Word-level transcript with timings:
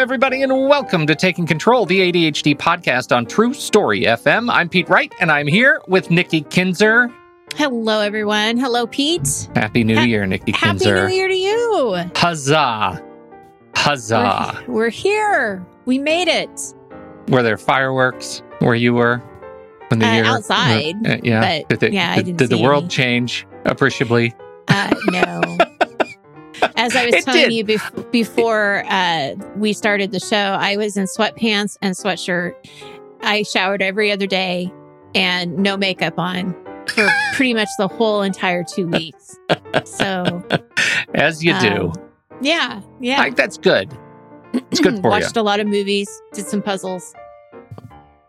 Everybody, 0.00 0.42
and 0.42 0.50
welcome 0.50 1.06
to 1.06 1.14
Taking 1.14 1.46
Control, 1.46 1.84
the 1.84 2.00
ADHD 2.10 2.56
podcast 2.56 3.14
on 3.14 3.26
True 3.26 3.52
Story 3.52 4.02
FM. 4.04 4.50
I'm 4.50 4.66
Pete 4.68 4.88
Wright, 4.88 5.12
and 5.20 5.30
I'm 5.30 5.46
here 5.46 5.82
with 5.88 6.10
Nikki 6.10 6.40
Kinzer. 6.40 7.12
Hello, 7.56 8.00
everyone. 8.00 8.56
Hello, 8.56 8.86
Pete. 8.86 9.48
Happy 9.54 9.84
New 9.84 9.96
Ha- 9.96 10.04
Year, 10.04 10.24
Nikki 10.26 10.52
Kinzer. 10.52 10.96
Happy 11.02 11.08
New 11.12 11.14
Year 11.18 11.28
to 11.28 11.34
you. 11.34 11.96
Huzzah! 12.16 13.04
Huzzah! 13.74 14.64
We're, 14.66 14.74
we're 14.74 14.88
here. 14.88 15.66
We 15.84 15.98
made 15.98 16.28
it. 16.28 16.74
Were 17.28 17.42
there 17.42 17.58
fireworks 17.58 18.42
where 18.60 18.74
you 18.74 18.94
were 18.94 19.18
when 19.88 20.00
the 20.00 20.06
Uh, 20.08 20.12
year 20.14 20.24
outside, 20.24 20.94
Uh, 21.06 21.18
yeah. 21.22 21.62
but, 21.68 21.68
did 21.68 21.80
the, 21.80 21.92
yeah, 21.94 22.16
did, 22.22 22.36
did 22.38 22.48
the 22.48 22.58
world 22.58 22.84
any. 22.84 22.88
change 22.90 23.46
appreciably? 23.66 24.34
Uh, 24.68 24.94
no. 25.10 25.58
As 26.76 26.94
I 26.96 27.06
was 27.06 27.14
It 27.16 27.24
telling 27.24 27.42
did. 27.48 27.52
you 27.52 27.64
bef- 27.64 28.10
before 28.10 28.84
uh, 28.86 29.34
we 29.56 29.72
started 29.72 30.12
the 30.12 30.20
show, 30.20 30.36
I 30.36 30.76
was 30.76 30.96
in 30.96 31.06
sweatpants 31.06 31.76
and 31.82 31.94
sweatshirt. 31.94 32.54
I 33.22 33.42
showered 33.42 33.82
every 33.82 34.10
other 34.12 34.26
day 34.26 34.72
and 35.14 35.58
no 35.58 35.76
makeup 35.76 36.18
on 36.18 36.54
for 36.86 37.08
pretty 37.34 37.54
much 37.54 37.68
the 37.78 37.88
whole 37.88 38.22
entire 38.22 38.64
two 38.64 38.86
weeks. 38.96 39.36
So, 39.84 40.42
As 41.14 41.44
you 41.44 41.58
do. 41.60 41.88
um, 41.88 41.92
yeah, 42.40 42.80
yeah. 43.00 43.18
Like, 43.18 43.36
that's 43.36 43.58
good. 43.58 43.92
It's 44.52 44.80
good 44.80 44.94
for 45.02 45.08
you. 45.08 45.10
Watched 45.10 45.36
a 45.36 45.42
lot 45.42 45.60
of 45.60 45.66
movies, 45.66 46.08
did 46.32 46.46
some 46.46 46.62
puzzles. 46.62 47.14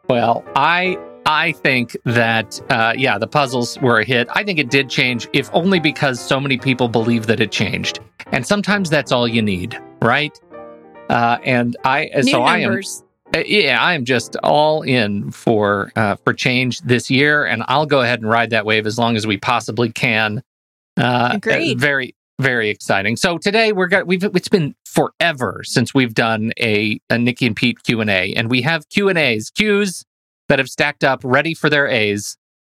Well, 0.10 0.44
I 0.56 0.98
I 1.32 1.54
think 1.54 1.96
that 2.04 2.60
uh, 2.70 2.94
yeah, 2.98 3.18
the 3.18 3.26
puzzles 3.26 3.80
were 3.80 4.00
a 4.00 4.06
hit. 4.06 4.28
I 4.36 4.44
think 4.44 4.60
it 4.60 4.70
did 4.70 4.90
change, 4.90 5.30
if 5.32 5.50
only 5.54 5.80
because 5.80 6.20
so 6.20 6.42
many 6.42 6.58
people 6.58 6.90
believe 6.90 7.26
that 7.28 7.40
it 7.40 7.54
changed, 7.54 8.02
and 8.34 8.46
sometimes 8.46 8.90
that's 8.90 9.14
all 9.14 9.26
you 9.26 9.42
need, 9.42 9.80
right? 10.02 10.38
Uh, 11.10 11.38
and 11.46 11.78
I 11.86 12.10
New 12.16 12.24
so 12.24 12.42
I 12.42 12.58
am 12.58 12.82
uh, 13.34 13.44
yeah, 13.46 13.82
I 13.82 13.94
am 13.94 14.04
just 14.04 14.36
all 14.44 14.82
in 14.82 15.32
for 15.32 15.94
uh, 15.96 16.18
for 16.18 16.34
change 16.34 16.82
this 16.82 17.10
year, 17.10 17.46
and 17.46 17.64
I'll 17.70 17.86
go 17.86 18.02
ahead 18.02 18.20
and 18.20 18.30
ride 18.30 18.50
that 18.50 18.66
wave 18.66 18.86
as 18.86 18.98
long 18.98 19.16
as 19.16 19.26
we 19.26 19.38
possibly 19.38 19.90
can. 19.90 20.44
Uh, 20.98 21.32
Agreed. 21.36 21.78
uh, 21.78 21.80
Very 21.80 22.14
very 22.40 22.70
exciting. 22.70 23.16
So 23.16 23.38
today 23.38 23.72
we're 23.72 23.88
got 23.88 24.06
we've 24.06 24.24
it's 24.24 24.50
been 24.50 24.76
forever 24.84 25.62
since 25.64 25.94
we've 25.94 26.14
done 26.14 26.52
a, 26.60 27.00
a 27.10 27.18
Nikki 27.18 27.48
and 27.48 27.56
Pete 27.56 27.84
Q 27.84 28.02
and 28.02 28.10
A, 28.10 28.34
and 28.34 28.50
we 28.50 28.62
have 28.64 28.90
Q 28.90 29.08
and 29.08 29.18
A's 29.18 29.50
Q's 29.50 30.04
that 30.50 30.60
have 30.60 30.70
stacked 30.70 31.04
up 31.04 31.22
ready 31.24 31.54
for 31.54 31.70
their 31.70 31.88
A's. 31.88 32.38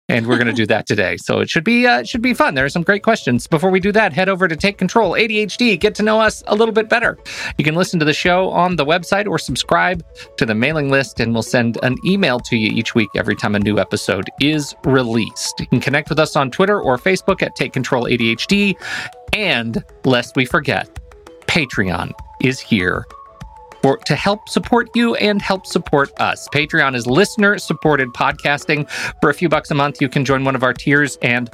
And 0.10 0.28
we're 0.28 0.36
going 0.36 0.48
to 0.48 0.54
do 0.54 0.66
that 0.66 0.86
today, 0.86 1.16
so 1.16 1.40
it 1.40 1.50
should 1.50 1.64
be 1.64 1.88
uh, 1.88 2.04
should 2.04 2.22
be 2.22 2.34
fun. 2.34 2.56
There 2.56 2.66
are 2.66 2.70
some 2.70 2.84
great 2.84 3.04
questions. 3.04 3.48
Before 3.48 3.70
we 3.70 3.80
do 3.80 3.92
that, 3.94 4.12
head 4.12 4.28
over 4.28 4.50
to 4.50 4.56
Take 4.56 4.78
Control 4.78 5.14
ADHD. 5.14 5.80
Get 5.80 5.96
to 5.96 6.04
know 6.04 6.20
us 6.20 6.44
a 6.48 6.56
little 6.56 6.74
bit 6.74 6.90
better. 6.90 7.18
You 7.58 7.64
can 7.64 7.74
listen 7.74 8.00
to 8.00 8.06
the 8.06 8.14
show 8.14 8.50
on 8.50 8.76
the 8.76 8.86
website 8.86 9.28
or 9.28 9.40
subscribe 9.40 10.04
to 10.36 10.46
the 10.46 10.54
mailing 10.54 10.90
list, 10.90 11.22
and 11.22 11.32
we'll 11.32 11.42
send 11.42 11.78
an 11.84 11.96
email 12.06 12.42
to 12.42 12.58
you 12.58 12.70
each 12.74 12.96
week 12.96 13.08
every 13.16 13.36
time 13.36 13.56
a 13.56 13.60
new 13.60 13.80
episode 13.80 14.30
is 14.42 14.76
released. 14.84 15.62
You 15.62 15.68
can 15.68 15.80
connect 15.80 16.10
with 16.10 16.20
us 16.20 16.36
on 16.36 16.52
Twitter 16.52 16.82
or 16.82 16.98
Facebook 16.98 17.42
at 17.42 17.56
Take 17.56 17.72
Control 17.72 18.04
ADHD. 18.04 18.76
And 19.32 19.86
lest 20.04 20.36
we 20.36 20.44
forget, 20.44 21.00
Patreon 21.48 22.12
is 22.42 22.60
here 22.60 23.06
to 24.06 24.16
help 24.16 24.50
support 24.50 24.90
you 24.96 25.16
and 25.16 25.42
help 25.42 25.66
support 25.66 26.12
us. 26.20 26.48
Patreon 26.50 26.96
is 26.96 27.06
listener 27.06 27.58
supported 27.58 28.10
podcasting. 28.10 28.90
For 29.22 29.30
a 29.30 29.34
few 29.34 29.50
bucks 29.50 29.72
a 29.72 29.76
month, 29.76 30.02
you 30.02 30.10
can 30.10 30.26
join 30.26 30.44
one 30.46 30.56
of 30.56 30.64
our 30.64 30.74
tiers 30.74 31.18
and 31.22 31.50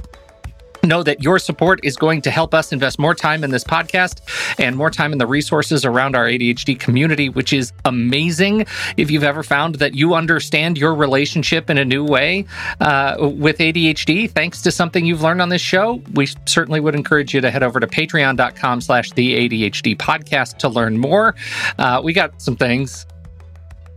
know 0.83 1.03
that 1.03 1.23
your 1.23 1.39
support 1.39 1.79
is 1.83 1.95
going 1.95 2.21
to 2.21 2.31
help 2.31 2.53
us 2.53 2.71
invest 2.71 2.99
more 2.99 3.15
time 3.15 3.43
in 3.43 3.51
this 3.51 3.63
podcast 3.63 4.21
and 4.59 4.75
more 4.75 4.89
time 4.89 5.11
in 5.11 5.17
the 5.17 5.27
resources 5.27 5.85
around 5.85 6.15
our 6.15 6.25
ADHD 6.25 6.79
community, 6.79 7.29
which 7.29 7.53
is 7.53 7.73
amazing. 7.85 8.65
If 8.97 9.11
you've 9.11 9.23
ever 9.23 9.43
found 9.43 9.75
that 9.75 9.95
you 9.95 10.13
understand 10.13 10.77
your 10.77 10.95
relationship 10.95 11.69
in 11.69 11.77
a 11.77 11.85
new 11.85 12.03
way 12.03 12.45
uh, 12.79 13.15
with 13.19 13.57
ADHD, 13.57 14.29
thanks 14.29 14.61
to 14.63 14.71
something 14.71 15.05
you've 15.05 15.21
learned 15.21 15.41
on 15.41 15.49
this 15.49 15.61
show, 15.61 16.01
we 16.13 16.27
certainly 16.45 16.79
would 16.79 16.95
encourage 16.95 17.33
you 17.33 17.41
to 17.41 17.51
head 17.51 17.63
over 17.63 17.79
to 17.79 17.87
patreon.com 17.87 18.81
slash 18.81 19.11
the 19.11 19.49
ADHD 19.49 19.97
podcast 19.97 20.57
to 20.57 20.69
learn 20.69 20.97
more. 20.97 21.35
Uh, 21.77 22.01
we 22.03 22.13
got 22.13 22.41
some 22.41 22.55
things 22.55 23.05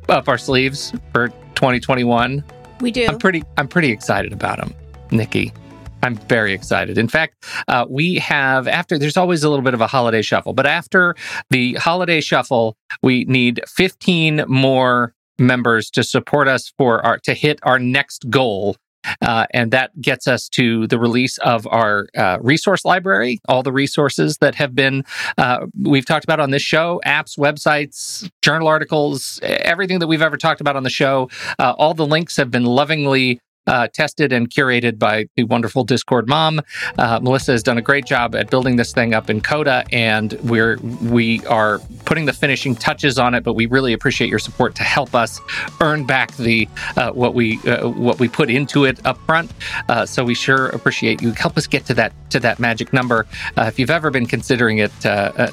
up 0.08 0.28
our 0.28 0.38
sleeves 0.38 0.92
for 1.12 1.28
2021. 1.54 2.44
We 2.80 2.90
do. 2.90 3.06
I'm 3.06 3.18
pretty 3.18 3.44
I'm 3.56 3.68
pretty 3.68 3.90
excited 3.90 4.32
about 4.32 4.58
them, 4.58 4.74
Nikki. 5.10 5.52
I'm 6.02 6.16
very 6.16 6.52
excited. 6.52 6.98
In 6.98 7.08
fact, 7.08 7.44
uh, 7.68 7.86
we 7.88 8.16
have 8.16 8.66
after 8.66 8.98
there's 8.98 9.16
always 9.16 9.44
a 9.44 9.48
little 9.48 9.64
bit 9.64 9.74
of 9.74 9.80
a 9.80 9.86
holiday 9.86 10.22
shuffle, 10.22 10.52
but 10.52 10.66
after 10.66 11.14
the 11.50 11.74
holiday 11.74 12.20
shuffle, 12.20 12.76
we 13.02 13.24
need 13.24 13.60
15 13.68 14.44
more 14.48 15.14
members 15.38 15.90
to 15.90 16.02
support 16.02 16.48
us 16.48 16.72
for 16.76 17.04
our 17.04 17.18
to 17.18 17.34
hit 17.34 17.60
our 17.62 17.78
next 17.78 18.28
goal. 18.30 18.76
Uh, 19.20 19.46
and 19.50 19.72
that 19.72 20.00
gets 20.00 20.28
us 20.28 20.48
to 20.48 20.86
the 20.86 20.96
release 20.96 21.36
of 21.38 21.66
our 21.66 22.06
uh, 22.16 22.38
resource 22.40 22.84
library, 22.84 23.40
all 23.48 23.64
the 23.64 23.72
resources 23.72 24.38
that 24.38 24.54
have 24.54 24.76
been 24.76 25.02
uh, 25.38 25.66
we've 25.80 26.06
talked 26.06 26.22
about 26.24 26.38
on 26.38 26.52
this 26.52 26.62
show, 26.62 27.00
apps, 27.04 27.36
websites, 27.36 28.30
journal 28.42 28.68
articles, 28.68 29.40
everything 29.42 29.98
that 29.98 30.06
we've 30.06 30.22
ever 30.22 30.36
talked 30.36 30.60
about 30.60 30.76
on 30.76 30.84
the 30.84 30.90
show. 30.90 31.28
Uh, 31.58 31.74
all 31.78 31.94
the 31.94 32.06
links 32.06 32.36
have 32.36 32.52
been 32.52 32.64
lovingly 32.64 33.40
uh, 33.66 33.88
tested 33.88 34.32
and 34.32 34.50
curated 34.50 34.98
by 34.98 35.26
the 35.36 35.44
wonderful 35.44 35.84
Discord 35.84 36.28
mom. 36.28 36.60
Uh, 36.98 37.20
Melissa 37.22 37.52
has 37.52 37.62
done 37.62 37.78
a 37.78 37.82
great 37.82 38.04
job 38.04 38.34
at 38.34 38.50
building 38.50 38.76
this 38.76 38.92
thing 38.92 39.14
up 39.14 39.30
in 39.30 39.40
Coda, 39.40 39.84
and 39.92 40.32
we're 40.44 40.76
we 41.02 41.44
are 41.46 41.78
putting 42.04 42.26
the 42.26 42.32
finishing 42.32 42.74
touches 42.74 43.18
on 43.18 43.34
it. 43.34 43.44
But 43.44 43.54
we 43.54 43.66
really 43.66 43.92
appreciate 43.92 44.28
your 44.28 44.38
support 44.38 44.74
to 44.76 44.82
help 44.82 45.14
us 45.14 45.40
earn 45.80 46.04
back 46.04 46.36
the 46.36 46.68
uh, 46.96 47.10
what 47.12 47.34
we 47.34 47.58
uh, 47.60 47.88
what 47.88 48.18
we 48.18 48.28
put 48.28 48.50
into 48.50 48.84
it 48.84 49.04
up 49.06 49.18
front. 49.26 49.52
Uh, 49.88 50.06
so 50.06 50.24
we 50.24 50.34
sure 50.34 50.68
appreciate 50.68 51.22
you. 51.22 51.32
Help 51.32 51.56
us 51.56 51.66
get 51.66 51.86
to 51.86 51.94
that 51.94 52.12
to 52.30 52.40
that 52.40 52.58
magic 52.58 52.92
number. 52.92 53.26
Uh, 53.56 53.62
if 53.62 53.78
you've 53.78 53.90
ever 53.90 54.10
been 54.10 54.26
considering 54.26 54.78
it, 54.78 54.92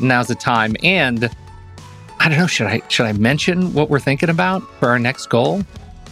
now's 0.02 0.28
the 0.28 0.36
time. 0.36 0.76
And 0.84 1.30
I 2.20 2.28
don't 2.28 2.38
know, 2.38 2.48
should 2.48 2.68
I 2.68 2.82
should 2.90 3.06
I 3.06 3.14
mention 3.14 3.74
what 3.74 3.90
we're 3.90 4.00
thinking 4.00 4.30
about 4.30 4.62
for 4.80 4.90
our 4.90 5.00
next 5.00 5.28
goal? 5.28 5.64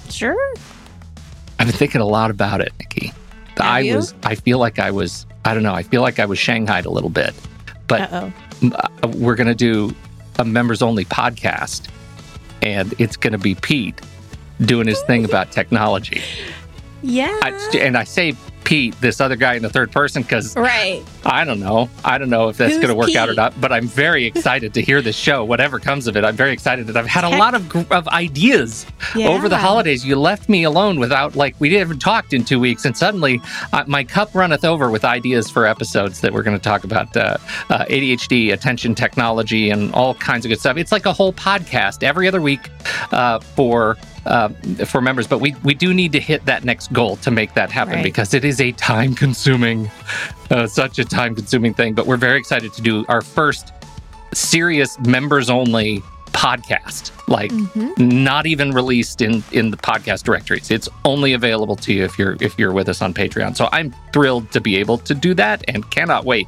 sure. 0.10 0.54
I've 1.60 1.68
been 1.68 1.76
thinking 1.76 2.02
a 2.02 2.06
lot 2.06 2.32
about 2.32 2.62
it, 2.62 2.72
Nikki. 2.80 3.14
I 3.60 3.80
you? 3.80 3.96
was, 3.96 4.14
I 4.24 4.36
feel 4.36 4.60
like 4.60 4.80
I 4.80 4.92
was, 4.92 5.26
I 5.46 5.54
don't 5.54 5.64
know, 5.64 5.74
I 5.74 5.84
feel 5.84 6.02
like 6.02 6.20
I 6.20 6.26
was 6.26 6.38
shanghaied 6.38 6.86
a 6.86 6.92
little 6.92 7.10
bit. 7.10 7.34
But 7.88 8.12
Uh 8.12 8.32
uh, 8.74 9.08
we're 9.16 9.36
going 9.36 9.48
to 9.48 9.56
do 9.56 9.96
a 10.40 10.46
members 10.46 10.82
only 10.82 11.06
podcast, 11.06 11.88
and 12.62 12.94
it's 13.00 13.16
going 13.18 13.34
to 13.34 13.40
be 13.40 13.56
Pete 13.56 14.00
doing 14.62 14.88
his 14.88 15.02
thing 15.04 15.26
about 15.26 15.52
technology. 15.52 16.22
Yeah. 17.04 17.38
I, 17.44 17.52
and 17.76 17.98
I 17.98 18.04
say 18.04 18.36
Pete, 18.68 19.00
this 19.00 19.22
other 19.22 19.38
guy 19.38 19.54
in 19.54 19.62
the 19.62 19.70
third 19.70 19.94
person, 19.94 20.22
because 20.24 20.54
Right. 20.58 21.02
I 21.26 21.46
don't 21.46 21.62
know. 21.62 21.90
I 22.04 22.18
don't 22.18 22.30
know 22.30 22.50
if 22.50 22.58
that's 22.58 22.76
going 22.76 22.90
to 22.90 22.96
work 22.96 23.16
out 23.16 23.30
or 23.30 23.34
not, 23.34 23.60
but 23.62 23.72
I'm 23.72 23.88
very 23.88 24.26
excited 24.26 24.74
to 24.74 24.82
hear 24.82 25.02
this 25.02 25.16
show, 25.16 25.46
whatever 25.46 25.80
comes 25.80 26.06
of 26.06 26.18
it. 26.18 26.26
I'm 26.26 26.36
very 26.36 26.52
excited 26.52 26.86
that 26.88 26.98
I've 26.98 27.08
had 27.08 27.24
a 27.24 27.30
lot 27.30 27.54
of, 27.54 27.92
of 27.94 28.10
ideas 28.10 28.86
over 29.16 29.48
the 29.48 29.58
holidays. 29.58 30.06
You 30.06 30.18
left 30.18 30.50
me 30.50 30.64
alone 30.66 31.00
without, 31.00 31.38
like, 31.38 31.56
we 31.60 31.72
haven't 31.76 31.88
even 31.88 32.00
talked 32.00 32.34
in 32.34 32.44
two 32.44 32.60
weeks, 32.60 32.84
and 32.84 32.96
suddenly 32.98 33.40
uh, 33.72 33.86
my 33.88 34.04
cup 34.04 34.36
runneth 34.36 34.66
over 34.66 34.90
with 34.90 35.06
ideas 35.06 35.50
for 35.50 35.66
episodes 35.66 36.20
that 36.20 36.34
we're 36.34 36.44
going 36.44 36.58
to 36.58 36.62
talk 36.64 36.84
about 36.84 37.16
uh, 37.16 37.38
uh, 37.70 37.86
ADHD, 37.86 38.52
attention 38.52 38.96
technology, 38.96 39.70
and 39.70 39.94
all 39.94 40.14
kinds 40.16 40.44
of 40.46 40.50
good 40.50 40.60
stuff. 40.60 40.76
It's 40.76 40.92
like 40.92 41.06
a 41.06 41.14
whole 41.14 41.32
podcast 41.32 42.04
every 42.04 42.28
other 42.28 42.42
week 42.42 42.70
uh, 43.14 43.40
for. 43.40 43.96
Uh, 44.28 44.50
for 44.86 45.00
members, 45.02 45.26
but 45.26 45.40
we 45.40 45.56
we 45.64 45.74
do 45.74 45.94
need 45.94 46.12
to 46.12 46.20
hit 46.20 46.44
that 46.46 46.64
next 46.66 46.92
goal 46.92 47.16
to 47.18 47.32
make 47.32 47.54
that 47.54 47.72
happen 47.72 47.96
Right. 47.96 48.04
because 48.04 48.34
it 48.34 48.44
is 48.44 48.60
a 48.60 48.72
time 48.74 49.16
consuming, 49.16 49.90
uh, 50.52 50.68
such 50.68 51.00
a 51.00 51.06
time 51.06 51.34
consuming 51.34 51.74
thing. 51.74 51.94
But 51.94 52.08
we're 52.08 52.18
very 52.18 52.38
excited 52.38 52.74
to 52.74 52.82
do 52.82 53.06
our 53.08 53.22
first 53.22 53.72
serious 54.34 55.00
members 55.00 55.50
only 55.50 56.04
podcast. 56.34 57.12
Like 57.30 57.52
Mhm. 57.52 57.98
not 57.98 58.46
even 58.46 58.72
released 58.72 59.22
in 59.22 59.44
in 59.52 59.72
the 59.72 59.78
podcast 59.78 60.24
directories. 60.24 60.70
It's 60.72 60.90
only 61.06 61.34
available 61.34 61.76
to 61.78 61.94
you 61.94 62.04
if 62.04 62.20
you're 62.20 62.36
if 62.42 62.60
you're 62.60 62.74
with 62.74 62.90
us 62.90 63.02
on 63.02 63.14
Patreon. 63.14 63.56
So 63.56 63.70
I'm 63.72 63.94
thrilled 64.14 64.52
to 64.52 64.60
be 64.62 64.76
able 64.78 64.98
to 65.00 65.14
do 65.16 65.34
that 65.36 65.64
and 65.68 65.90
cannot 65.90 66.26
wait. 66.26 66.48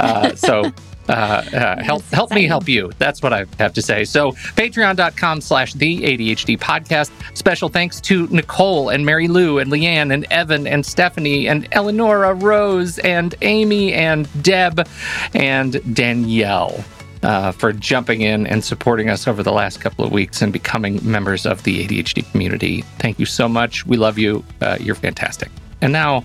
Uh, 0.00 0.34
so. 0.34 0.72
Uh, 1.08 1.12
uh, 1.12 1.82
help 1.82 2.02
That's 2.02 2.14
help 2.14 2.30
me 2.32 2.46
help 2.46 2.68
you. 2.68 2.92
That's 2.98 3.22
what 3.22 3.32
I 3.32 3.44
have 3.58 3.72
to 3.74 3.82
say. 3.82 4.04
So 4.04 4.32
patreon.com 4.32 5.40
slash 5.40 5.74
the 5.74 6.02
ADHD 6.02 6.58
podcast. 6.58 7.10
Special 7.36 7.68
thanks 7.68 8.00
to 8.02 8.26
Nicole 8.28 8.88
and 8.88 9.04
Mary 9.04 9.28
Lou 9.28 9.58
and 9.58 9.70
Leanne 9.70 10.12
and 10.12 10.26
Evan 10.30 10.66
and 10.66 10.84
Stephanie 10.84 11.46
and 11.46 11.68
Eleonora 11.72 12.34
Rose 12.34 12.98
and 13.00 13.34
Amy 13.42 13.92
and 13.92 14.28
Deb 14.42 14.88
and 15.34 15.94
Danielle 15.94 16.84
uh, 17.24 17.52
for 17.52 17.72
jumping 17.72 18.20
in 18.20 18.46
and 18.46 18.64
supporting 18.64 19.08
us 19.08 19.26
over 19.26 19.42
the 19.42 19.52
last 19.52 19.80
couple 19.80 20.04
of 20.04 20.12
weeks 20.12 20.42
and 20.42 20.52
becoming 20.52 21.00
members 21.02 21.46
of 21.46 21.62
the 21.64 21.86
ADHD 21.86 22.30
community. 22.30 22.82
Thank 22.98 23.18
you 23.18 23.26
so 23.26 23.48
much. 23.48 23.86
We 23.86 23.96
love 23.96 24.18
you. 24.18 24.44
Uh, 24.60 24.76
you're 24.80 24.94
fantastic. 24.94 25.50
And 25.80 25.92
now, 25.92 26.24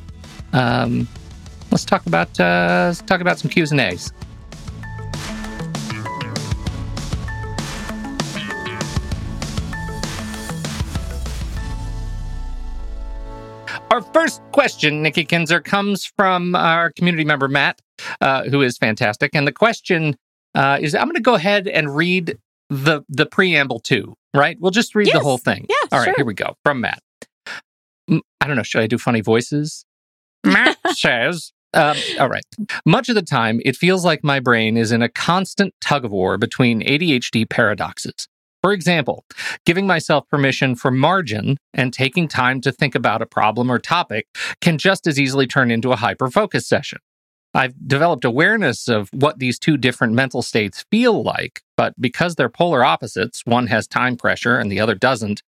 um, 0.53 1.07
let's 1.71 1.85
talk 1.85 2.05
about 2.05 2.39
uh, 2.39 2.85
let's 2.87 3.01
talk 3.01 3.21
about 3.21 3.39
some 3.39 3.49
Q's 3.49 3.71
and 3.71 3.81
A's. 3.81 4.11
Our 13.91 14.01
first 14.13 14.41
question, 14.51 15.01
Nikki 15.01 15.25
Kinzer, 15.25 15.59
comes 15.61 16.05
from 16.05 16.53
our 16.55 16.91
community 16.91 17.25
member 17.25 17.47
Matt, 17.47 17.81
uh, 18.21 18.43
who 18.43 18.61
is 18.61 18.77
fantastic. 18.77 19.31
And 19.33 19.47
the 19.47 19.51
question 19.51 20.15
uh, 20.53 20.77
is, 20.79 20.93
I'm 20.93 21.05
going 21.05 21.15
to 21.15 21.21
go 21.21 21.33
ahead 21.33 21.67
and 21.67 21.95
read 21.95 22.37
the 22.69 23.01
the 23.09 23.25
preamble 23.25 23.79
too. 23.79 24.13
Right? 24.35 24.57
We'll 24.59 24.69
just 24.71 24.93
read 24.93 25.11
the 25.11 25.19
whole 25.19 25.39
thing. 25.39 25.65
Yeah, 25.67 25.75
All 25.91 25.99
right, 25.99 26.05
sure. 26.05 26.13
here 26.17 26.25
we 26.25 26.35
go 26.35 26.55
from 26.63 26.81
Matt. 26.81 27.01
I 28.09 28.47
don't 28.47 28.55
know. 28.55 28.63
Should 28.63 28.81
I 28.81 28.87
do 28.87 28.99
funny 28.99 29.21
voices? 29.21 29.85
Matt 30.45 30.77
says. 30.91 31.51
Um, 31.73 31.97
all 32.19 32.29
right. 32.29 32.43
Much 32.85 33.09
of 33.09 33.15
the 33.15 33.21
time, 33.21 33.59
it 33.63 33.75
feels 33.75 34.03
like 34.03 34.23
my 34.23 34.39
brain 34.39 34.75
is 34.77 34.91
in 34.91 35.01
a 35.03 35.09
constant 35.09 35.73
tug 35.81 36.05
of 36.05 36.11
war 36.11 36.37
between 36.37 36.81
ADHD 36.81 37.47
paradoxes. 37.49 38.27
For 38.61 38.73
example, 38.73 39.23
giving 39.65 39.87
myself 39.87 40.27
permission 40.27 40.75
for 40.75 40.91
margin 40.91 41.57
and 41.73 41.93
taking 41.93 42.27
time 42.27 42.59
to 42.61 42.71
think 42.71 42.93
about 42.93 43.21
a 43.21 43.25
problem 43.25 43.71
or 43.71 43.79
topic 43.79 44.27
can 44.59 44.77
just 44.77 45.07
as 45.07 45.19
easily 45.19 45.47
turn 45.47 45.71
into 45.71 45.91
a 45.91 45.95
hyper 45.95 46.29
focus 46.29 46.67
session. 46.67 46.99
I've 47.53 47.87
developed 47.87 48.25
awareness 48.25 48.87
of 48.87 49.09
what 49.11 49.39
these 49.39 49.57
two 49.57 49.77
different 49.77 50.13
mental 50.13 50.41
states 50.41 50.85
feel 50.91 51.23
like, 51.23 51.61
but 51.77 51.93
because 51.99 52.35
they're 52.35 52.49
polar 52.49 52.83
opposites, 52.83 53.41
one 53.45 53.67
has 53.67 53.87
time 53.87 54.17
pressure 54.17 54.57
and 54.57 54.71
the 54.71 54.79
other 54.79 54.93
doesn't, 54.93 55.41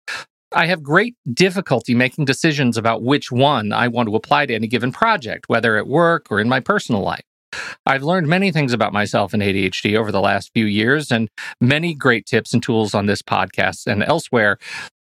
I 0.53 0.65
have 0.65 0.81
great 0.81 1.15
difficulty 1.31 1.93
making 1.93 2.25
decisions 2.25 2.77
about 2.77 3.03
which 3.03 3.31
one 3.31 3.71
I 3.71 3.87
want 3.87 4.09
to 4.09 4.15
apply 4.15 4.47
to 4.47 4.55
any 4.55 4.67
given 4.67 4.91
project, 4.91 5.47
whether 5.47 5.77
at 5.77 5.87
work 5.87 6.27
or 6.29 6.39
in 6.39 6.49
my 6.49 6.59
personal 6.59 7.01
life. 7.01 7.23
I've 7.85 8.03
learned 8.03 8.27
many 8.27 8.51
things 8.51 8.73
about 8.73 8.93
myself 8.93 9.33
and 9.33 9.41
ADHD 9.41 9.97
over 9.97 10.11
the 10.11 10.21
last 10.21 10.51
few 10.53 10.65
years 10.65 11.11
and 11.11 11.29
many 11.59 11.93
great 11.93 12.25
tips 12.25 12.53
and 12.53 12.61
tools 12.61 12.93
on 12.93 13.05
this 13.05 13.21
podcast 13.21 13.87
and 13.87 14.03
elsewhere. 14.03 14.57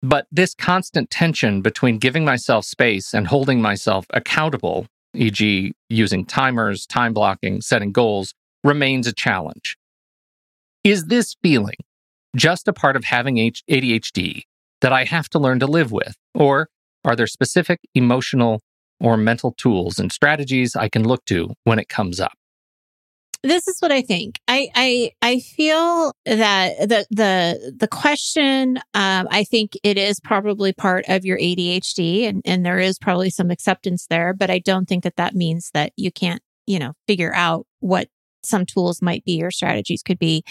But 0.01 0.27
this 0.31 0.53
constant 0.53 1.09
tension 1.09 1.61
between 1.61 1.97
giving 1.97 2.25
myself 2.25 2.65
space 2.65 3.13
and 3.13 3.27
holding 3.27 3.61
myself 3.61 4.05
accountable, 4.11 4.87
e.g., 5.15 5.73
using 5.89 6.25
timers, 6.25 6.85
time 6.85 7.13
blocking, 7.13 7.61
setting 7.61 7.91
goals, 7.91 8.33
remains 8.63 9.07
a 9.07 9.13
challenge. 9.13 9.77
Is 10.83 11.05
this 11.05 11.35
feeling 11.41 11.77
just 12.35 12.67
a 12.67 12.73
part 12.73 12.95
of 12.95 13.05
having 13.05 13.37
ADHD 13.37 14.43
that 14.81 14.93
I 14.93 15.05
have 15.05 15.29
to 15.29 15.39
learn 15.39 15.59
to 15.59 15.67
live 15.67 15.91
with? 15.91 16.15
Or 16.35 16.69
are 17.03 17.15
there 17.15 17.27
specific 17.27 17.79
emotional 17.95 18.61
or 18.99 19.17
mental 19.17 19.53
tools 19.53 19.99
and 19.99 20.11
strategies 20.11 20.75
I 20.75 20.89
can 20.89 21.07
look 21.07 21.25
to 21.25 21.49
when 21.63 21.79
it 21.79 21.89
comes 21.89 22.19
up? 22.19 22.33
this 23.45 23.67
is 23.67 23.77
what 23.79 23.91
I 23.91 24.01
think. 24.01 24.39
I 24.47 24.69
I 24.75 25.11
I 25.21 25.39
feel 25.39 26.13
that 26.25 26.89
the 26.89 27.05
the 27.11 27.75
the 27.77 27.87
question. 27.87 28.77
Um, 28.93 29.27
I 29.29 29.43
think 29.43 29.73
it 29.83 29.97
is 29.97 30.19
probably 30.19 30.73
part 30.73 31.05
of 31.07 31.25
your 31.25 31.37
ADHD, 31.37 32.27
and 32.27 32.41
and 32.43 32.65
there 32.65 32.79
is 32.79 32.97
probably 32.97 33.29
some 33.29 33.51
acceptance 33.51 34.07
there. 34.09 34.33
But 34.33 34.49
I 34.49 34.59
don't 34.59 34.87
think 34.87 35.03
that 35.03 35.17
that 35.17 35.35
means 35.35 35.69
that 35.73 35.93
you 35.95 36.11
can't, 36.11 36.41
you 36.65 36.79
know, 36.79 36.93
figure 37.07 37.33
out 37.33 37.65
what 37.79 38.07
some 38.43 38.65
tools 38.65 39.01
might 39.01 39.23
be 39.25 39.43
or 39.43 39.51
strategies 39.51 40.03
could 40.03 40.19
be. 40.19 40.43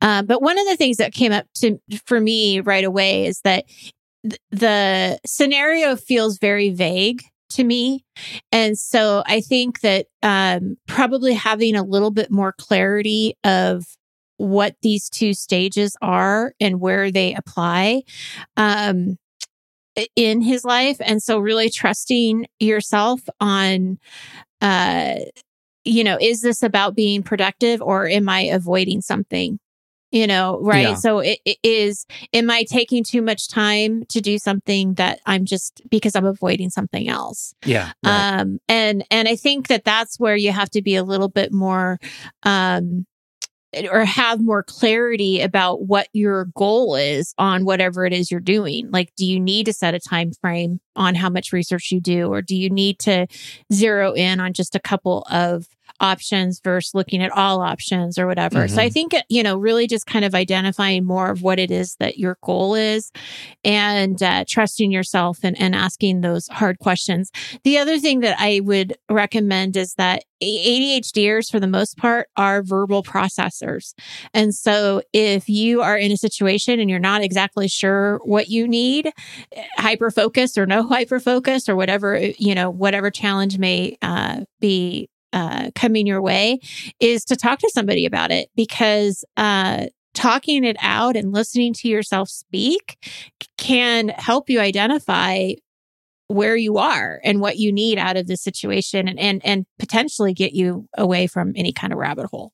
Uh, 0.00 0.22
but 0.22 0.42
one 0.42 0.58
of 0.58 0.66
the 0.66 0.76
things 0.76 0.98
that 0.98 1.12
came 1.12 1.32
up 1.32 1.46
to 1.56 1.78
for 2.06 2.20
me 2.20 2.60
right 2.60 2.84
away 2.84 3.26
is 3.26 3.40
that 3.44 3.64
th- 4.22 4.40
the 4.50 5.18
scenario 5.26 5.96
feels 5.96 6.38
very 6.38 6.70
vague 6.70 7.22
to 7.54 7.64
me. 7.64 8.04
And 8.52 8.78
so 8.78 9.22
I 9.26 9.40
think 9.40 9.80
that 9.80 10.06
um, 10.22 10.76
probably 10.86 11.34
having 11.34 11.74
a 11.76 11.82
little 11.82 12.10
bit 12.10 12.30
more 12.30 12.52
clarity 12.52 13.34
of 13.44 13.84
what 14.36 14.76
these 14.82 15.08
two 15.08 15.32
stages 15.32 15.96
are 16.02 16.54
and 16.60 16.80
where 16.80 17.10
they 17.10 17.34
apply 17.34 18.02
um, 18.56 19.16
in 20.16 20.42
his 20.42 20.64
life. 20.64 20.96
And 21.00 21.22
so 21.22 21.38
really 21.38 21.70
trusting 21.70 22.46
yourself 22.58 23.20
on, 23.40 23.98
uh, 24.60 25.16
you 25.84 26.02
know, 26.02 26.18
is 26.20 26.40
this 26.40 26.62
about 26.62 26.96
being 26.96 27.22
productive 27.22 27.80
or 27.80 28.08
am 28.08 28.28
I 28.28 28.40
avoiding 28.40 29.00
something? 29.02 29.58
You 30.14 30.28
know, 30.28 30.60
right? 30.62 30.90
Yeah. 30.90 30.94
So 30.94 31.18
it, 31.18 31.40
it 31.44 31.58
is, 31.64 32.06
am 32.32 32.48
I 32.48 32.62
taking 32.62 33.02
too 33.02 33.20
much 33.20 33.48
time 33.48 34.04
to 34.10 34.20
do 34.20 34.38
something 34.38 34.94
that 34.94 35.18
I'm 35.26 35.44
just 35.44 35.82
because 35.90 36.14
I'm 36.14 36.24
avoiding 36.24 36.70
something 36.70 37.08
else? 37.08 37.52
Yeah. 37.64 37.92
um 38.04 38.58
and 38.68 39.04
and 39.10 39.26
i 39.28 39.34
think 39.36 39.68
that 39.68 39.84
that's 39.84 40.20
where 40.20 40.36
you 40.36 40.52
have 40.52 40.70
to 40.70 40.82
be 40.82 40.94
a 40.96 41.02
little 41.02 41.28
bit 41.28 41.52
more 41.52 41.98
um 42.44 43.06
or 43.90 44.04
have 44.04 44.40
more 44.40 44.62
clarity 44.62 45.40
about 45.40 45.86
what 45.86 46.08
your 46.12 46.46
goal 46.56 46.94
is 46.94 47.34
on 47.38 47.64
whatever 47.64 48.04
it 48.06 48.12
is 48.12 48.30
you're 48.30 48.40
doing 48.40 48.88
like 48.90 49.10
do 49.16 49.26
you 49.26 49.40
need 49.40 49.66
to 49.66 49.72
set 49.72 49.94
a 49.94 50.00
time 50.00 50.30
frame 50.40 50.80
on 50.96 51.14
how 51.14 51.28
much 51.28 51.52
research 51.52 51.90
you 51.90 52.00
do 52.00 52.26
or 52.28 52.42
do 52.42 52.56
you 52.56 52.70
need 52.70 52.98
to 53.00 53.26
zero 53.72 54.12
in 54.12 54.40
on 54.40 54.52
just 54.52 54.74
a 54.74 54.80
couple 54.80 55.26
of 55.30 55.68
options 56.00 56.60
versus 56.60 56.94
looking 56.94 57.22
at 57.22 57.30
all 57.30 57.60
options 57.60 58.18
or 58.18 58.26
whatever? 58.26 58.66
So 58.68 58.80
i 58.80 58.88
think 58.88 59.12
you 59.28 59.42
know 59.42 59.56
really 59.56 59.86
just 59.86 60.06
kind 60.06 60.24
of 60.24 60.34
identifying 60.34 61.04
more 61.04 61.30
of 61.30 61.42
what 61.42 61.58
it 61.58 61.70
is 61.70 61.96
that 61.96 62.18
your 62.18 62.36
goal 62.42 62.74
is 62.74 63.12
and 63.64 64.22
uh, 64.22 64.44
trusting 64.48 64.90
yourself 64.90 65.38
and, 65.42 65.58
and 65.60 65.74
asking 65.74 66.20
those 66.20 66.48
hard 66.48 66.78
questions. 66.78 67.30
The 67.64 67.78
other 67.78 67.98
thing 67.98 68.20
that 68.20 68.36
I 68.38 68.60
would 68.60 68.96
recommend 69.08 69.76
is 69.76 69.94
that 69.94 70.24
ADHDers, 70.42 71.50
for 71.50 71.58
the 71.58 71.66
most 71.66 71.96
part, 71.96 72.28
are 72.36 72.62
verbal 72.62 73.02
processors. 73.02 73.94
And 74.32 74.54
so 74.54 75.02
if 75.12 75.48
you 75.48 75.80
are 75.80 75.96
in 75.96 76.12
a 76.12 76.16
situation 76.16 76.80
and 76.80 76.90
you're 76.90 76.98
not 76.98 77.22
exactly 77.22 77.68
sure 77.68 78.20
what 78.24 78.48
you 78.48 78.68
need, 78.68 79.12
hyper 79.76 80.10
focus 80.10 80.58
or 80.58 80.66
no 80.66 80.82
hyper 80.86 81.20
focus 81.20 81.68
or 81.68 81.76
whatever, 81.76 82.18
you 82.38 82.54
know, 82.54 82.70
whatever 82.70 83.10
challenge 83.10 83.58
may 83.58 83.96
uh, 84.02 84.42
be 84.60 85.08
uh, 85.32 85.70
coming 85.74 86.06
your 86.06 86.22
way, 86.22 86.60
is 87.00 87.24
to 87.24 87.36
talk 87.36 87.58
to 87.58 87.70
somebody 87.74 88.06
about 88.06 88.30
it 88.30 88.48
because 88.54 89.24
uh, 89.36 89.86
talking 90.14 90.64
it 90.64 90.76
out 90.80 91.16
and 91.16 91.32
listening 91.32 91.72
to 91.74 91.88
yourself 91.88 92.28
speak 92.28 92.96
can 93.58 94.08
help 94.10 94.48
you 94.48 94.60
identify 94.60 95.52
where 96.28 96.56
you 96.56 96.78
are 96.78 97.20
and 97.22 97.40
what 97.40 97.58
you 97.58 97.72
need 97.72 97.98
out 97.98 98.16
of 98.16 98.26
this 98.26 98.42
situation 98.42 99.08
and 99.08 99.18
and, 99.18 99.44
and 99.44 99.66
potentially 99.78 100.32
get 100.32 100.52
you 100.52 100.88
away 100.96 101.26
from 101.26 101.52
any 101.56 101.72
kind 101.72 101.92
of 101.92 101.98
rabbit 101.98 102.26
hole. 102.26 102.52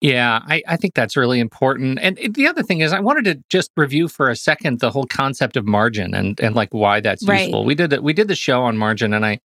Yeah, 0.00 0.40
I, 0.46 0.62
I 0.68 0.76
think 0.76 0.94
that's 0.94 1.16
really 1.16 1.40
important. 1.40 1.98
And 2.00 2.18
the 2.34 2.46
other 2.46 2.62
thing 2.62 2.80
is, 2.80 2.92
I 2.92 3.00
wanted 3.00 3.24
to 3.24 3.42
just 3.48 3.70
review 3.76 4.08
for 4.08 4.28
a 4.30 4.36
second 4.36 4.80
the 4.80 4.90
whole 4.90 5.06
concept 5.06 5.56
of 5.56 5.66
margin 5.66 6.14
and 6.14 6.38
and 6.40 6.54
like 6.54 6.72
why 6.72 7.00
that's 7.00 7.26
Right. 7.26 7.42
useful. 7.42 7.64
We 7.64 7.74
did 7.74 7.92
it. 7.92 8.02
We 8.02 8.12
did 8.12 8.28
the 8.28 8.34
show 8.36 8.62
on 8.62 8.76
margin, 8.76 9.12
and 9.14 9.24
I 9.26 9.38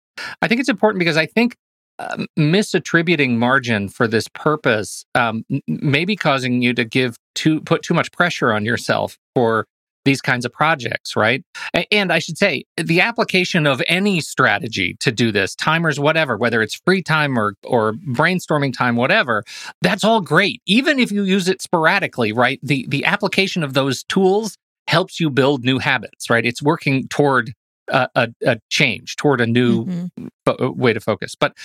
I 0.43 0.49
think 0.49 0.61
it's 0.61 0.69
important 0.69 0.99
because 0.99 1.17
I 1.17 1.27
think 1.27 1.57
um, 1.99 2.27
misattributing 2.39 3.37
margin 3.37 3.89
for 3.89 4.09
this 4.09 4.27
purpose 4.29 5.05
um, 5.15 5.45
may 5.69 6.05
be 6.05 6.17
causing 6.17 6.61
you 6.63 6.75
to 6.75 6.85
give 6.85 7.17
too 7.35 7.61
put 7.61 7.83
too 7.83 7.95
much 7.95 8.11
pressure 8.13 8.53
on 8.53 8.65
yourself 8.65 9.19
for 9.35 9.67
these 10.05 10.21
kinds 10.21 10.45
of 10.45 10.53
projects, 10.53 11.17
right? 11.17 11.43
And 11.91 12.13
I 12.13 12.19
should 12.19 12.39
say 12.39 12.65
the 12.77 13.01
application 13.01 13.67
of 13.67 13.83
any 13.89 14.21
strategy 14.21 14.97
to 15.01 15.11
do 15.11 15.33
this, 15.33 15.55
timers, 15.55 15.99
whatever, 15.99 16.37
whether 16.37 16.63
it's 16.63 16.75
free 16.85 17.03
time 17.03 17.39
or 17.39 17.55
or 17.65 17.95
brainstorming 17.95 18.73
time, 18.73 18.97
whatever, 18.97 19.45
that's 19.81 20.05
all 20.05 20.21
great. 20.21 20.61
Even 20.67 20.99
if 20.99 21.11
you 21.11 21.23
use 21.23 21.49
it 21.49 21.63
sporadically, 21.63 22.33
right? 22.33 22.61
The 22.63 22.87
the 22.89 23.05
application 23.05 23.63
of 23.63 23.75
those 23.75 24.05
tools 24.05 24.57
helps 24.87 25.19
you 25.19 25.31
build 25.31 25.65
new 25.65 25.79
habits, 25.79 26.29
right? 26.29 26.45
It's 26.45 26.63
working 26.63 27.09
toward 27.09 27.53
a, 27.89 28.09
a, 28.15 28.29
a 28.47 28.61
change, 28.71 29.17
toward 29.17 29.41
a 29.41 29.47
new 29.47 29.85
mm-hmm. 29.85 30.27
fo- 30.45 30.57
uh, 30.61 30.71
way 30.71 30.93
to 30.93 31.01
focus. 31.01 31.35
But 31.35 31.57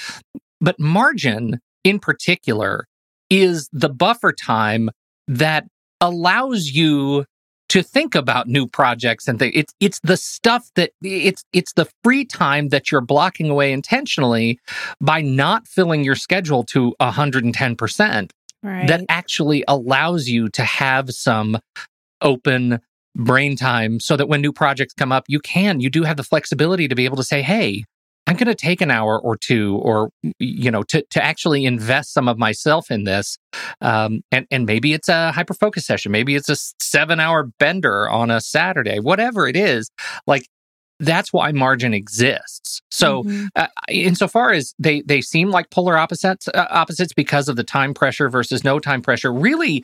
but 0.62 0.80
margin 0.80 1.60
in 1.84 2.00
particular 2.00 2.86
is 3.30 3.70
the 3.72 3.90
buffer 3.90 4.34
time 4.34 4.90
that 5.28 5.66
allows 6.02 6.68
you 6.68 7.26
to 7.70 7.84
think 7.84 8.16
about 8.16 8.48
new 8.48 8.68
projects 8.68 9.28
and 9.28 9.40
things. 9.40 9.54
It's 9.56 9.74
it's 9.80 10.00
the 10.02 10.18
stuff 10.18 10.70
that 10.76 10.92
it's 11.02 11.44
it's 11.54 11.74
the 11.74 11.88
free 12.04 12.26
time 12.26 12.70
that 12.70 12.92
you're 12.92 13.02
blocking 13.02 13.50
away 13.50 13.72
intentionally 13.72 14.60
by 15.00 15.22
not 15.22 15.68
filling 15.68 16.04
your 16.04 16.16
schedule 16.16 16.64
to 16.66 16.96
110% 17.00 18.32
right. 18.64 18.88
that 18.88 19.06
actually 19.08 19.64
allows 19.68 20.28
you 20.28 20.50
to 20.50 20.64
have 20.64 21.12
some 21.12 21.58
open 22.22 22.80
brain 23.16 23.56
time 23.56 24.00
so 24.00 24.16
that 24.16 24.28
when 24.28 24.42
new 24.42 24.54
projects 24.54 24.94
come 24.94 25.12
up 25.12 25.26
you 25.28 25.40
can 25.40 25.80
you 25.80 25.90
do 25.90 26.04
have 26.04 26.16
the 26.16 26.24
flexibility 26.24 26.88
to 26.88 26.96
be 26.96 27.06
able 27.06 27.18
to 27.18 27.24
say 27.24 27.42
hey 27.42 27.84
I'm 28.30 28.36
going 28.36 28.46
to 28.46 28.56
take 28.56 28.80
an 28.82 28.92
hour 28.92 29.20
or 29.20 29.36
two, 29.36 29.78
or 29.78 30.12
you 30.38 30.70
know, 30.70 30.84
to 30.84 31.02
to 31.02 31.24
actually 31.24 31.66
invest 31.66 32.14
some 32.14 32.28
of 32.28 32.38
myself 32.38 32.92
in 32.92 33.04
this. 33.04 33.40
Um, 33.82 34.22
and 34.32 34.46
and 34.52 34.68
maybe 34.68 34.94
it's 34.94 35.10
a 35.10 35.32
hyper 35.32 35.56
focus 35.56 35.88
session, 35.88 36.12
maybe 36.12 36.36
it's 36.36 36.48
a 36.48 36.56
seven 36.80 37.20
hour 37.20 37.50
bender 37.58 38.08
on 38.08 38.30
a 38.30 38.40
Saturday, 38.40 39.00
whatever 39.00 39.48
it 39.48 39.56
is. 39.56 39.90
Like 40.28 40.48
that's 41.00 41.34
why 41.34 41.52
margin 41.52 41.94
exists. 41.94 42.82
So, 42.92 43.24
mm-hmm. 43.24 43.48
uh, 43.56 43.68
insofar 43.88 44.52
as 44.52 44.76
they 44.78 45.02
they 45.02 45.22
seem 45.22 45.50
like 45.50 45.72
polar 45.72 45.98
opposites 45.98 46.48
uh, 46.50 46.68
opposites 46.70 47.14
because 47.14 47.50
of 47.50 47.56
the 47.56 47.64
time 47.64 47.96
pressure 47.96 48.30
versus 48.30 48.64
no 48.64 48.78
time 48.78 49.02
pressure, 49.02 49.34
really, 49.34 49.84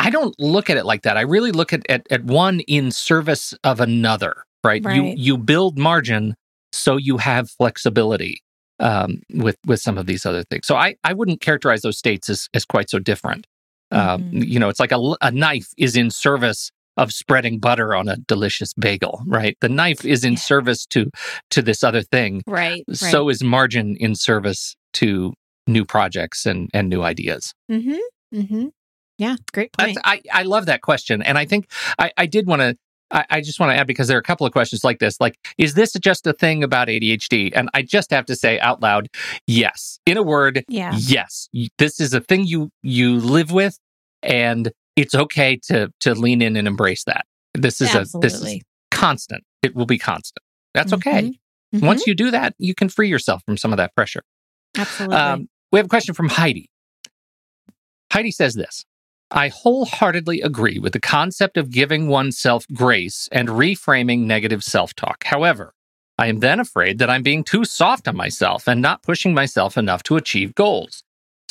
I 0.00 0.08
don't 0.08 0.34
look 0.38 0.70
at 0.70 0.78
it 0.78 0.86
like 0.86 1.02
that. 1.02 1.18
I 1.18 1.22
really 1.22 1.52
look 1.52 1.74
at 1.74 1.82
at, 1.90 2.06
at 2.10 2.24
one 2.24 2.60
in 2.60 2.90
service 2.90 3.52
of 3.64 3.80
another. 3.80 4.44
Right? 4.64 4.82
right? 4.84 4.94
You 4.94 5.14
you 5.16 5.36
build 5.36 5.76
margin 5.76 6.36
so 6.72 6.96
you 6.96 7.18
have 7.18 7.50
flexibility 7.50 8.42
um, 8.80 9.22
with 9.34 9.56
with 9.66 9.80
some 9.80 9.98
of 9.98 10.06
these 10.06 10.26
other 10.26 10.44
things. 10.44 10.66
So 10.66 10.76
I 10.76 10.96
I 11.04 11.12
wouldn't 11.12 11.40
characterize 11.40 11.82
those 11.82 11.98
states 11.98 12.28
as 12.28 12.48
as 12.54 12.64
quite 12.64 12.90
so 12.90 12.98
different. 12.98 13.46
Um, 13.90 14.22
mm-hmm. 14.22 14.38
you 14.38 14.58
know, 14.58 14.68
it's 14.68 14.80
like 14.80 14.92
a, 14.92 15.14
a 15.20 15.30
knife 15.30 15.68
is 15.76 15.96
in 15.96 16.10
service 16.10 16.70
of 16.96 17.12
spreading 17.12 17.58
butter 17.58 17.94
on 17.94 18.08
a 18.08 18.16
delicious 18.16 18.72
bagel, 18.74 19.22
right? 19.26 19.56
The 19.60 19.68
knife 19.68 20.04
is 20.04 20.24
in 20.24 20.36
service 20.36 20.86
to 20.86 21.10
to 21.50 21.62
this 21.62 21.84
other 21.84 22.02
thing. 22.02 22.42
Right. 22.46 22.84
So 22.92 23.26
right. 23.26 23.30
is 23.32 23.42
margin 23.42 23.96
in 23.96 24.14
service 24.14 24.76
to 24.94 25.34
new 25.66 25.84
projects 25.84 26.46
and 26.46 26.68
and 26.74 26.88
new 26.88 27.02
ideas. 27.02 27.54
Mm-hmm. 27.70 27.98
Mm-hmm. 28.34 28.66
Yeah, 29.18 29.36
great 29.52 29.72
point. 29.72 29.98
I, 30.04 30.20
I 30.32 30.42
love 30.42 30.66
that 30.66 30.80
question. 30.80 31.22
And 31.22 31.38
I 31.38 31.44
think 31.44 31.70
I, 31.98 32.10
I 32.16 32.26
did 32.26 32.46
want 32.46 32.62
to 32.62 32.76
I, 33.12 33.24
I 33.30 33.40
just 33.40 33.60
want 33.60 33.70
to 33.70 33.76
add 33.76 33.86
because 33.86 34.08
there 34.08 34.16
are 34.16 34.20
a 34.20 34.24
couple 34.24 34.46
of 34.46 34.52
questions 34.52 34.82
like 34.84 34.98
this. 34.98 35.20
Like, 35.20 35.38
is 35.58 35.74
this 35.74 35.92
just 35.94 36.26
a 36.26 36.32
thing 36.32 36.64
about 36.64 36.88
ADHD? 36.88 37.52
And 37.54 37.68
I 37.74 37.82
just 37.82 38.10
have 38.10 38.26
to 38.26 38.36
say 38.36 38.58
out 38.58 38.80
loud, 38.80 39.08
yes. 39.46 40.00
In 40.06 40.16
a 40.16 40.22
word, 40.22 40.64
yeah. 40.68 40.92
yes. 40.96 41.48
This 41.78 42.00
is 42.00 42.14
a 42.14 42.20
thing 42.20 42.46
you 42.46 42.70
you 42.82 43.18
live 43.18 43.52
with, 43.52 43.78
and 44.22 44.72
it's 44.96 45.14
okay 45.14 45.58
to 45.68 45.92
to 46.00 46.14
lean 46.14 46.42
in 46.42 46.56
and 46.56 46.66
embrace 46.66 47.04
that. 47.04 47.26
This 47.54 47.80
is 47.80 47.94
Absolutely. 47.94 48.26
a 48.26 48.30
this 48.30 48.42
is 48.42 48.60
constant. 48.90 49.44
It 49.62 49.74
will 49.76 49.86
be 49.86 49.98
constant. 49.98 50.44
That's 50.74 50.92
mm-hmm. 50.92 51.08
okay. 51.08 51.32
Mm-hmm. 51.74 51.86
Once 51.86 52.06
you 52.06 52.14
do 52.14 52.30
that, 52.30 52.54
you 52.58 52.74
can 52.74 52.88
free 52.88 53.08
yourself 53.08 53.42
from 53.44 53.56
some 53.56 53.72
of 53.72 53.76
that 53.76 53.94
pressure. 53.94 54.22
Absolutely. 54.76 55.16
Um, 55.16 55.48
we 55.70 55.78
have 55.78 55.86
a 55.86 55.88
question 55.88 56.14
from 56.14 56.28
Heidi. 56.28 56.68
Heidi 58.12 58.30
says 58.30 58.54
this 58.54 58.84
I 59.34 59.48
wholeheartedly 59.48 60.42
agree 60.42 60.78
with 60.78 60.92
the 60.92 61.00
concept 61.00 61.56
of 61.56 61.70
giving 61.70 62.08
oneself 62.08 62.66
grace 62.74 63.30
and 63.32 63.48
reframing 63.48 64.20
negative 64.20 64.62
self 64.62 64.94
talk. 64.94 65.24
However, 65.24 65.72
I 66.18 66.26
am 66.26 66.40
then 66.40 66.60
afraid 66.60 66.98
that 66.98 67.08
I'm 67.08 67.22
being 67.22 67.42
too 67.42 67.64
soft 67.64 68.06
on 68.06 68.14
myself 68.14 68.68
and 68.68 68.82
not 68.82 69.02
pushing 69.02 69.32
myself 69.32 69.78
enough 69.78 70.02
to 70.04 70.16
achieve 70.16 70.54
goals. 70.54 71.02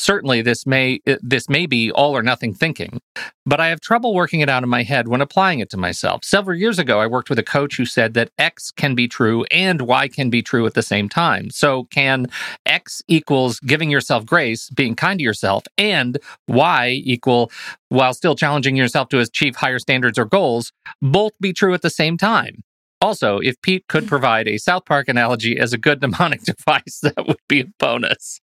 Certainly, 0.02 0.42
this 0.42 0.66
may 0.66 1.00
uh, 1.06 1.18
this 1.22 1.48
may 1.48 1.68
be 1.68 1.92
all 1.92 2.18
or 2.18 2.24
nothing 2.24 2.56
thinking, 2.56 3.00
but 3.46 3.60
I 3.60 3.68
have 3.68 3.82
trouble 3.82 4.16
working 4.16 4.40
it 4.40 4.50
out 4.50 4.64
in 4.64 4.70
my 4.70 4.82
head 4.82 5.08
when 5.08 5.22
applying 5.22 5.60
it 5.60 5.70
to 5.70 5.78
myself. 5.78 6.24
Several 6.24 6.58
years 6.58 6.80
ago, 6.80 7.00
I 7.00 7.06
worked 7.06 7.30
with 7.30 7.38
a 7.38 7.44
coach 7.44 7.78
who 7.78 7.86
said 7.86 8.16
that 8.16 8.32
X 8.40 8.72
can 8.72 8.96
be 8.96 9.08
true 9.08 9.44
and 9.52 9.82
Y 9.84 10.08
can 10.08 10.32
be 10.32 10.42
true 10.42 10.66
at 10.66 10.74
the 10.74 10.82
same 10.82 11.08
time. 11.08 11.52
So, 11.52 11.84
can 11.92 12.26
X 12.66 13.04
equals 13.08 13.60
giving 13.60 13.92
yourself 13.92 14.26
grace, 14.26 14.72
being 14.72 14.96
kind 14.96 15.20
to 15.20 15.24
yourself, 15.24 15.66
and 15.78 16.18
Y 16.48 17.00
equal 17.04 17.52
while 17.90 18.16
still 18.16 18.36
challenging 18.36 18.76
yourself 18.76 19.08
to 19.10 19.20
achieve 19.20 19.56
higher 19.56 19.78
standards 19.78 20.18
or 20.18 20.26
goals, 20.26 20.72
both 21.00 21.34
be 21.40 21.54
true 21.54 21.76
at 21.76 21.84
the 21.84 21.92
same 21.92 22.18
time? 22.18 22.64
Also, 23.02 23.38
if 23.38 23.62
Pete 23.62 23.86
could 23.88 24.08
provide 24.08 24.48
a 24.48 24.58
South 24.58 24.86
Park 24.86 25.08
analogy 25.08 25.60
as 25.60 25.74
a 25.74 25.78
good 25.78 26.02
mnemonic 26.02 26.42
device, 26.42 27.02
that 27.04 27.28
would 27.28 27.38
be 27.48 27.60
a 27.60 27.66
bonus. 27.78 28.42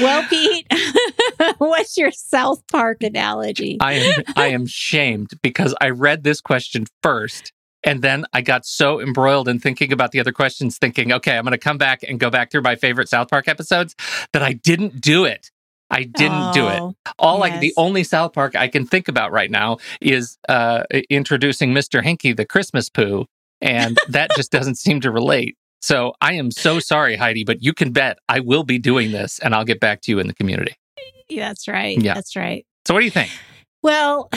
Well, 0.00 0.24
Pete, 0.28 0.66
what's 1.58 1.96
your 1.96 2.10
South 2.10 2.62
Park 2.68 3.02
analogy? 3.02 3.78
I 3.80 3.94
am 3.94 4.24
I 4.36 4.46
am 4.48 4.66
shamed 4.66 5.30
because 5.42 5.74
I 5.80 5.90
read 5.90 6.22
this 6.22 6.40
question 6.40 6.86
first 7.02 7.52
and 7.84 8.02
then 8.02 8.24
I 8.32 8.42
got 8.42 8.66
so 8.66 9.00
embroiled 9.00 9.48
in 9.48 9.60
thinking 9.60 9.92
about 9.92 10.10
the 10.10 10.20
other 10.20 10.32
questions, 10.32 10.78
thinking, 10.78 11.12
okay, 11.12 11.36
I'm 11.36 11.44
going 11.44 11.52
to 11.52 11.58
come 11.58 11.78
back 11.78 12.02
and 12.02 12.18
go 12.18 12.30
back 12.30 12.50
through 12.50 12.62
my 12.62 12.76
favorite 12.76 13.08
South 13.08 13.28
Park 13.28 13.48
episodes, 13.48 13.94
that 14.32 14.42
I 14.42 14.52
didn't 14.52 15.00
do 15.00 15.24
it. 15.24 15.50
I 15.90 16.02
didn't 16.02 16.50
oh, 16.50 16.52
do 16.52 16.68
it. 16.68 16.80
Oh, 16.80 16.94
All 17.18 17.34
yes. 17.34 17.40
like 17.40 17.60
the 17.60 17.72
only 17.76 18.04
South 18.04 18.32
Park 18.32 18.54
I 18.56 18.68
can 18.68 18.86
think 18.86 19.08
about 19.08 19.32
right 19.32 19.50
now 19.50 19.78
is 20.00 20.36
uh, 20.48 20.82
introducing 21.08 21.72
Mr. 21.72 22.02
Hanky 22.02 22.32
the 22.32 22.44
Christmas 22.44 22.90
poo, 22.90 23.26
and 23.60 23.96
that 24.08 24.30
just 24.36 24.52
doesn't 24.52 24.76
seem 24.76 25.00
to 25.00 25.10
relate. 25.10 25.56
So 25.80 26.12
I 26.20 26.34
am 26.34 26.50
so 26.50 26.80
sorry, 26.80 27.16
Heidi, 27.16 27.44
but 27.44 27.62
you 27.62 27.72
can 27.72 27.92
bet 27.92 28.18
I 28.28 28.40
will 28.40 28.64
be 28.64 28.78
doing 28.78 29.12
this 29.12 29.38
and 29.38 29.54
I'll 29.54 29.64
get 29.64 29.80
back 29.80 30.00
to 30.02 30.10
you 30.10 30.18
in 30.18 30.26
the 30.26 30.34
community. 30.34 30.74
That's 31.30 31.68
right. 31.68 31.98
Yeah. 32.00 32.14
That's 32.14 32.36
right. 32.36 32.66
So 32.86 32.94
what 32.94 33.00
do 33.00 33.04
you 33.04 33.10
think? 33.10 33.30
Well, 33.82 34.30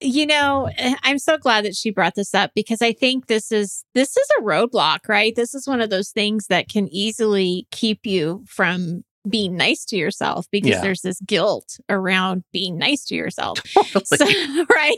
you 0.00 0.26
know, 0.26 0.70
I'm 1.02 1.18
so 1.18 1.38
glad 1.38 1.64
that 1.64 1.76
she 1.76 1.90
brought 1.90 2.14
this 2.14 2.34
up 2.34 2.52
because 2.54 2.82
I 2.82 2.92
think 2.92 3.26
this 3.26 3.52
is 3.52 3.84
this 3.94 4.16
is 4.16 4.28
a 4.38 4.42
roadblock, 4.42 5.08
right? 5.08 5.34
This 5.34 5.54
is 5.54 5.66
one 5.66 5.80
of 5.80 5.90
those 5.90 6.10
things 6.10 6.46
that 6.48 6.68
can 6.68 6.88
easily 6.88 7.66
keep 7.70 8.06
you 8.06 8.44
from 8.46 9.04
being 9.28 9.56
nice 9.56 9.84
to 9.86 9.96
yourself 9.96 10.46
because 10.50 10.70
yeah. 10.70 10.80
there's 10.80 11.02
this 11.02 11.20
guilt 11.20 11.78
around 11.88 12.42
being 12.52 12.76
nice 12.76 13.04
to 13.04 13.14
yourself. 13.14 13.58
Totally. 13.74 14.04
So, 14.04 14.66
right? 14.70 14.96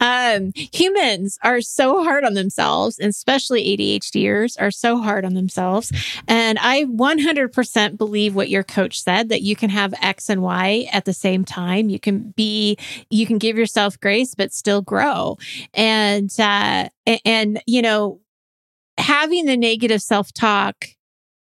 Um, 0.00 0.52
humans 0.54 1.38
are 1.42 1.60
so 1.60 2.04
hard 2.04 2.24
on 2.24 2.34
themselves, 2.34 2.98
and 2.98 3.10
especially 3.10 3.76
ADHDers 3.76 4.60
are 4.60 4.70
so 4.70 5.00
hard 5.00 5.24
on 5.24 5.34
themselves. 5.34 5.92
And 6.28 6.58
I 6.60 6.84
100% 6.84 7.98
believe 7.98 8.34
what 8.34 8.48
your 8.50 8.62
coach 8.62 9.02
said 9.02 9.28
that 9.30 9.42
you 9.42 9.56
can 9.56 9.70
have 9.70 9.94
X 10.00 10.28
and 10.28 10.42
Y 10.42 10.88
at 10.92 11.04
the 11.04 11.12
same 11.12 11.44
time. 11.44 11.88
You 11.88 11.98
can 11.98 12.32
be, 12.36 12.76
you 13.10 13.26
can 13.26 13.38
give 13.38 13.58
yourself 13.58 13.98
grace, 13.98 14.34
but 14.34 14.52
still 14.52 14.82
grow. 14.82 15.38
And, 15.74 16.32
uh, 16.38 16.88
and, 17.24 17.62
you 17.66 17.82
know, 17.82 18.20
having 18.96 19.46
the 19.46 19.56
negative 19.56 20.02
self 20.02 20.32
talk 20.32 20.86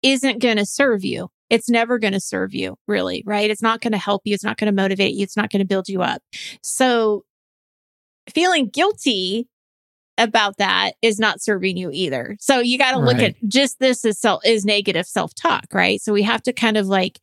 isn't 0.01 0.41
going 0.41 0.57
to 0.57 0.65
serve 0.65 1.03
you 1.03 1.29
it's 1.51 1.69
never 1.69 1.99
going 1.99 2.13
to 2.13 2.19
serve 2.19 2.53
you, 2.53 2.77
really, 2.87 3.23
right? 3.25 3.51
It's 3.51 3.61
not 3.61 3.81
going 3.81 3.91
to 3.91 3.97
help 3.97 4.21
you. 4.23 4.33
It's 4.33 4.43
not 4.43 4.57
going 4.57 4.73
to 4.73 4.81
motivate 4.81 5.13
you. 5.13 5.23
It's 5.23 5.35
not 5.35 5.51
going 5.51 5.59
to 5.59 5.67
build 5.67 5.89
you 5.89 6.01
up. 6.01 6.23
So 6.63 7.25
feeling 8.33 8.69
guilty 8.69 9.49
about 10.17 10.55
that 10.57 10.93
is 11.01 11.19
not 11.19 11.41
serving 11.41 11.75
you 11.75 11.89
either. 11.91 12.37
So 12.39 12.59
you 12.59 12.77
got 12.77 12.93
to 12.93 12.99
look 12.99 13.17
right. 13.17 13.35
at 13.35 13.49
just 13.49 13.79
this 13.79 14.05
as 14.05 14.17
self 14.17 14.45
is 14.45 14.63
negative 14.63 15.05
self-talk, 15.05 15.65
right? 15.73 16.01
So 16.01 16.13
we 16.13 16.23
have 16.23 16.41
to 16.43 16.53
kind 16.53 16.77
of 16.77 16.87
like 16.87 17.19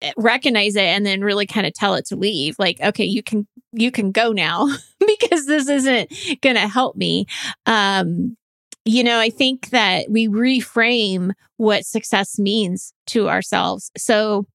eh, 0.00 0.12
recognize 0.16 0.74
it 0.74 0.84
and 0.84 1.04
then 1.04 1.20
really 1.20 1.46
kind 1.46 1.66
of 1.66 1.74
tell 1.74 1.94
it 1.94 2.06
to 2.06 2.16
leave. 2.16 2.58
Like, 2.58 2.80
okay, 2.80 3.04
you 3.04 3.22
can 3.22 3.46
you 3.72 3.90
can 3.90 4.12
go 4.12 4.32
now 4.32 4.66
because 5.06 5.44
this 5.44 5.68
isn't 5.68 6.40
going 6.40 6.56
to 6.56 6.68
help 6.68 6.96
me. 6.96 7.26
Um 7.66 8.38
you 8.86 9.02
know, 9.02 9.18
I 9.18 9.30
think 9.30 9.70
that 9.70 10.06
we 10.08 10.28
reframe 10.28 11.32
what 11.56 11.84
success 11.84 12.38
means 12.38 12.94
to 13.08 13.28
ourselves. 13.28 13.90
So 13.98 14.46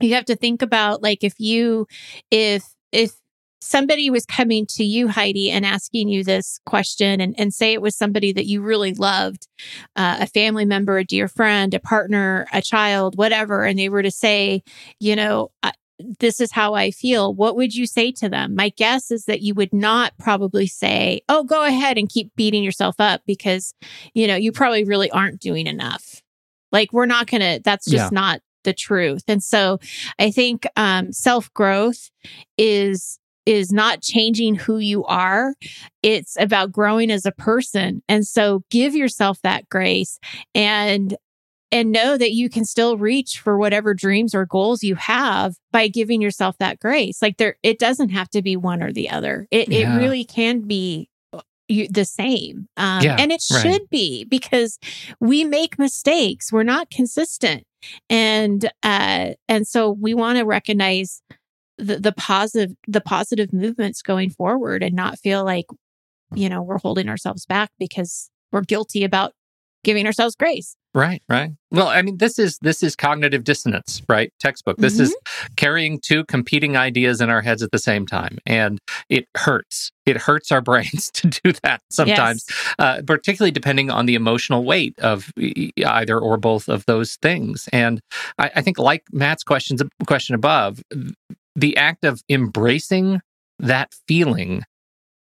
you 0.00 0.14
have 0.14 0.24
to 0.26 0.36
think 0.36 0.62
about 0.62 1.00
like 1.02 1.22
if 1.22 1.34
you, 1.38 1.86
if, 2.32 2.64
if 2.90 3.12
somebody 3.60 4.10
was 4.10 4.26
coming 4.26 4.66
to 4.66 4.82
you, 4.82 5.06
Heidi, 5.06 5.48
and 5.48 5.64
asking 5.64 6.08
you 6.08 6.24
this 6.24 6.58
question, 6.66 7.20
and, 7.20 7.36
and 7.38 7.54
say 7.54 7.72
it 7.72 7.80
was 7.80 7.96
somebody 7.96 8.32
that 8.32 8.46
you 8.46 8.60
really 8.60 8.94
loved, 8.94 9.46
uh, 9.94 10.16
a 10.20 10.26
family 10.26 10.64
member, 10.64 10.98
a 10.98 11.04
dear 11.04 11.28
friend, 11.28 11.72
a 11.72 11.78
partner, 11.78 12.48
a 12.52 12.60
child, 12.60 13.16
whatever, 13.16 13.64
and 13.64 13.78
they 13.78 13.88
were 13.88 14.02
to 14.02 14.10
say, 14.10 14.64
you 14.98 15.14
know, 15.14 15.52
I, 15.62 15.72
this 16.20 16.40
is 16.40 16.52
how 16.52 16.74
I 16.74 16.90
feel, 16.90 17.34
what 17.34 17.56
would 17.56 17.74
you 17.74 17.86
say 17.86 18.12
to 18.12 18.28
them? 18.28 18.54
My 18.54 18.70
guess 18.70 19.10
is 19.10 19.24
that 19.26 19.42
you 19.42 19.54
would 19.54 19.72
not 19.72 20.12
probably 20.18 20.66
say, 20.66 21.22
oh, 21.28 21.44
go 21.44 21.64
ahead 21.64 21.98
and 21.98 22.08
keep 22.08 22.34
beating 22.36 22.62
yourself 22.62 22.96
up 22.98 23.22
because, 23.26 23.74
you 24.14 24.26
know, 24.26 24.36
you 24.36 24.52
probably 24.52 24.84
really 24.84 25.10
aren't 25.10 25.40
doing 25.40 25.66
enough. 25.66 26.22
Like, 26.70 26.92
we're 26.92 27.06
not 27.06 27.26
going 27.26 27.40
to, 27.40 27.60
that's 27.64 27.86
just 27.86 28.12
Yeah. 28.12 28.14
not 28.14 28.40
the 28.64 28.72
truth. 28.72 29.24
And 29.28 29.42
so 29.42 29.78
I 30.18 30.30
think 30.30 30.66
um, 30.76 31.12
self 31.12 31.52
growth 31.52 32.10
is 32.56 33.18
is 33.44 33.72
not 33.72 34.00
changing 34.00 34.54
who 34.54 34.78
you 34.78 35.04
are 35.06 35.54
it's 36.00 36.36
about 36.38 36.70
growing 36.70 37.10
as 37.10 37.26
a 37.26 37.32
person 37.32 38.00
and 38.08 38.24
so 38.24 38.62
give 38.70 38.94
yourself 38.94 39.40
that 39.42 39.68
grace 39.68 40.20
and 40.54 41.16
and 41.72 41.90
know 41.90 42.16
that 42.18 42.32
you 42.32 42.48
can 42.50 42.64
still 42.64 42.96
reach 42.98 43.40
for 43.40 43.58
whatever 43.58 43.94
dreams 43.94 44.34
or 44.34 44.46
goals 44.46 44.84
you 44.84 44.94
have 44.94 45.56
by 45.72 45.88
giving 45.88 46.20
yourself 46.20 46.56
that 46.58 46.78
grace. 46.78 47.20
Like 47.22 47.38
there 47.38 47.56
it 47.62 47.78
doesn't 47.78 48.10
have 48.10 48.28
to 48.30 48.42
be 48.42 48.56
one 48.56 48.82
or 48.82 48.92
the 48.92 49.10
other. 49.10 49.48
It 49.50 49.68
Yeah. 49.68 49.94
it 49.96 49.98
really 49.98 50.24
can 50.24 50.60
be 50.60 51.08
uh, 51.32 51.40
you, 51.68 51.88
the 51.88 52.04
same. 52.04 52.68
Um, 52.76 53.02
Yeah, 53.02 53.16
and 53.18 53.32
it 53.32 53.42
right. 53.50 53.62
should 53.62 53.88
be 53.90 54.24
because 54.24 54.78
we 55.18 55.42
make 55.44 55.78
mistakes. 55.78 56.52
We're 56.52 56.62
not 56.62 56.90
consistent. 56.90 57.64
And 58.08 58.70
uh 58.84 59.30
and 59.48 59.66
so 59.66 59.90
we 59.90 60.14
want 60.14 60.38
to 60.38 60.44
recognize 60.44 61.22
the, 61.78 61.98
the 61.98 62.12
positive 62.12 62.76
the 62.86 63.00
positive 63.00 63.52
movements 63.52 64.02
going 64.02 64.30
forward 64.30 64.82
and 64.84 64.94
not 64.94 65.18
feel 65.18 65.42
like 65.44 65.64
you 66.34 66.48
know 66.48 66.62
we're 66.62 66.78
holding 66.78 67.08
ourselves 67.08 67.44
back 67.46 67.70
because 67.78 68.30
we're 68.52 68.60
guilty 68.60 69.02
about 69.02 69.32
giving 69.82 70.06
ourselves 70.06 70.36
grace 70.36 70.76
Right, 70.94 71.22
right. 71.26 71.52
Well, 71.70 71.88
I 71.88 72.02
mean, 72.02 72.18
this 72.18 72.38
is 72.38 72.58
this 72.58 72.82
is 72.82 72.94
cognitive 72.94 73.44
dissonance, 73.44 74.02
right? 74.10 74.30
Textbook. 74.38 74.76
This 74.76 75.00
is 75.00 75.16
carrying 75.56 75.98
two 75.98 76.22
competing 76.26 76.76
ideas 76.76 77.22
in 77.22 77.30
our 77.30 77.40
heads 77.40 77.62
at 77.62 77.70
the 77.70 77.78
same 77.78 78.04
time, 78.04 78.36
and 78.44 78.78
it 79.08 79.26
hurts. 79.34 79.90
It 80.04 80.18
hurts 80.18 80.52
our 80.52 80.60
brains 80.70 81.10
to 81.12 81.28
do 81.28 81.52
that 81.62 81.80
sometimes, 81.90 82.44
uh, 82.78 83.00
particularly 83.06 83.52
depending 83.52 83.90
on 83.90 84.04
the 84.04 84.14
emotional 84.14 84.64
weight 84.64 84.98
of 84.98 85.32
either 85.38 86.18
or 86.18 86.36
both 86.36 86.68
of 86.68 86.84
those 86.84 87.16
things. 87.16 87.70
And 87.72 88.02
I, 88.38 88.50
I 88.56 88.60
think, 88.60 88.78
like 88.78 89.04
Matt's 89.12 89.44
questions 89.44 89.80
question 90.06 90.34
above, 90.34 90.82
the 91.56 91.74
act 91.78 92.04
of 92.04 92.22
embracing 92.28 93.22
that 93.58 93.94
feeling 94.06 94.62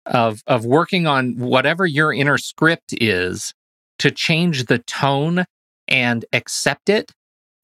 of 0.05 0.43
of 0.47 0.67
working 0.67 1.07
on 1.07 1.39
whatever 1.39 1.87
your 1.87 2.13
inner 2.13 2.37
script 2.37 2.93
is 3.01 3.55
to 3.99 4.11
change 4.11 4.67
the 4.67 4.79
tone 4.79 5.47
and 5.95 6.25
accept 6.33 6.89
it 6.89 7.13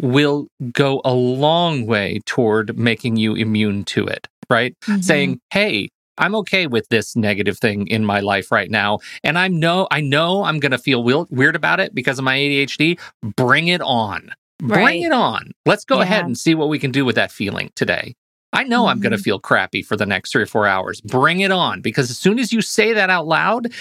will 0.00 0.46
go 0.72 1.00
a 1.04 1.12
long 1.12 1.84
way 1.84 2.20
toward 2.26 2.78
making 2.78 3.16
you 3.16 3.34
immune 3.34 3.84
to 3.84 4.06
it, 4.06 4.28
right? 4.48 4.72
Mhm. 4.86 5.02
Saying, 5.04 5.40
"Hey, 5.52 5.88
I'm 6.16 6.34
okay 6.36 6.66
with 6.68 6.86
this 6.90 7.16
negative 7.16 7.58
thing 7.58 7.88
in 7.88 8.04
my 8.04 8.20
life 8.20 8.52
right 8.52 8.70
now, 8.70 9.00
and 9.24 9.36
I 9.36 9.48
know 9.48 9.88
I 9.90 10.00
know 10.00 10.44
I'm 10.44 10.60
going 10.60 10.70
to 10.72 10.78
feel 10.78 11.02
weird 11.02 11.56
about 11.56 11.80
it 11.80 11.92
because 11.94 12.18
of 12.18 12.24
my 12.24 12.36
ADHD. 12.36 12.98
Bring 13.36 13.66
it 13.68 13.82
on. 13.82 14.30
Bring 14.58 15.02
it 15.02 15.12
on. 15.12 15.50
Let's 15.66 15.84
go 15.84 16.00
ahead 16.00 16.24
and 16.24 16.38
see 16.38 16.54
what 16.54 16.68
we 16.68 16.78
can 16.78 16.92
do 16.92 17.04
with 17.04 17.16
that 17.16 17.32
feeling 17.32 17.70
today." 17.74 18.14
I 18.52 18.64
know 18.64 18.86
I'm 18.86 19.00
going 19.00 19.12
to 19.12 19.18
feel 19.18 19.38
crappy 19.38 19.82
for 19.82 19.96
the 19.96 20.06
next 20.06 20.32
3 20.32 20.42
or 20.42 20.46
4 20.46 20.66
hours. 20.66 21.00
Bring 21.00 21.40
it 21.40 21.52
on 21.52 21.80
because 21.82 22.10
as 22.10 22.18
soon 22.18 22.38
as 22.38 22.52
you 22.52 22.60
say 22.62 22.92
that 22.92 23.08
out 23.08 23.26
loud, 23.26 23.72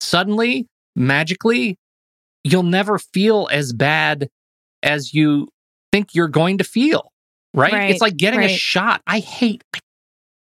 suddenly 0.00 0.66
magically 0.94 1.76
you'll 2.50 2.62
never 2.62 2.98
feel 2.98 3.48
as 3.50 3.72
bad 3.72 4.28
as 4.82 5.14
you 5.14 5.48
think 5.92 6.14
you're 6.14 6.28
going 6.28 6.58
to 6.58 6.64
feel. 6.64 7.12
Right? 7.54 7.72
Right, 7.72 7.90
It's 7.90 8.00
like 8.00 8.16
getting 8.16 8.42
a 8.42 8.48
shot. 8.48 9.02
I 9.06 9.20
hate, 9.20 9.64
I 9.74 9.80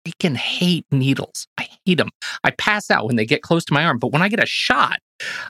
freaking 0.07 0.35
hate 0.35 0.85
needles. 0.91 1.47
I 1.57 1.67
hate 1.85 1.97
them. 1.97 2.09
I 2.43 2.51
pass 2.51 2.89
out 2.91 3.07
when 3.07 3.15
they 3.15 3.25
get 3.25 3.41
close 3.41 3.65
to 3.65 3.73
my 3.73 3.83
arm. 3.83 3.97
But 3.99 4.11
when 4.11 4.21
I 4.21 4.29
get 4.29 4.41
a 4.41 4.45
shot, 4.45 4.99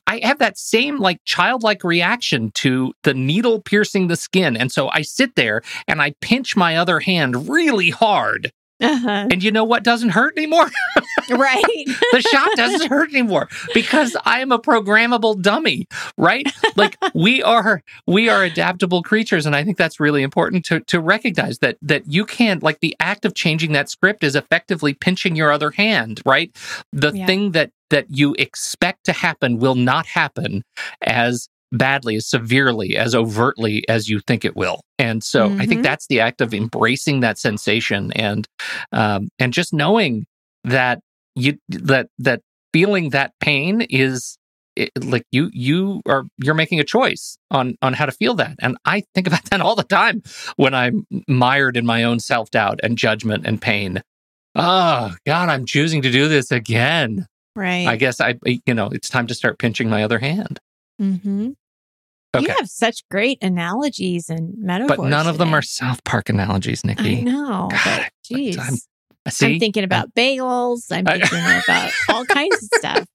I 0.07 0.19
have 0.23 0.39
that 0.39 0.57
same 0.57 0.97
like 0.97 1.19
childlike 1.25 1.83
reaction 1.83 2.51
to 2.55 2.93
the 3.03 3.13
needle 3.13 3.61
piercing 3.61 4.07
the 4.07 4.15
skin. 4.15 4.57
And 4.57 4.71
so 4.71 4.89
I 4.89 5.01
sit 5.01 5.35
there 5.35 5.61
and 5.87 6.01
I 6.01 6.13
pinch 6.21 6.55
my 6.55 6.77
other 6.77 6.99
hand 6.99 7.49
really 7.49 7.89
hard. 7.89 8.51
uh-huh. 8.81 9.27
And 9.31 9.43
you 9.43 9.51
know 9.51 9.63
what 9.63 9.83
doesn't 9.83 10.09
hurt 10.09 10.37
anymore? 10.37 10.69
right 11.31 11.63
the 12.11 12.21
shot 12.21 12.49
doesn't 12.55 12.89
hurt 12.89 13.09
anymore 13.11 13.47
because 13.73 14.15
I 14.25 14.39
am 14.41 14.51
a 14.51 14.59
programmable 14.59 15.41
dummy, 15.41 15.87
right? 16.17 16.45
Like 16.75 16.97
we 17.13 17.41
are 17.43 17.81
we 18.07 18.29
are 18.29 18.43
adaptable 18.43 19.03
creatures 19.03 19.45
and 19.45 19.55
I 19.55 19.63
think 19.63 19.77
that's 19.77 19.99
really 19.99 20.23
important 20.23 20.65
to 20.65 20.79
to 20.81 20.99
recognize 20.99 21.59
that 21.59 21.77
that 21.81 22.03
you 22.11 22.25
can't 22.25 22.63
like 22.63 22.79
the 22.79 22.95
act 22.99 23.25
of 23.25 23.33
changing 23.35 23.71
that 23.73 23.89
script 23.89 24.23
is 24.23 24.35
effectively 24.35 24.93
pinching 24.93 25.35
your 25.35 25.51
other 25.51 25.71
hand, 25.71 26.21
right? 26.25 26.55
The 26.91 27.11
Yeah. 27.13 27.25
thing 27.25 27.51
that 27.51 27.71
that 27.89 28.05
you 28.09 28.33
expect 28.39 29.05
to 29.05 29.11
happen 29.13 29.59
will 29.59 29.75
not 29.75 30.05
happen 30.05 30.63
as 31.01 31.47
badly, 31.73 32.17
as 32.17 32.27
severely, 32.27 32.97
as 32.97 33.15
overtly 33.15 33.87
as 33.87 34.09
you 34.09 34.19
think 34.27 34.43
it 34.43 34.55
will. 34.57 34.81
And 34.99 35.23
so 35.23 35.55
I 35.57 35.65
think 35.65 35.79
Mhm. 35.81 35.83
that's 35.83 36.07
the 36.07 36.19
act 36.19 36.41
of 36.41 36.53
embracing 36.53 37.21
that 37.21 37.37
sensation 37.37 38.11
and 38.13 38.45
um, 38.91 39.29
and 39.39 39.53
just 39.53 39.73
knowing 39.73 40.25
that 40.63 40.99
you 41.35 41.57
that 41.69 42.09
that 42.19 42.41
feeling 42.73 43.09
that 43.09 43.33
pain 43.39 43.81
is 43.81 44.37
it, 44.75 44.91
like 45.03 45.25
you 45.31 45.49
you 45.53 46.01
are 46.05 46.23
you're 46.37 46.55
making 46.55 46.79
a 46.79 46.83
choice 46.83 47.37
on 47.49 47.75
on 47.81 47.93
how 47.93 48.05
to 48.05 48.11
feel 48.11 48.33
that. 48.35 48.55
And 48.59 48.77
i 48.85 49.03
think 49.13 49.27
about 49.27 49.43
that 49.49 49.61
all 49.61 49.75
the 49.75 49.83
time 49.83 50.21
when 50.55 50.73
i'm 50.73 51.05
mired 51.27 51.77
in 51.77 51.85
my 51.85 52.03
own 52.03 52.19
self-doubt 52.19 52.79
and 52.83 52.97
judgment 52.97 53.45
and 53.45 53.61
pain. 53.61 54.01
Oh 54.55 55.13
god 55.25 55.49
i'm 55.49 55.65
choosing 55.65 56.01
to 56.03 56.11
do 56.11 56.27
this 56.27 56.51
again. 56.51 57.27
Right. 57.55 57.87
I 57.87 57.97
guess 57.97 58.21
i 58.21 58.35
you 58.45 58.73
know 58.73 58.87
it's 58.87 59.09
time 59.09 59.27
to 59.27 59.33
start 59.35 59.59
pinching 59.59 59.89
my 59.89 60.03
other 60.03 60.19
hand. 60.19 60.59
Mm-hmm. 61.01 61.49
okay. 62.35 62.45
you 62.45 62.49
have 62.57 62.69
such 62.69 63.01
great 63.09 63.41
analogies 63.41 64.29
and 64.29 64.53
metaphors 64.57 64.97
but 64.97 65.09
none 65.09 65.25
of 65.27 65.39
them 65.39 65.53
are 65.55 65.63
south 65.63 66.03
park 66.03 66.29
analogies 66.29 66.81
i 66.85 66.89
nikki 66.89 67.23
know 67.23 67.67
God, 67.71 67.81
but 67.83 68.11
geez 68.23 68.57
I'm- 68.57 68.75
see 69.29 69.53
I'm 69.55 69.59
thinking 69.59 69.83
about 69.83 70.13
bagels. 70.15 70.91
I'm 70.91 71.07
I- 71.07 71.19
thinking 71.19 71.63
about 71.67 71.91
all 72.09 72.25
kinds 72.25 72.55
of 72.63 72.69
stuff. 72.79 73.05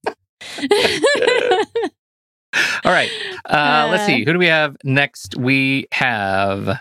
All 2.85 2.91
right. 2.91 3.09
Uh, 3.45 3.87
let's 3.91 4.03
Uh, 4.03 4.07
see. 4.07 4.23
Who 4.25 4.33
do 4.33 4.39
we 4.39 4.47
have 4.47 4.77
next? 4.83 5.35
We 5.37 5.87
have 5.91 6.79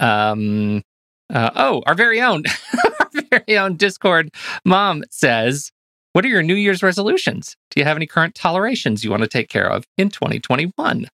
um 0.00 0.82
uh, 1.30 1.50
oh, 1.56 1.82
our 1.86 1.94
very 1.94 2.20
own 2.22 2.44
our 3.00 3.10
very 3.30 3.58
own 3.58 3.76
Discord 3.76 4.30
mom 4.64 5.02
says, 5.10 5.70
"What 6.12 6.24
are 6.24 6.28
your 6.28 6.42
New 6.42 6.54
Year's 6.54 6.82
resolutions? 6.82 7.56
Do 7.70 7.80
you 7.80 7.84
have 7.84 7.96
any 7.96 8.06
current 8.06 8.34
tolerations 8.34 9.04
you 9.04 9.10
want 9.10 9.22
to 9.22 9.28
take 9.28 9.48
care 9.50 9.68
of 9.70 9.84
in 9.98 10.08
2021?" 10.08 11.08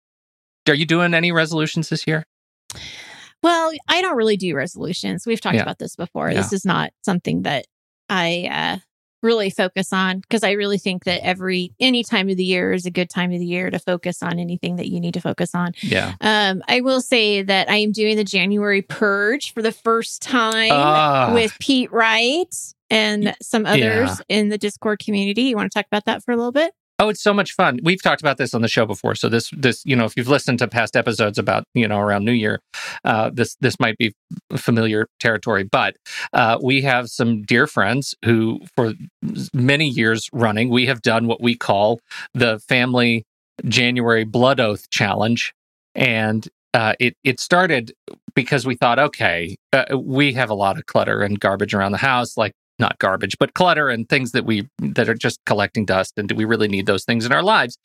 Are 0.68 0.74
you 0.76 0.86
doing 0.86 1.14
any 1.14 1.32
resolutions 1.32 1.90
this 1.90 2.06
year? 2.06 2.26
Well, 3.44 3.72
I 3.88 4.02
don't 4.02 4.18
really 4.18 4.38
do 4.38 4.56
resolutions. 4.56 5.26
We've 5.26 5.42
talked 5.42 5.56
Yeah. 5.56 5.62
about 5.64 5.80
this 5.80 5.96
before. 5.96 6.30
Yeah. 6.30 6.38
This 6.38 6.54
is 6.54 6.66
not 6.66 6.92
something 7.04 7.42
that 7.44 7.66
I 8.10 8.50
uh, 8.52 8.78
really 9.24 9.50
focus 9.52 9.94
on 9.94 10.20
because 10.20 10.44
I 10.44 10.52
really 10.52 10.78
think 10.80 11.04
that 11.06 11.24
every 11.24 11.74
any 11.80 12.04
time 12.04 12.28
of 12.30 12.38
the 12.38 12.44
year 12.44 12.74
is 12.74 12.86
a 12.86 12.92
good 12.92 13.10
time 13.10 13.32
of 13.32 13.40
the 13.40 13.46
year 13.46 13.70
to 13.70 13.78
focus 13.80 14.24
on 14.24 14.40
anything 14.40 14.78
that 14.78 14.90
you 14.90 15.00
need 15.00 15.14
to 15.14 15.22
focus 15.22 15.54
on. 15.54 15.74
Yeah. 15.82 16.16
Um, 16.22 16.64
I 16.68 16.82
will 16.82 17.02
say 17.02 17.42
that 17.44 17.70
I 17.70 17.76
am 17.78 17.92
doing 17.92 18.18
the 18.18 18.24
January 18.24 18.82
purge 18.82 19.54
for 19.54 19.62
the 19.62 19.72
first 19.72 20.22
time 20.24 20.72
Ah. 20.72 21.32
with 21.34 21.56
Pete 21.60 21.92
Wright 21.92 22.54
and 22.90 23.36
some 23.42 23.66
others 23.66 24.22
in 24.28 24.50
the 24.50 24.58
Discord 24.58 25.00
community. 25.00 25.44
You 25.44 25.56
want 25.56 25.72
to 25.72 25.78
talk 25.80 25.86
about 25.88 26.06
that 26.06 26.24
for 26.24 26.32
a 26.32 26.36
little 26.36 26.52
bit? 26.52 26.74
Oh, 27.02 27.10
it's 27.10 27.24
so 27.24 27.34
much 27.34 27.54
fun. 27.54 27.80
We've 27.82 28.02
talked 28.02 28.22
about 28.22 28.38
this 28.38 28.54
on 28.54 28.62
the 28.62 28.68
show 28.68 28.86
before. 28.86 29.16
So 29.16 29.28
this, 29.28 29.50
this, 29.58 29.84
you 29.84 29.96
know, 29.96 30.06
if 30.06 30.16
you've 30.16 30.28
listened 30.28 30.60
to 30.60 30.68
past 30.68 30.96
episodes 30.96 31.40
about, 31.40 31.64
you 31.74 31.88
know, 31.88 31.98
around 31.98 32.26
New 32.26 32.32
Year, 32.32 32.62
uh, 33.04 33.32
this, 33.34 33.56
this 33.60 33.80
might 33.80 33.98
be 33.98 34.14
familiar 34.56 35.08
territory. 35.20 35.64
But 35.64 35.96
uh, 36.32 36.60
we 36.62 36.84
have 36.84 37.10
some 37.10 37.42
dear 37.42 37.66
friends 37.66 38.14
who, 38.24 38.60
for 38.76 38.94
many 39.52 39.88
years 39.88 40.30
running, 40.32 40.70
we 40.70 40.86
have 40.86 41.02
done 41.02 41.26
what 41.26 41.42
we 41.42 41.56
call 41.56 42.00
the 42.36 42.60
family 42.60 43.26
January 43.66 44.24
Blood 44.24 44.60
Oath 44.60 44.88
Challenge, 44.92 45.56
and 45.96 46.48
uh, 46.76 46.94
it 47.00 47.16
it 47.24 47.40
started 47.40 47.94
because 48.36 48.66
we 48.66 48.76
thought, 48.76 49.00
okay, 49.00 49.56
uh, 49.74 49.98
we 49.98 50.34
have 50.34 50.50
a 50.52 50.54
lot 50.54 50.78
of 50.78 50.86
clutter 50.86 51.22
and 51.22 51.40
garbage 51.40 51.74
around 51.74 51.94
the 51.94 51.98
house. 51.98 52.38
Like 52.38 52.54
not 52.80 52.98
garbage, 53.00 53.38
but 53.40 53.54
clutter 53.54 53.90
and 53.90 54.10
things 54.10 54.32
that 54.32 54.46
we 54.46 54.68
that 54.80 55.08
are 55.08 55.16
just 55.16 55.40
collecting 55.46 55.86
dust. 55.86 56.14
And 56.18 56.28
do 56.28 56.36
we 56.36 56.46
really 56.46 56.68
need 56.68 56.86
those 56.86 57.06
things 57.06 57.26
in 57.26 57.32
our 57.32 57.44
lives? 57.44 57.78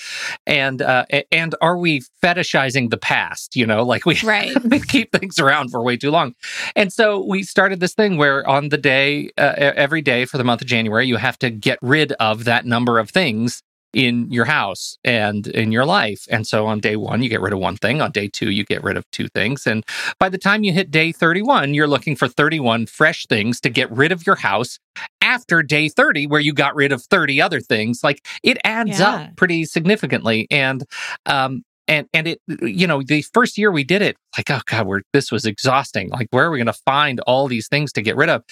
And 0.46 0.82
uh, 0.82 1.04
and 1.30 1.54
are 1.60 1.76
we 1.76 2.02
fetishizing 2.22 2.90
the 2.90 2.96
past? 2.96 3.56
You 3.56 3.66
know, 3.66 3.82
like 3.82 4.06
we 4.06 4.18
right. 4.24 4.56
keep 4.88 5.12
things 5.12 5.38
around 5.38 5.70
for 5.70 5.82
way 5.82 5.96
too 5.96 6.10
long. 6.10 6.34
And 6.74 6.92
so 6.92 7.24
we 7.24 7.42
started 7.42 7.80
this 7.80 7.94
thing 7.94 8.16
where 8.16 8.46
on 8.48 8.70
the 8.70 8.78
day, 8.78 9.30
uh, 9.38 9.54
every 9.56 10.02
day 10.02 10.24
for 10.24 10.38
the 10.38 10.44
month 10.44 10.62
of 10.62 10.66
January, 10.66 11.06
you 11.06 11.16
have 11.16 11.38
to 11.38 11.50
get 11.50 11.78
rid 11.82 12.12
of 12.12 12.44
that 12.44 12.64
number 12.64 12.98
of 12.98 13.10
things 13.10 13.62
in 13.96 14.30
your 14.30 14.44
house 14.44 14.98
and 15.04 15.46
in 15.46 15.72
your 15.72 15.86
life. 15.86 16.26
And 16.30 16.46
so 16.46 16.66
on 16.66 16.80
day 16.80 16.96
one, 16.96 17.22
you 17.22 17.30
get 17.30 17.40
rid 17.40 17.54
of 17.54 17.58
one 17.58 17.78
thing. 17.78 18.02
On 18.02 18.10
day 18.12 18.28
two, 18.28 18.50
you 18.50 18.62
get 18.62 18.84
rid 18.84 18.98
of 18.98 19.10
two 19.10 19.26
things. 19.28 19.66
And 19.66 19.84
by 20.20 20.28
the 20.28 20.36
time 20.36 20.64
you 20.64 20.72
hit 20.74 20.90
day 20.90 21.12
31, 21.12 21.72
you're 21.72 21.86
looking 21.88 22.14
for 22.14 22.28
31 22.28 22.84
fresh 22.86 23.24
things 23.26 23.58
to 23.62 23.70
get 23.70 23.90
rid 23.90 24.12
of 24.12 24.26
your 24.26 24.36
house 24.36 24.78
after 25.22 25.62
day 25.62 25.88
30, 25.88 26.26
where 26.26 26.42
you 26.42 26.52
got 26.52 26.74
rid 26.76 26.92
of 26.92 27.02
30 27.04 27.40
other 27.40 27.58
things. 27.60 28.04
Like 28.04 28.22
it 28.42 28.58
adds 28.64 29.00
Yeah. 29.00 29.08
up 29.08 29.36
pretty 29.36 29.64
significantly. 29.64 30.46
And, 30.50 30.84
um, 31.24 31.62
and 31.88 32.06
and 32.12 32.26
it 32.26 32.40
you 32.60 32.84
know 32.86 33.00
the 33.00 33.22
first 33.32 33.56
year 33.56 33.70
we 33.70 33.84
did 33.84 34.02
it 34.02 34.16
like 34.36 34.50
oh 34.50 34.58
god 34.66 34.88
we're 34.88 35.02
this 35.12 35.30
was 35.30 35.44
exhausting 35.44 36.08
like 36.10 36.26
where 36.32 36.44
are 36.46 36.50
we 36.50 36.58
going 36.58 36.66
to 36.66 36.72
find 36.84 37.20
all 37.28 37.46
these 37.46 37.68
things 37.68 37.92
to 37.92 38.02
get 38.02 38.16
rid 38.16 38.28
of 38.28 38.42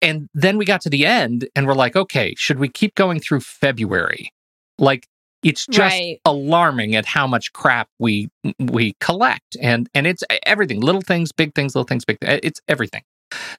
and 0.00 0.26
then 0.32 0.56
we 0.56 0.64
got 0.64 0.80
to 0.80 0.88
the 0.88 1.04
end 1.04 1.46
and 1.54 1.66
we're 1.66 1.74
like 1.74 1.96
okay 1.96 2.34
should 2.38 2.58
we 2.58 2.68
keep 2.70 2.94
going 2.94 3.20
through 3.20 3.40
february 3.40 4.30
like 4.82 5.06
it's 5.42 5.66
just 5.66 5.94
Right. 5.94 6.18
alarming 6.26 6.94
at 6.94 7.06
how 7.06 7.26
much 7.26 7.52
crap 7.54 7.88
we 7.98 8.28
we 8.60 8.94
collect 9.00 9.56
and 9.62 9.88
and 9.94 10.06
it's 10.06 10.22
everything 10.44 10.80
little 10.80 11.00
things 11.02 11.32
big 11.32 11.54
things 11.54 11.74
little 11.74 11.86
things 11.86 12.04
big 12.04 12.20
th- 12.20 12.40
it's 12.42 12.60
everything 12.68 13.02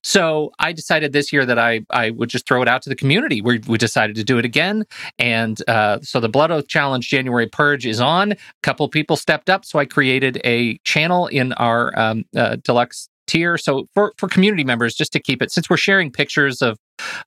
so 0.04 0.52
I 0.60 0.72
decided 0.72 1.14
this 1.14 1.34
year 1.34 1.46
that 1.48 1.58
I 1.58 1.82
I 1.90 2.12
would 2.12 2.30
just 2.30 2.48
throw 2.48 2.62
it 2.62 2.68
out 2.68 2.84
to 2.84 2.90
the 2.90 2.96
community. 2.96 3.42
We 3.42 3.60
we 3.68 3.80
decided 3.80 4.16
to 4.18 4.24
do 4.24 4.38
it 4.38 4.46
again, 4.46 4.86
and 5.18 5.60
uh, 5.68 5.98
so 6.04 6.20
the 6.20 6.30
Blood 6.30 6.52
Oath 6.52 6.68
Challenge 6.68 7.08
January 7.10 7.48
Purge 7.48 7.88
is 7.88 8.00
on. 8.00 8.34
A 8.34 8.38
couple 8.62 8.88
people 8.88 9.16
stepped 9.18 9.50
up, 9.50 9.66
so 9.66 9.80
I 9.80 9.86
created 9.86 10.40
a 10.46 10.78
channel 10.84 11.26
in 11.26 11.54
our 11.54 11.98
um, 12.00 12.24
uh, 12.38 12.58
deluxe 12.64 13.10
tier. 13.26 13.58
So 13.58 13.88
for 13.96 14.14
for 14.18 14.30
community 14.30 14.64
members, 14.64 14.94
just 14.94 15.12
to 15.14 15.20
keep 15.20 15.42
it, 15.42 15.52
since 15.52 15.68
we're 15.72 15.78
sharing 15.78 16.12
pictures 16.12 16.62
of 16.62 16.78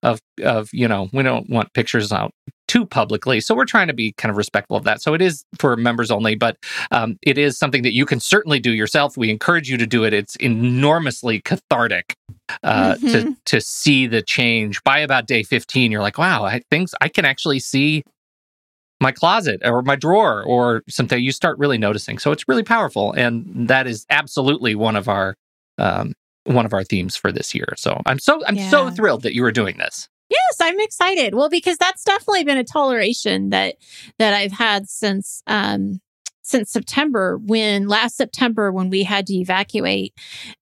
of 0.04 0.20
of 0.44 0.68
you 0.72 0.86
know 0.86 1.08
we 1.12 1.24
don't 1.24 1.50
want 1.50 1.72
pictures 1.74 2.12
out 2.12 2.30
too 2.68 2.84
publicly. 2.86 3.40
So 3.40 3.54
we're 3.54 3.64
trying 3.64 3.86
to 3.88 3.94
be 3.94 4.12
kind 4.12 4.30
of 4.30 4.36
respectful 4.36 4.76
of 4.76 4.84
that. 4.84 5.00
So 5.02 5.14
it 5.14 5.22
is 5.22 5.44
for 5.58 5.76
members 5.76 6.10
only 6.10 6.34
but 6.34 6.56
um, 6.90 7.18
it 7.22 7.38
is 7.38 7.58
something 7.58 7.82
that 7.82 7.92
you 7.92 8.04
can 8.06 8.20
certainly 8.20 8.58
do 8.60 8.72
yourself. 8.72 9.16
We 9.16 9.30
encourage 9.30 9.70
you 9.70 9.76
to 9.78 9.86
do 9.86 10.04
it. 10.04 10.12
It's 10.12 10.36
enormously 10.36 11.40
cathartic 11.40 12.14
uh, 12.62 12.94
to 12.96 13.00
Mhm. 13.00 13.36
to 13.46 13.60
see 13.60 14.06
the 14.06 14.22
change. 14.22 14.82
By 14.84 14.98
about 14.98 15.26
day 15.26 15.42
15 15.42 15.90
you're 15.92 16.02
like 16.02 16.18
wow 16.18 16.44
i 16.44 16.60
things 16.70 16.94
i 17.00 17.08
can 17.08 17.24
actually 17.24 17.58
see 17.60 18.02
my 19.00 19.12
closet 19.12 19.60
or 19.64 19.82
my 19.82 19.94
drawer 19.96 20.42
or 20.44 20.82
something. 20.88 21.22
You 21.22 21.30
start 21.32 21.58
really 21.58 21.76
noticing. 21.78 22.18
So 22.18 22.32
it's 22.32 22.48
really 22.48 22.62
powerful 22.62 23.12
and 23.12 23.68
that 23.68 23.86
is 23.86 24.06
absolutely 24.10 24.74
one 24.74 24.96
of 24.96 25.08
our 25.08 25.34
um, 25.78 26.14
one 26.44 26.64
of 26.64 26.72
our 26.72 26.82
themes 26.84 27.14
for 27.16 27.30
this 27.32 27.54
year. 27.54 27.74
So 27.76 28.00
i'm 28.06 28.18
so 28.18 28.42
i'm 28.46 28.56
so 28.70 28.90
thrilled 28.90 29.22
that 29.22 29.34
you 29.34 29.44
are 29.44 29.52
doing 29.52 29.76
this 29.78 30.08
Yes, 30.28 30.56
I'm 30.60 30.80
excited. 30.80 31.34
Well, 31.34 31.48
because 31.48 31.76
that's 31.78 32.04
definitely 32.04 32.44
been 32.44 32.58
a 32.58 32.64
toleration 32.64 33.50
that 33.50 33.76
that 34.18 34.34
I've 34.34 34.52
had 34.52 34.88
since 34.88 35.42
um 35.46 36.00
since 36.42 36.70
September 36.70 37.38
when 37.44 37.88
last 37.88 38.16
September 38.16 38.70
when 38.70 38.88
we 38.88 39.02
had 39.02 39.26
to 39.26 39.34
evacuate. 39.34 40.14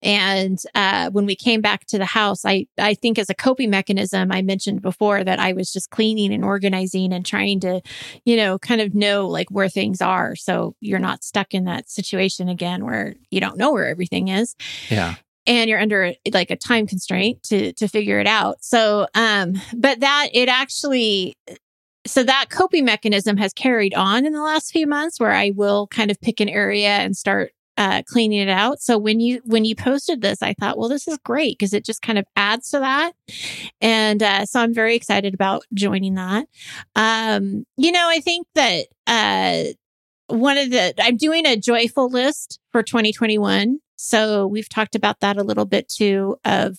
And 0.02 0.58
uh 0.74 1.10
when 1.10 1.26
we 1.26 1.36
came 1.36 1.60
back 1.60 1.86
to 1.86 1.98
the 1.98 2.06
house 2.06 2.44
I 2.44 2.66
I 2.78 2.94
think 2.94 3.18
as 3.18 3.30
a 3.30 3.34
coping 3.34 3.70
mechanism 3.70 4.32
I 4.32 4.42
mentioned 4.42 4.82
before 4.82 5.24
that 5.24 5.38
I 5.38 5.52
was 5.52 5.72
just 5.72 5.90
cleaning 5.90 6.32
and 6.32 6.44
organizing 6.44 7.12
and 7.12 7.24
trying 7.24 7.60
to 7.60 7.80
you 8.24 8.36
know 8.36 8.58
kind 8.58 8.80
of 8.80 8.94
know 8.94 9.28
like 9.28 9.50
where 9.50 9.68
things 9.68 10.02
are. 10.02 10.36
So 10.36 10.74
you're 10.80 10.98
not 10.98 11.24
stuck 11.24 11.54
in 11.54 11.64
that 11.64 11.88
situation 11.88 12.48
again 12.48 12.84
where 12.84 13.14
you 13.30 13.40
don't 13.40 13.58
know 13.58 13.72
where 13.72 13.88
everything 13.88 14.28
is. 14.28 14.56
Yeah 14.90 15.14
and 15.46 15.68
you're 15.68 15.80
under 15.80 16.14
like 16.32 16.50
a 16.50 16.56
time 16.56 16.86
constraint 16.86 17.42
to 17.44 17.72
to 17.74 17.88
figure 17.88 18.20
it 18.20 18.26
out. 18.26 18.62
So 18.62 19.06
um 19.14 19.54
but 19.76 20.00
that 20.00 20.28
it 20.32 20.48
actually 20.48 21.36
so 22.06 22.22
that 22.22 22.46
coping 22.50 22.84
mechanism 22.84 23.36
has 23.38 23.52
carried 23.52 23.94
on 23.94 24.26
in 24.26 24.32
the 24.32 24.42
last 24.42 24.72
few 24.72 24.86
months 24.86 25.18
where 25.18 25.32
I 25.32 25.52
will 25.54 25.86
kind 25.86 26.10
of 26.10 26.20
pick 26.20 26.40
an 26.40 26.48
area 26.48 26.88
and 26.88 27.16
start 27.16 27.52
uh, 27.76 28.02
cleaning 28.06 28.40
it 28.40 28.48
out. 28.48 28.80
So 28.80 28.98
when 28.98 29.20
you 29.20 29.40
when 29.44 29.64
you 29.64 29.74
posted 29.74 30.20
this, 30.20 30.42
I 30.42 30.54
thought, 30.54 30.78
well, 30.78 30.88
this 30.88 31.08
is 31.08 31.18
great 31.24 31.58
because 31.58 31.72
it 31.72 31.84
just 31.84 32.02
kind 32.02 32.18
of 32.18 32.24
adds 32.36 32.70
to 32.70 32.78
that, 32.78 33.12
and 33.80 34.22
uh, 34.22 34.46
so 34.46 34.60
I'm 34.60 34.74
very 34.74 34.94
excited 34.94 35.34
about 35.34 35.64
joining 35.72 36.14
that. 36.14 36.46
Um, 36.94 37.64
you 37.76 37.90
know, 37.90 38.08
I 38.08 38.20
think 38.20 38.46
that 38.54 38.86
uh, 39.06 39.64
one 40.28 40.56
of 40.56 40.70
the 40.70 40.94
I'm 40.98 41.16
doing 41.16 41.46
a 41.46 41.56
joyful 41.56 42.08
list 42.08 42.60
for 42.70 42.82
2021. 42.82 43.80
So 43.96 44.46
we've 44.46 44.68
talked 44.68 44.94
about 44.94 45.20
that 45.20 45.36
a 45.36 45.42
little 45.42 45.64
bit 45.64 45.88
too. 45.88 46.36
Of 46.44 46.78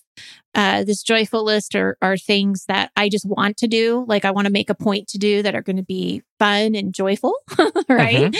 uh, 0.53 0.83
this 0.83 1.03
joyful 1.03 1.43
list 1.43 1.75
are 1.75 1.97
are 2.01 2.17
things 2.17 2.65
that 2.67 2.91
I 2.95 3.09
just 3.09 3.25
want 3.25 3.57
to 3.57 3.67
do, 3.67 4.05
like 4.07 4.25
I 4.25 4.31
want 4.31 4.45
to 4.47 4.51
make 4.53 4.69
a 4.69 4.75
point 4.75 5.07
to 5.09 5.17
do 5.17 5.41
that 5.41 5.55
are 5.55 5.61
going 5.61 5.77
to 5.77 5.83
be 5.83 6.23
fun 6.39 6.75
and 6.75 6.93
joyful, 6.93 7.33
right? 7.89 8.33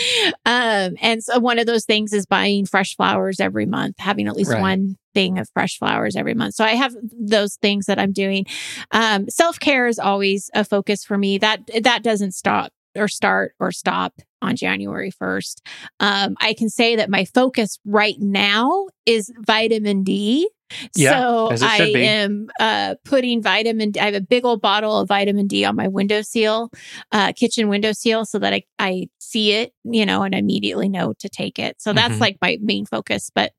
Um, 0.46 0.96
and 1.02 1.24
so 1.24 1.40
one 1.40 1.60
of 1.60 1.66
those 1.66 1.86
things 1.86 2.14
is 2.14 2.26
buying 2.26 2.66
fresh 2.66 2.96
flowers 2.96 3.40
every 3.40 3.66
month, 3.66 3.96
having 4.00 4.28
at 4.28 4.36
least 4.36 4.52
Right. 4.52 4.62
one 4.62 4.98
thing 5.14 5.40
of 5.40 5.50
fresh 5.54 5.78
flowers 5.78 6.16
every 6.16 6.34
month. 6.34 6.56
So 6.56 6.64
I 6.66 6.72
have 6.76 6.94
those 7.18 7.56
things 7.56 7.86
that 7.86 8.00
I'm 8.00 8.12
doing. 8.12 8.46
Um, 8.92 9.30
self 9.30 9.60
care 9.60 9.88
is 9.88 10.00
always 10.00 10.50
a 10.54 10.64
focus 10.64 11.04
for 11.04 11.18
me. 11.18 11.38
That 11.38 11.70
that 11.84 12.04
doesn't 12.04 12.34
stop 12.34 12.72
or 12.96 13.08
start 13.08 13.56
or 13.60 13.72
stop 13.72 14.14
on 14.46 14.56
January 14.56 15.12
1st. 15.12 15.62
Um, 16.00 16.36
I 16.40 16.54
can 16.54 16.70
say 16.70 16.96
that 16.96 17.10
my 17.10 17.26
focus 17.26 17.80
right 17.86 18.16
now 18.20 18.88
is 19.06 19.32
vitamin 19.40 20.04
D. 20.04 20.50
Yeah, 20.96 21.20
so 21.20 21.50
I 21.62 21.78
am 21.96 22.48
uh, 22.60 22.96
putting 23.06 23.42
vitamin. 23.42 23.92
I 24.02 24.06
have 24.06 24.16
a 24.16 24.20
big 24.22 24.44
old 24.46 24.62
bottle 24.62 24.98
of 25.00 25.08
vitamin 25.08 25.46
D 25.46 25.64
on 25.64 25.76
my 25.76 25.88
window 25.88 26.24
seal, 26.24 26.72
uh, 27.12 27.34
kitchen 27.34 27.70
window 27.70 27.92
seal, 27.92 28.26
so 28.26 28.40
that 28.40 28.52
I 28.52 28.64
I 28.80 29.08
see 29.20 29.52
it, 29.52 29.74
you 29.84 30.06
know, 30.08 30.24
and 30.24 30.34
immediately 30.34 30.90
know 30.90 31.14
to 31.20 31.30
take 31.30 31.60
it. 31.60 31.80
So 31.80 31.94
that's 31.94 32.16
Mhm. 32.16 32.20
like 32.22 32.38
my 32.42 32.58
main 32.62 32.86
focus. 32.88 33.30
But 33.34 33.52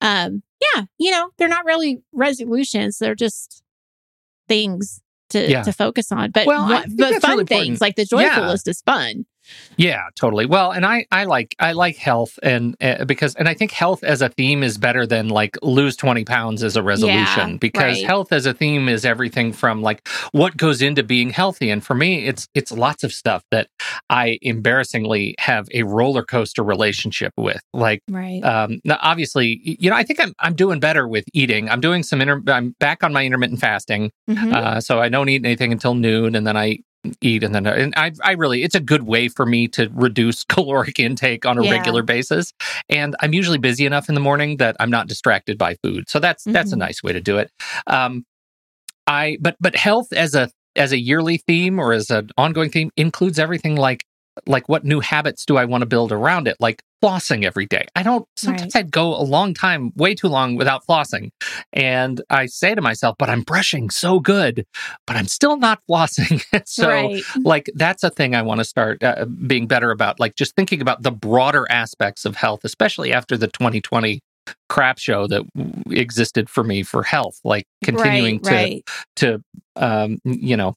um, 0.00 0.42
yeah, 0.74 0.84
you 0.98 1.10
know, 1.10 1.30
they're 1.36 1.48
not 1.48 1.64
really 1.64 2.00
resolutions; 2.12 2.98
they're 2.98 3.16
just 3.16 3.62
things 4.48 5.00
to 5.30 5.50
Yeah. 5.50 5.62
to 5.62 5.72
focus 5.72 6.12
on. 6.12 6.30
But 6.30 6.46
Well, 6.46 6.64
what- 6.68 6.86
but 6.96 7.20
fun 7.20 7.32
really 7.32 7.44
things 7.46 7.62
important. 7.62 7.80
like 7.80 7.96
the 7.96 8.04
joyful 8.04 8.42
Yeah. 8.44 8.48
list 8.50 8.68
is 8.68 8.82
fun. 8.82 9.24
Yeah, 9.76 10.02
totally. 10.14 10.46
Well, 10.46 10.70
and 10.70 10.86
I 10.86 11.06
I 11.10 11.24
like 11.24 11.54
I 11.58 11.72
like 11.72 11.96
health 11.96 12.38
and 12.42 12.76
uh, 12.80 13.04
because 13.04 13.34
and 13.34 13.48
I 13.48 13.54
think 13.54 13.72
health 13.72 14.04
as 14.04 14.22
a 14.22 14.28
theme 14.28 14.62
is 14.62 14.78
better 14.78 15.06
than 15.06 15.28
like 15.28 15.58
lose 15.62 15.96
20 15.96 16.24
pounds 16.24 16.62
as 16.62 16.76
a 16.76 16.82
resolution 16.82 17.50
Yeah, 17.52 17.56
because 17.58 17.98
right. 17.98 18.06
health 18.06 18.32
as 18.32 18.46
a 18.46 18.54
theme 18.54 18.88
is 18.88 19.04
everything 19.04 19.52
from 19.52 19.82
like 19.82 20.06
what 20.32 20.56
goes 20.56 20.80
into 20.82 21.02
being 21.02 21.30
healthy 21.30 21.70
and 21.70 21.84
for 21.84 21.94
me 21.94 22.26
it's 22.26 22.48
it's 22.54 22.70
lots 22.72 23.02
of 23.04 23.12
stuff 23.12 23.42
that 23.50 23.68
I 24.08 24.38
embarrassingly 24.42 25.34
have 25.38 25.66
a 25.74 25.82
roller 25.82 26.22
coaster 26.24 26.62
relationship 26.62 27.32
with. 27.36 27.60
Like 27.72 28.00
Right. 28.08 28.42
um 28.44 28.80
now 28.84 28.98
obviously 29.02 29.60
you 29.64 29.90
know 29.90 29.96
I 29.96 30.02
think 30.04 30.20
I'm 30.20 30.34
I'm 30.38 30.54
doing 30.54 30.80
better 30.80 31.08
with 31.08 31.24
eating. 31.32 31.68
I'm 31.68 31.80
doing 31.80 32.02
some 32.02 32.20
inter- 32.20 32.42
I'm 32.48 32.74
back 32.78 33.02
on 33.02 33.12
my 33.12 33.24
intermittent 33.24 33.60
fasting. 33.60 34.10
Mhm. 34.30 34.52
Uh, 34.54 34.80
so 34.80 35.00
I 35.00 35.08
don't 35.08 35.28
eat 35.28 35.44
anything 35.44 35.72
until 35.72 35.94
noon, 35.94 36.34
and 36.34 36.46
then 36.46 36.56
I 36.56 36.78
eat, 37.20 37.42
and 37.42 37.54
then 37.54 37.66
and 37.66 37.94
I, 37.96 38.12
I 38.22 38.32
really, 38.32 38.62
it's 38.62 38.74
a 38.74 38.80
good 38.80 39.02
way 39.02 39.28
for 39.28 39.46
me 39.46 39.68
to 39.68 39.88
reduce 39.94 40.44
caloric 40.48 40.98
intake 40.98 41.46
on 41.46 41.58
a 41.58 41.62
Yeah. 41.62 41.70
regular 41.72 42.02
basis. 42.02 42.52
And 42.88 43.16
I'm 43.20 43.32
usually 43.34 43.58
busy 43.58 43.86
enough 43.86 44.08
in 44.08 44.14
the 44.14 44.20
morning 44.20 44.58
that 44.58 44.76
I'm 44.80 44.90
not 44.90 45.08
distracted 45.08 45.58
by 45.58 45.76
food. 45.82 46.08
So 46.08 46.18
that's 46.20 46.44
that's 46.52 46.72
a 46.72 46.76
Mhm. 46.76 46.80
nice 46.80 47.02
way 47.02 47.12
to 47.12 47.20
do 47.20 47.38
it. 47.38 47.50
Um, 47.86 48.24
I 49.06 49.38
but 49.40 49.56
but 49.60 49.76
health 49.76 50.12
as 50.12 50.34
a 50.34 50.50
as 50.76 50.92
a 50.92 50.98
yearly 50.98 51.38
theme 51.38 51.78
or 51.78 51.92
as 51.92 52.10
an 52.10 52.30
ongoing 52.38 52.70
theme 52.70 52.90
includes 52.96 53.38
everything 53.38 53.76
like 53.76 54.04
like 54.46 54.68
what 54.68 54.84
new 54.84 55.00
habits 55.00 55.44
do 55.44 55.56
I 55.56 55.64
want 55.64 55.82
to 55.82 55.86
build 55.86 56.12
around 56.12 56.48
it? 56.48 56.56
Like 56.60 56.82
flossing 57.02 57.44
every 57.44 57.66
day. 57.66 57.86
I 57.96 58.02
don't 58.02 58.26
sometimes 58.36 58.76
I'd 58.76 58.90
go 58.90 59.14
a 59.14 59.22
long 59.22 59.54
time, 59.54 59.92
way 59.96 60.14
too 60.14 60.28
long 60.28 60.56
without 60.56 60.86
flossing. 60.86 61.30
And 61.72 62.22
I 62.30 62.46
say 62.46 62.74
to 62.74 62.80
myself, 62.80 63.16
but 63.18 63.28
I'm 63.28 63.42
brushing 63.42 63.90
so 63.90 64.20
good, 64.20 64.64
but 65.06 65.16
I'm 65.16 65.26
still 65.26 65.56
not 65.56 65.80
flossing. 65.90 66.42
so 66.66 66.88
right. 66.88 67.22
like 67.42 67.70
that's 67.74 68.04
a 68.04 68.10
thing 68.10 68.34
I 68.34 68.42
want 68.42 68.60
to 68.60 68.64
start 68.64 69.02
uh, 69.02 69.24
being 69.24 69.66
better 69.66 69.90
about 69.90 70.20
like 70.20 70.36
just 70.36 70.54
thinking 70.54 70.80
about 70.80 71.02
the 71.02 71.12
broader 71.12 71.66
aspects 71.70 72.24
of 72.24 72.36
health, 72.36 72.60
especially 72.64 73.12
after 73.12 73.36
the 73.36 73.48
2020 73.48 74.20
crap 74.68 74.98
show 74.98 75.26
that 75.26 75.42
w- 75.54 76.00
existed 76.00 76.48
for 76.48 76.64
me 76.64 76.82
for 76.82 77.02
health, 77.02 77.38
like 77.44 77.66
continuing 77.84 78.40
right, 78.42 78.84
to 79.16 79.32
right. 79.32 79.42
to 79.76 79.84
um, 79.84 80.18
you 80.24 80.56
know 80.56 80.74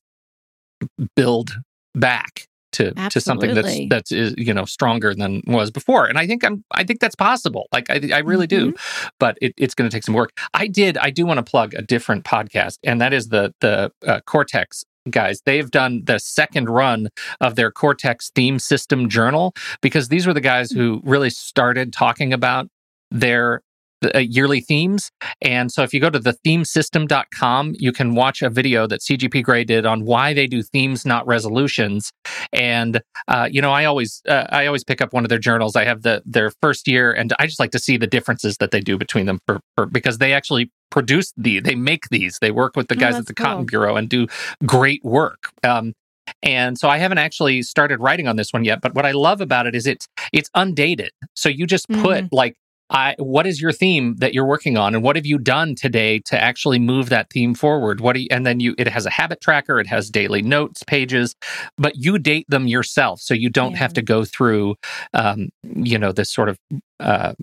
build 1.15 1.56
back 1.94 2.48
to 2.75 2.93
to 3.09 3.19
something 3.21 3.53
that's 3.53 3.67
that's 3.89 4.11
you 4.11 4.53
know 4.53 4.65
stronger 4.65 5.13
than 5.15 5.41
was 5.47 5.71
before. 5.71 6.05
And 6.05 6.17
I 6.17 6.27
think 6.27 6.43
I'm 6.43 6.63
I 6.71 6.83
think 6.83 6.99
that's 6.99 7.15
possible. 7.15 7.67
Like 7.73 7.89
I 7.89 7.99
I 8.13 8.19
really 8.19 8.47
do, 8.47 8.71
Mm-hmm. 8.71 9.07
but 9.19 9.38
it, 9.41 9.53
it's 9.57 9.75
going 9.75 9.89
to 9.89 9.95
take 9.95 10.03
some 10.03 10.15
work. 10.15 10.31
I 10.53 10.67
did 10.67 10.97
I 10.97 11.09
do 11.09 11.25
want 11.25 11.38
to 11.38 11.43
plug 11.43 11.73
a 11.73 11.81
different 11.81 12.23
podcast, 12.23 12.77
and 12.83 13.01
that 13.01 13.13
is 13.13 13.29
the 13.29 13.53
the 13.61 13.91
uh, 14.07 14.19
Cortex 14.25 14.83
guys. 15.09 15.41
They've 15.45 15.69
done 15.69 16.01
the 16.05 16.17
second 16.19 16.69
run 16.69 17.09
of 17.39 17.55
their 17.55 17.71
Cortex 17.71 18.31
theme 18.33 18.57
system 18.59 19.07
journal 19.09 19.53
because 19.81 20.07
these 20.09 20.25
were 20.25 20.33
the 20.33 20.41
guys 20.41 20.71
who 20.71 21.01
really 21.03 21.29
started 21.29 21.93
talking 21.93 22.33
about 22.33 22.67
their 23.11 23.61
uh, 24.03 24.19
yearly 24.19 24.62
themes. 24.62 25.12
And 25.41 25.71
so 25.71 25.84
if 25.84 25.93
you 25.93 25.99
go 25.99 26.10
to 26.10 26.19
the 26.19 26.36
themesystem.com, 26.45 27.75
you 27.77 27.91
can 27.91 28.15
watch 28.15 28.41
a 28.41 28.49
video 28.49 28.88
that 28.88 29.01
CGP 29.01 29.43
Grey 29.43 29.63
did 29.63 29.86
on 29.86 30.05
why 30.05 30.34
they 30.34 30.47
do 30.47 30.62
themes, 30.62 31.05
not 31.05 31.25
resolutions. 31.27 32.12
And, 32.51 33.01
uh, 33.27 33.47
you 33.51 33.62
know, 33.62 33.71
I 33.71 33.86
always, 33.86 34.21
uh, 34.27 34.45
I 34.49 34.65
always 34.65 34.84
pick 34.84 35.01
up 35.01 35.13
one 35.13 35.23
of 35.23 35.29
their 35.29 35.39
journals. 35.39 35.75
I 35.75 35.86
have 35.86 36.03
the, 36.03 36.21
their 36.25 36.51
first 36.62 36.88
year 36.88 37.12
and 37.12 37.34
I 37.39 37.45
just 37.45 37.60
like 37.60 37.71
to 37.71 37.79
see 37.79 37.97
the 37.97 38.08
differences 38.08 38.58
that 38.58 38.71
they 38.71 38.79
do 38.79 38.97
between 38.97 39.25
them 39.25 39.39
for, 39.47 39.60
for 39.75 39.86
because 39.86 40.17
they 40.17 40.34
actually 40.34 40.71
produce 40.91 41.34
the, 41.38 41.60
they 41.60 41.75
make 41.75 42.10
these, 42.10 42.38
they 42.41 42.51
work 42.51 42.75
with 42.75 42.88
the 42.88 42.95
Oh, 42.95 42.99
guys 42.99 43.13
that's 43.15 43.21
at 43.21 43.27
the 43.27 43.34
Cotton. 43.34 43.65
Bureau 43.65 43.95
and 43.95 44.10
do 44.10 44.27
great 44.65 45.03
work. 45.03 45.51
Um, 45.63 45.93
and 46.41 46.77
so 46.77 46.89
I 46.89 46.97
haven't 46.97 47.19
actually 47.19 47.62
started 47.62 47.99
writing 47.99 48.27
on 48.27 48.36
this 48.36 48.51
one 48.51 48.63
yet, 48.63 48.81
but 48.81 48.95
what 48.95 49.05
I 49.05 49.12
love 49.12 49.41
about 49.41 49.67
it 49.67 49.75
is 49.75 49.86
it's 49.86 50.08
it's 50.34 50.49
undated. 50.55 51.12
So 51.36 51.49
you 51.49 51.67
just 51.67 51.88
put 51.89 52.31
like 52.34 52.55
I 52.89 53.15
what 53.17 53.48
is 53.48 53.60
your 53.62 53.71
theme 53.71 54.15
that 54.17 54.34
you're 54.34 54.45
working 54.45 54.78
on 54.78 54.93
and 54.93 55.04
what 55.04 55.15
have 55.15 55.26
you 55.26 55.38
done 55.39 55.74
today 55.76 56.19
to 56.26 56.39
actually 56.41 56.78
move 56.80 57.10
that 57.10 57.30
theme 57.32 57.56
forward? 57.56 58.00
What 58.00 58.13
do 58.13 58.21
you, 58.21 58.28
and 58.30 58.45
then 58.45 58.60
you 58.60 58.76
it 58.78 58.88
has 58.88 59.06
a 59.06 59.10
habit 59.10 59.41
tracker, 59.41 59.80
it 59.80 59.88
has 59.88 60.10
daily 60.10 60.41
notes 60.43 60.84
pages, 60.84 61.36
but 61.78 61.93
you 61.95 62.19
date 62.19 62.45
them 62.48 62.67
yourself 62.67 63.21
so 63.21 63.34
you 63.34 63.50
don't 63.50 63.71
Yeah. 63.71 63.78
have 63.80 63.93
to 63.93 64.02
go 64.02 64.24
through 64.24 64.76
um 65.13 65.50
you 65.63 65.98
know 65.98 66.12
this 66.12 66.32
sort 66.32 66.50
of 66.50 66.60
uh 67.00 67.34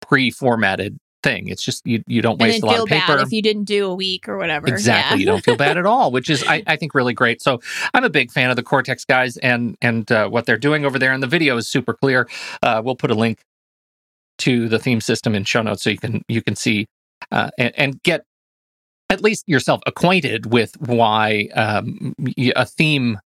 pre-formatted 0.00 0.98
thing. 1.22 1.48
It's 1.48 1.62
just 1.62 1.86
you 1.86 2.02
you 2.06 2.22
don't 2.22 2.38
waste 2.40 2.62
a 2.62 2.66
lot 2.66 2.74
feel 2.76 2.82
of 2.84 2.88
paper. 2.88 3.16
bad 3.16 3.26
if 3.26 3.32
you 3.32 3.42
didn't 3.42 3.64
do 3.64 3.86
a 3.90 3.94
week 3.94 4.28
or 4.28 4.38
whatever. 4.38 4.66
Exactly. 4.68 5.20
You 5.20 5.26
don't 5.26 5.44
feel 5.44 5.56
bad 5.56 5.76
at 5.76 5.84
all, 5.84 6.10
which 6.10 6.30
is 6.30 6.42
I, 6.44 6.62
I 6.66 6.76
think 6.76 6.94
really 6.94 7.12
great. 7.12 7.42
So 7.42 7.60
I'm 7.92 8.04
a 8.04 8.08
big 8.10 8.30
fan 8.32 8.48
of 8.48 8.56
the 8.56 8.62
Cortex 8.62 9.04
guys 9.04 9.36
and 9.36 9.76
and 9.82 10.10
uh, 10.10 10.28
what 10.28 10.46
they're 10.46 10.56
doing 10.56 10.86
over 10.86 10.98
there. 10.98 11.12
And 11.12 11.22
the 11.22 11.26
video 11.26 11.56
is 11.58 11.68
super 11.68 11.92
clear. 11.92 12.26
Uh, 12.62 12.80
we'll 12.82 12.96
put 12.96 13.10
a 13.10 13.14
link 13.14 13.40
to 14.40 14.68
the 14.68 14.78
theme 14.78 15.00
system 15.00 15.34
in 15.34 15.44
show 15.44 15.62
notes 15.62 15.82
so 15.82 15.90
you 15.90 15.98
can 15.98 16.22
you 16.28 16.42
can 16.42 16.56
see 16.56 16.86
uh, 17.32 17.50
and, 17.58 17.72
and 17.78 18.02
get 18.02 18.22
at 19.10 19.22
least 19.22 19.44
yourself 19.48 19.80
acquainted 19.86 20.52
with 20.52 20.76
why 20.80 21.48
um, 21.54 22.14
a 22.56 22.64
theme 22.64 23.18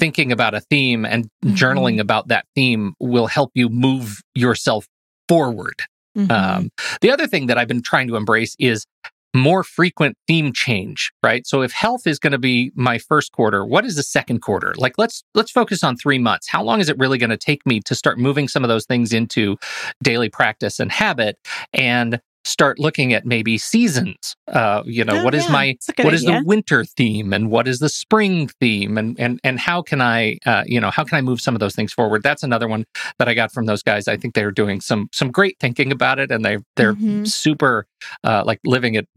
thinking 0.00 0.32
about 0.32 0.54
a 0.54 0.60
theme 0.60 1.04
and 1.04 1.28
Mhm. 1.44 1.54
journaling 1.56 2.00
about 2.00 2.28
that 2.28 2.46
theme 2.54 2.94
will 3.00 3.26
help 3.26 3.50
you 3.54 3.68
move 3.68 4.20
yourself 4.34 4.86
forward 5.28 5.82
Mhm. 6.16 6.30
um, 6.30 6.70
the 7.00 7.10
other 7.10 7.26
thing 7.26 7.46
that 7.48 7.58
I've 7.58 7.68
been 7.68 7.82
trying 7.82 8.06
to 8.08 8.16
embrace 8.16 8.54
is 8.58 8.86
more 9.34 9.64
frequent 9.64 10.16
theme 10.26 10.52
change, 10.52 11.12
right? 11.22 11.46
So 11.46 11.62
if 11.62 11.72
health 11.72 12.06
is 12.06 12.18
going 12.18 12.32
to 12.32 12.38
be 12.38 12.70
my 12.74 12.98
first 12.98 13.32
quarter, 13.32 13.64
what 13.66 13.84
is 13.84 13.96
the 13.96 14.02
second 14.02 14.40
quarter? 14.40 14.72
Like 14.76 14.94
let's 14.96 15.24
let's 15.34 15.50
focus 15.50 15.82
on 15.82 15.96
3 15.96 16.18
months. 16.18 16.48
How 16.48 16.62
long 16.62 16.80
is 16.80 16.88
it 16.88 16.96
really 16.98 17.18
going 17.18 17.30
to 17.30 17.36
take 17.36 17.66
me 17.66 17.80
to 17.80 17.94
start 17.94 18.18
moving 18.18 18.48
some 18.48 18.62
of 18.62 18.68
those 18.68 18.86
things 18.86 19.12
into 19.12 19.58
daily 20.02 20.28
practice 20.28 20.78
and 20.78 20.92
habit 20.92 21.36
and 21.72 22.20
start 22.44 22.78
looking 22.78 23.12
at 23.12 23.24
maybe 23.24 23.56
seasons? 23.58 24.36
Uh, 24.48 24.82
you 24.84 25.04
know, 25.04 25.20
Oh, 25.20 25.24
what 25.24 25.34
is 25.34 25.46
yeah. 25.46 25.52
my 25.52 25.64
a 25.88 25.92
good 25.92 26.04
what 26.04 26.14
is 26.14 26.22
the 26.24 26.42
winter 26.44 26.84
theme 26.84 27.32
and 27.32 27.50
what 27.50 27.66
is 27.68 27.78
the 27.78 27.88
spring 27.88 28.48
theme 28.60 28.98
and 28.98 29.18
and 29.18 29.40
and 29.44 29.58
how 29.58 29.82
can 29.82 30.00
I 30.00 30.38
uh, 30.46 30.64
you 30.66 30.80
know 30.80 30.90
how 30.90 31.04
can 31.04 31.16
I 31.18 31.20
move 31.22 31.40
some 31.40 31.54
of 31.54 31.60
those 31.60 31.74
things 31.74 31.92
forward? 31.92 32.22
That's 32.22 32.42
another 32.42 32.68
one 32.68 32.84
that 33.18 33.28
I 33.28 33.34
got 33.34 33.52
from 33.52 33.66
those 33.66 33.82
guys. 33.82 34.08
I 34.08 34.16
think 34.16 34.34
they're 34.34 34.50
doing 34.52 34.80
some 34.80 35.08
some 35.12 35.30
great 35.30 35.56
thinking 35.60 35.90
about 35.92 36.18
it 36.18 36.30
and 36.30 36.44
they 36.44 36.58
they're 36.76 36.94
Mhm. 36.94 37.26
super 37.26 37.86
uh, 38.22 38.42
like 38.44 38.60
living 38.64 38.94
it 38.94 39.08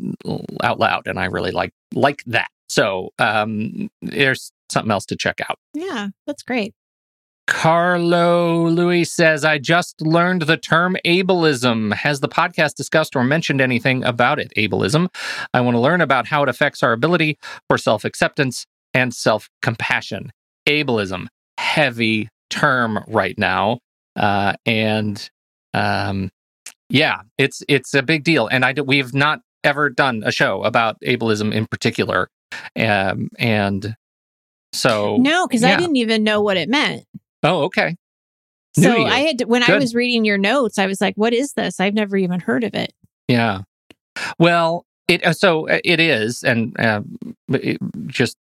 out 0.64 0.80
loud 0.80 1.08
and 1.08 1.20
I 1.20 1.26
really 1.26 1.52
like 1.52 1.72
like 1.94 2.24
that. 2.28 2.48
So 2.70 3.12
um, 3.20 3.90
there's 4.02 4.52
something 4.70 4.92
else 4.92 5.06
to 5.06 5.16
check 5.16 5.40
out. 5.50 5.58
Yeah, 5.74 6.10
that's 6.26 6.44
great. 6.44 6.74
Carlo 7.48 8.68
Louis 8.68 9.06
says, 9.06 9.46
I 9.46 9.58
just 9.58 10.02
learned 10.02 10.44
the 10.44 10.58
term 10.58 10.98
ableism. 11.06 11.94
Has 11.94 12.20
the 12.20 12.28
podcast 12.28 12.76
discussed 12.76 13.16
or 13.16 13.24
mentioned 13.24 13.62
anything 13.62 14.04
about 14.04 14.38
it? 14.38 14.52
Ableism. 14.58 15.08
I 15.54 15.62
want 15.62 15.76
to 15.76 15.80
learn 15.80 16.02
about 16.02 16.28
how 16.28 16.44
it 16.44 16.50
affects 16.50 16.84
our 16.84 16.92
ability 16.92 17.40
for 17.70 17.78
self 17.78 18.04
acceptance 18.04 18.66
and 18.94 19.14
self 19.14 19.50
compassion. 19.62 20.32
Ableism, 20.68 21.28
heavy 21.58 22.28
term 22.50 23.00
right 23.08 23.38
now. 23.38 23.80
Uh, 24.18 24.54
and 24.66 25.30
um, 25.74 26.30
yeah, 26.90 27.22
it's 27.38 27.64
it's 27.70 27.94
a 27.94 28.04
big 28.04 28.26
deal. 28.26 28.48
And 28.48 28.66
I 28.66 28.74
we've 28.74 29.14
not 29.14 29.40
ever 29.64 29.90
done 29.90 30.22
a 30.26 30.32
show 30.32 30.64
about 30.64 31.00
ableism 31.02 31.54
in 31.54 31.66
particular. 31.66 32.30
Um, 32.78 33.30
and 33.40 33.96
so, 34.74 35.18
No, 35.18 35.48
because 35.48 35.62
yeah. 35.62 35.74
I 35.74 35.76
didn't 35.78 35.96
even 35.96 36.24
know 36.24 36.42
what 36.42 36.58
it 36.58 36.70
meant. 36.70 37.06
Oh, 37.48 37.64
okay. 37.64 37.96
New 38.78 38.84
So. 38.84 39.06
I 39.06 39.20
had 39.20 39.40
to, 39.40 39.46
when 39.46 39.64
I 39.64 39.78
was 39.78 39.96
reading 39.96 40.24
your 40.24 40.38
notes, 40.38 40.78
I 40.78 40.86
was 40.86 41.02
like, 41.02 41.16
"What 41.16 41.34
is 41.34 41.54
this? 41.54 41.80
I've 41.80 41.96
never 41.96 42.16
even 42.16 42.40
heard 42.40 42.64
of 42.64 42.76
it." 42.76 42.94
Yeah. 43.28 43.62
Well, 44.38 44.86
it 45.08 45.26
uh, 45.26 45.34
so 45.34 45.68
uh, 45.68 45.80
it 45.84 46.00
is, 46.00 46.44
and 46.44 46.80
um, 46.80 47.18
it, 47.50 47.80
just 48.08 48.38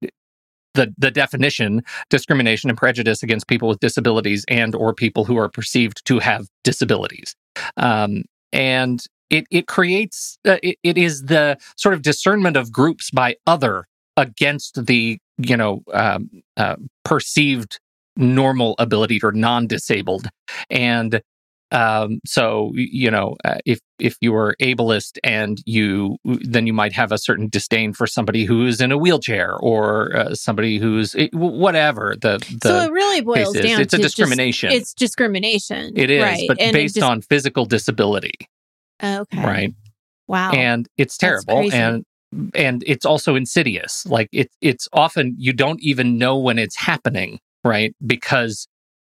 the 0.74 0.94
the 0.98 1.12
definition: 1.12 1.84
discrimination 2.10 2.70
and 2.70 2.78
prejudice 2.78 3.22
against 3.22 3.48
people 3.48 3.68
with 3.68 3.80
disabilities 3.80 4.44
and 4.48 4.74
or 4.74 4.94
people 4.94 5.26
who 5.26 5.38
are 5.38 5.50
perceived 5.50 6.04
to 6.06 6.20
have 6.20 6.48
disabilities, 6.64 7.36
um, 7.78 8.24
and 8.52 9.06
it 9.30 9.46
it 9.52 9.68
creates 9.68 10.40
uh, 10.48 10.58
it, 10.64 10.78
it 10.84 10.98
is 10.98 11.24
the 11.24 11.58
sort 11.76 11.94
of 11.94 12.02
discernment 12.02 12.58
of 12.58 12.72
groups 12.72 13.12
by 13.12 13.36
other 13.46 13.86
against 14.18 14.86
the 14.86 15.20
you 15.38 15.58
know 15.58 15.84
um, 15.94 16.30
uh, 16.58 16.76
perceived 17.04 17.80
normal 18.16 18.76
ability 18.80 19.20
or 19.24 19.32
non-disabled 19.32 20.28
and 20.70 21.22
um, 21.72 22.20
so 22.24 22.72
you 22.76 23.10
know, 23.10 23.36
uh, 23.44 23.56
if 23.66 23.80
if 23.98 24.16
you 24.22 24.36
are 24.36 24.56
ableist 24.62 25.18
and 25.24 25.60
you 25.66 26.18
then 26.24 26.68
you 26.68 26.74
might 26.74 26.94
have 26.94 27.12
a 27.12 27.18
certain 27.18 27.50
disdain 27.50 27.94
for 27.94 28.06
somebody 28.06 28.46
who 28.46 28.68
is 28.68 28.80
in 28.80 28.92
a 28.92 28.98
wheelchair 28.98 29.56
or 29.56 30.16
uh, 30.16 30.36
somebody 30.36 30.78
who's 30.78 31.16
whatever 31.34 32.14
the 32.22 32.38
the 32.62 32.68
so 32.68 32.80
it 32.82 32.92
really 32.92 33.22
boils 33.22 33.54
down 33.56 33.82
It's 33.82 33.92
a 33.92 33.98
to 33.98 34.04
just- 34.04 34.16
discrimination. 34.18 34.72
it's 34.72 34.94
discrimination. 34.94 35.94
it 35.96 36.12
is, 36.12 36.22
right? 36.22 36.46
but 36.48 36.60
And 36.62 36.74
based 36.74 36.94
just- 36.94 37.08
on 37.10 37.22
physical 37.22 37.66
disability, 37.66 38.34
okay, 39.04 39.44
right? 39.44 39.74
Wow, 40.28 40.52
And 40.52 40.88
it's 40.98 41.18
terrible, 41.18 41.74
and 41.74 42.06
and 42.54 42.84
it's 42.86 43.04
also 43.06 43.34
insidious. 43.34 44.06
Like 44.06 44.30
it's 44.32 44.56
it's 44.62 44.88
often 44.94 45.34
you 45.40 45.54
don't 45.54 45.82
even 45.82 46.20
know 46.20 46.38
when 46.38 46.60
it's 46.60 46.76
happening, 46.76 47.40
right? 47.64 47.96
Because 48.06 48.68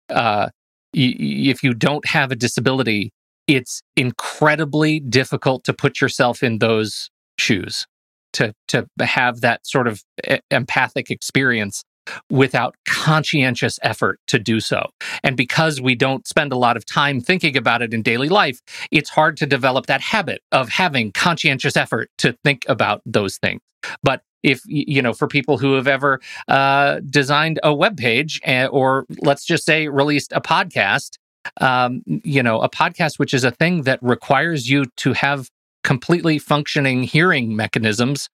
uh, 0.09 0.49
y- 0.93 1.15
if 1.19 1.63
you 1.63 1.73
don't 1.73 2.07
have 2.07 2.31
a 2.31 2.35
disability, 2.35 3.11
it's 3.47 3.81
incredibly 3.95 4.99
difficult 4.99 5.63
to 5.65 5.73
put 5.73 6.01
yourself 6.01 6.43
in 6.43 6.59
those 6.59 7.09
shoes 7.37 7.85
to 8.33 8.53
to 8.67 8.87
have 8.99 9.41
that 9.41 9.65
sort 9.65 9.87
of 9.87 10.03
empathic 10.51 11.09
experience 11.09 11.83
without 12.29 12.75
conscientious 12.87 13.79
effort 13.81 14.19
to 14.27 14.37
do 14.37 14.59
so. 14.59 14.89
And 15.23 15.35
because 15.35 15.81
we 15.81 15.95
don't 15.95 16.27
spend 16.27 16.53
a 16.53 16.57
lot 16.57 16.77
of 16.77 16.85
time 16.85 17.19
thinking 17.19 17.57
about 17.57 17.81
it 17.81 17.93
in 17.93 18.03
daily 18.03 18.29
life, 18.29 18.59
it's 18.91 19.09
hard 19.09 19.37
to 19.37 19.45
develop 19.45 19.87
that 19.87 20.01
habit 20.01 20.41
of 20.51 20.69
having 20.69 21.11
conscientious 21.11 21.75
effort 21.75 22.09
to 22.19 22.37
think 22.43 22.63
about 22.67 23.01
those 23.05 23.37
things. 23.37 23.61
But 24.03 24.21
if 24.45 24.61
you 24.67 25.01
know, 25.01 25.13
for 25.13 25.27
people 25.27 25.57
who 25.57 25.73
have 25.73 25.87
ever 25.87 26.21
uh, 26.47 26.99
designed 27.09 27.59
a 27.63 27.73
web 27.73 27.97
page, 27.97 28.39
uh, 28.47 28.67
or 28.71 29.05
let's 29.21 29.43
just 29.43 29.65
say 29.65 29.87
released 29.87 30.31
a 30.31 30.41
podcast, 30.41 31.17
um, 31.61 32.03
you 32.05 32.43
know, 32.43 32.61
a 32.61 32.69
podcast 32.69 33.17
which 33.19 33.33
is 33.33 33.43
a 33.43 33.51
thing 33.51 33.83
that 33.83 33.99
requires 34.01 34.69
you 34.69 34.85
to 34.97 35.13
have 35.13 35.49
completely 35.83 36.37
functioning 36.37 37.03
hearing 37.03 37.55
mechanisms. 37.55 38.29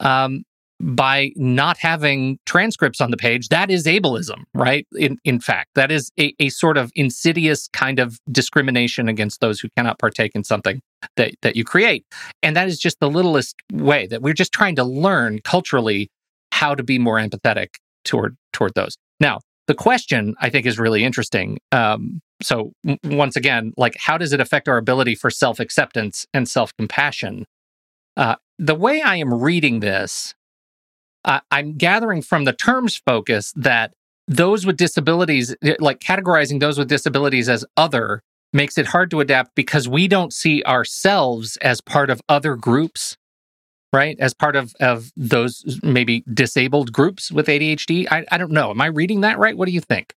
Um, 0.00 0.44
by 0.80 1.30
not 1.36 1.78
having 1.78 2.38
transcripts 2.46 3.00
on 3.00 3.10
the 3.10 3.16
page, 3.16 3.48
that 3.48 3.70
is 3.70 3.86
ableism, 3.86 4.42
right? 4.54 4.86
In 4.96 5.18
in 5.24 5.40
fact, 5.40 5.70
that 5.74 5.90
is 5.90 6.10
a, 6.18 6.34
a 6.38 6.48
sort 6.48 6.76
of 6.76 6.90
insidious 6.94 7.68
kind 7.72 7.98
of 7.98 8.18
discrimination 8.30 9.08
against 9.08 9.40
those 9.40 9.60
who 9.60 9.68
cannot 9.76 9.98
partake 9.98 10.32
in 10.34 10.44
something 10.44 10.80
that, 11.16 11.34
that 11.42 11.56
you 11.56 11.64
create. 11.64 12.04
And 12.42 12.56
that 12.56 12.68
is 12.68 12.78
just 12.78 12.98
the 13.00 13.10
littlest 13.10 13.56
way 13.72 14.06
that 14.06 14.22
we're 14.22 14.34
just 14.34 14.52
trying 14.52 14.76
to 14.76 14.84
learn 14.84 15.40
culturally 15.44 16.08
how 16.52 16.74
to 16.74 16.82
be 16.82 16.98
more 16.98 17.18
empathetic 17.18 17.76
toward 18.04 18.36
toward 18.52 18.74
those. 18.74 18.96
Now, 19.20 19.40
the 19.66 19.74
question 19.74 20.34
I 20.40 20.50
think 20.50 20.66
is 20.66 20.78
really 20.78 21.04
interesting. 21.04 21.58
Um, 21.72 22.20
so 22.42 22.72
w- 22.84 23.16
once 23.16 23.36
again, 23.36 23.72
like 23.76 23.96
how 23.98 24.18
does 24.18 24.32
it 24.32 24.40
affect 24.40 24.68
our 24.68 24.76
ability 24.76 25.14
for 25.14 25.30
self 25.30 25.60
acceptance 25.60 26.26
and 26.34 26.48
self 26.48 26.72
compassion? 26.76 27.46
Uh, 28.16 28.36
the 28.58 28.74
way 28.74 29.02
I 29.02 29.16
am 29.16 29.34
reading 29.34 29.80
this, 29.80 30.34
uh, 31.24 31.40
I'm 31.50 31.76
gathering 31.76 32.22
from 32.22 32.44
the 32.44 32.52
terms 32.52 32.96
focus 32.96 33.52
that 33.56 33.94
those 34.26 34.64
with 34.64 34.76
disabilities, 34.76 35.54
like 35.78 36.00
categorizing 36.00 36.60
those 36.60 36.78
with 36.78 36.88
disabilities 36.88 37.48
as 37.48 37.64
other, 37.76 38.22
makes 38.52 38.78
it 38.78 38.86
hard 38.86 39.10
to 39.10 39.20
adapt 39.20 39.54
because 39.54 39.88
we 39.88 40.08
don't 40.08 40.32
see 40.32 40.62
ourselves 40.64 41.56
as 41.58 41.80
part 41.80 42.08
of 42.08 42.22
other 42.28 42.54
groups, 42.54 43.16
right? 43.92 44.16
As 44.20 44.32
part 44.32 44.56
of, 44.56 44.74
of 44.80 45.10
those 45.16 45.80
maybe 45.82 46.24
disabled 46.32 46.92
groups 46.92 47.32
with 47.32 47.48
ADHD. 47.48 48.06
I, 48.10 48.24
I 48.30 48.38
don't 48.38 48.52
know. 48.52 48.70
Am 48.70 48.80
I 48.80 48.86
reading 48.86 49.22
that 49.22 49.38
right? 49.38 49.56
What 49.56 49.66
do 49.66 49.72
you 49.72 49.80
think? 49.80 50.14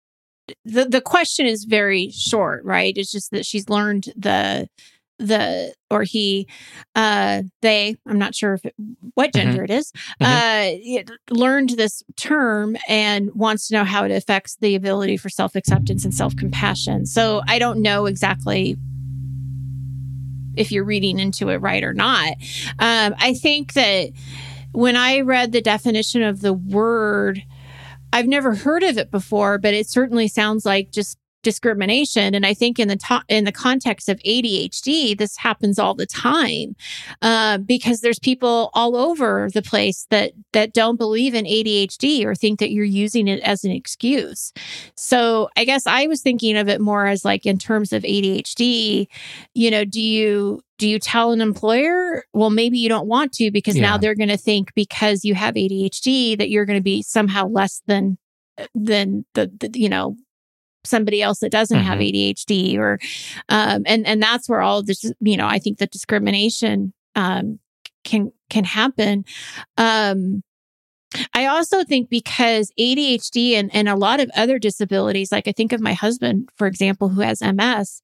The 0.64 0.86
the 0.86 1.02
question 1.02 1.48
is 1.48 1.64
very 1.64 2.12
short, 2.12 2.64
right? 2.64 2.94
It's 2.96 3.12
just 3.12 3.32
that 3.32 3.48
she's 3.48 3.68
learned 3.68 4.14
the 4.16 4.70
the 5.18 5.74
or 5.90 6.04
he 6.04 6.46
uh 6.96 7.42
they 7.62 7.96
i'm 8.06 8.20
not 8.20 8.36
sure 8.36 8.54
if 8.54 8.66
it, 8.66 8.76
what 9.14 9.32
Mm-hmm. 9.32 9.50
gender 9.52 9.64
it 9.64 9.70
is, 9.72 9.94
uh 10.20 10.70
learned 11.30 11.70
this 11.72 12.04
term 12.18 12.76
and 12.90 13.34
wants 13.34 13.68
to 13.70 13.76
know 13.76 13.86
how 13.86 14.04
it 14.04 14.12
affects 14.12 14.58
the 14.60 14.76
ability 14.76 15.16
for 15.18 15.30
self-acceptance 15.30 16.04
and 16.04 16.14
self-compassion. 16.14 17.06
So 17.06 17.42
i 17.48 17.60
don't 17.60 17.82
know 17.82 18.06
exactly 18.08 18.76
if 20.58 20.72
you're 20.72 20.84
reading 20.86 21.20
into 21.20 21.50
it 21.50 21.58
right 21.58 21.84
or 21.84 21.94
not. 21.94 22.34
Um 22.80 23.16
i 23.20 23.34
think 23.34 23.74
that 23.74 24.10
when 24.74 24.96
i 24.98 25.22
read 25.22 25.52
the 25.54 25.62
definition 25.62 26.24
of 26.24 26.42
the 26.42 26.52
word 26.54 27.42
i've 28.12 28.28
never 28.28 28.54
heard 28.56 28.84
of 28.84 28.98
it 28.98 29.12
before 29.12 29.58
but 29.58 29.74
it 29.74 29.88
certainly 29.90 30.28
sounds 30.28 30.66
like 30.66 30.92
just 30.92 31.18
discrimination 31.46 32.36
and 32.36 32.46
i 32.46 32.54
think 32.54 32.78
in 32.80 32.88
the 32.90 32.96
to- 32.98 33.24
in 33.30 33.46
the 33.46 33.52
context 33.52 34.10
of 34.10 34.20
adhd 34.20 35.18
this 35.18 35.38
happens 35.38 35.80
all 35.80 35.94
the 35.94 36.06
time 36.06 36.76
uh, 37.22 37.58
because 37.60 38.02
there's 38.02 38.20
people 38.20 38.70
all 38.74 38.96
over 38.98 39.48
the 39.54 39.62
place 39.62 40.06
that 40.10 40.34
that 40.52 40.74
don't 40.74 40.98
believe 40.98 41.34
in 41.34 41.46
adhd 41.46 42.26
or 42.26 42.36
think 42.36 42.60
that 42.60 42.72
you're 42.72 42.84
using 42.84 43.28
it 43.30 43.40
as 43.42 43.64
an 43.64 43.72
excuse 43.72 44.52
so 44.96 45.48
i 45.56 45.64
guess 45.64 45.86
i 45.88 46.08
was 46.08 46.22
thinking 46.22 46.58
of 46.58 46.68
it 46.68 46.82
more 46.82 47.06
as 47.06 47.24
like 47.24 47.46
in 47.46 47.58
terms 47.58 47.94
of 47.94 48.04
adhd 48.04 49.08
you 49.54 49.72
know 49.72 49.86
do 49.86 50.02
you 50.02 50.60
do 50.78 50.90
you 50.90 51.00
tell 51.00 51.32
an 51.32 51.40
employer 51.42 52.26
well 52.34 52.50
maybe 52.50 52.78
you 52.78 52.90
don't 52.90 53.08
want 53.08 53.32
to 53.32 53.52
because 53.52 53.76
Yeah. 53.78 53.84
now 53.84 53.98
they're 53.98 54.16
going 54.16 54.30
to 54.30 54.38
think 54.38 54.74
because 54.74 55.24
you 55.24 55.36
have 55.36 55.54
adhd 55.56 56.38
that 56.40 56.50
you're 56.50 56.66
going 56.66 56.80
to 56.80 56.84
be 56.84 57.02
somehow 57.04 57.48
less 57.48 57.82
than 57.88 58.18
than 58.74 59.26
the, 59.36 59.52
the 59.60 59.70
you 59.78 59.90
know 59.90 60.16
somebody 60.86 61.22
else 61.22 61.40
that 61.40 61.52
doesn't 61.52 61.80
have 61.80 62.00
ADHD 62.00 62.78
or 62.78 63.00
um 63.50 63.84
and 63.86 64.06
and 64.06 64.22
that's 64.22 64.48
where 64.50 64.62
all 64.62 64.84
this 64.84 65.04
you 65.20 65.38
know 65.38 65.48
I 65.48 65.60
think 65.60 65.78
the 65.78 65.88
discrimination 65.88 66.94
um 67.16 67.60
can 68.04 68.32
can 68.50 68.64
happen 68.64 69.26
um 69.78 70.44
I 71.34 71.46
also 71.46 71.84
think 71.84 72.10
because 72.10 72.72
ADHD 72.80 73.54
and, 73.54 73.74
and 73.74 73.88
a 73.88 73.96
lot 73.96 74.20
of 74.20 74.30
other 74.36 74.60
disabilities, 74.60 75.32
like 75.32 75.48
I 75.48 75.54
think 75.54 75.72
of 75.72 75.80
my 75.80 75.94
husband, 75.94 76.50
for 76.58 76.68
example, 76.68 77.10
who 77.10 77.22
has 77.22 77.42
MS, 77.42 78.02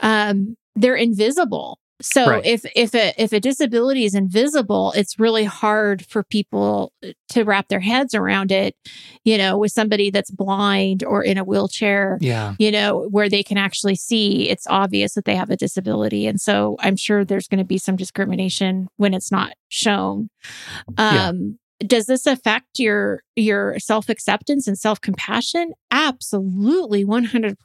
um, 0.00 0.56
they're 0.74 0.96
invisible. 0.96 1.78
So 2.00 2.26
Right. 2.28 2.44
if 2.46 2.64
if 2.74 2.94
a 2.94 3.12
if 3.22 3.32
a 3.32 3.40
disability 3.40 4.04
is 4.04 4.14
invisible, 4.14 4.92
it's 4.96 5.18
really 5.18 5.44
hard 5.44 6.04
for 6.06 6.22
people 6.24 6.92
to 7.30 7.44
wrap 7.44 7.68
their 7.68 7.80
heads 7.80 8.14
around 8.14 8.50
it. 8.52 8.74
You 9.24 9.36
know, 9.38 9.58
with 9.58 9.72
somebody 9.72 10.10
that's 10.10 10.30
blind 10.30 11.04
or 11.04 11.22
in 11.22 11.36
a 11.38 11.44
wheelchair, 11.44 12.18
Yeah. 12.20 12.54
you 12.58 12.70
know, 12.70 13.06
where 13.10 13.28
they 13.28 13.42
can 13.42 13.58
actually 13.58 13.96
see, 13.96 14.48
it's 14.48 14.66
obvious 14.68 15.14
that 15.14 15.24
they 15.24 15.36
have 15.36 15.50
a 15.50 15.56
disability. 15.56 16.26
And 16.26 16.40
so 16.40 16.76
I'm 16.80 16.96
sure 16.96 17.24
there's 17.24 17.48
going 17.48 17.58
to 17.58 17.64
be 17.64 17.78
some 17.78 17.96
discrimination 17.96 18.88
when 18.96 19.12
it's 19.14 19.30
not 19.30 19.52
shown. 19.68 20.30
Yeah. 20.98 21.28
Um, 21.28 21.58
does 21.86 22.06
this 22.06 22.26
affect 22.26 22.78
your 22.78 23.22
your 23.36 23.78
self-acceptance 23.78 24.66
and 24.66 24.78
self-compassion? 24.78 25.72
Absolutely 25.90 27.04
100% 27.04 27.56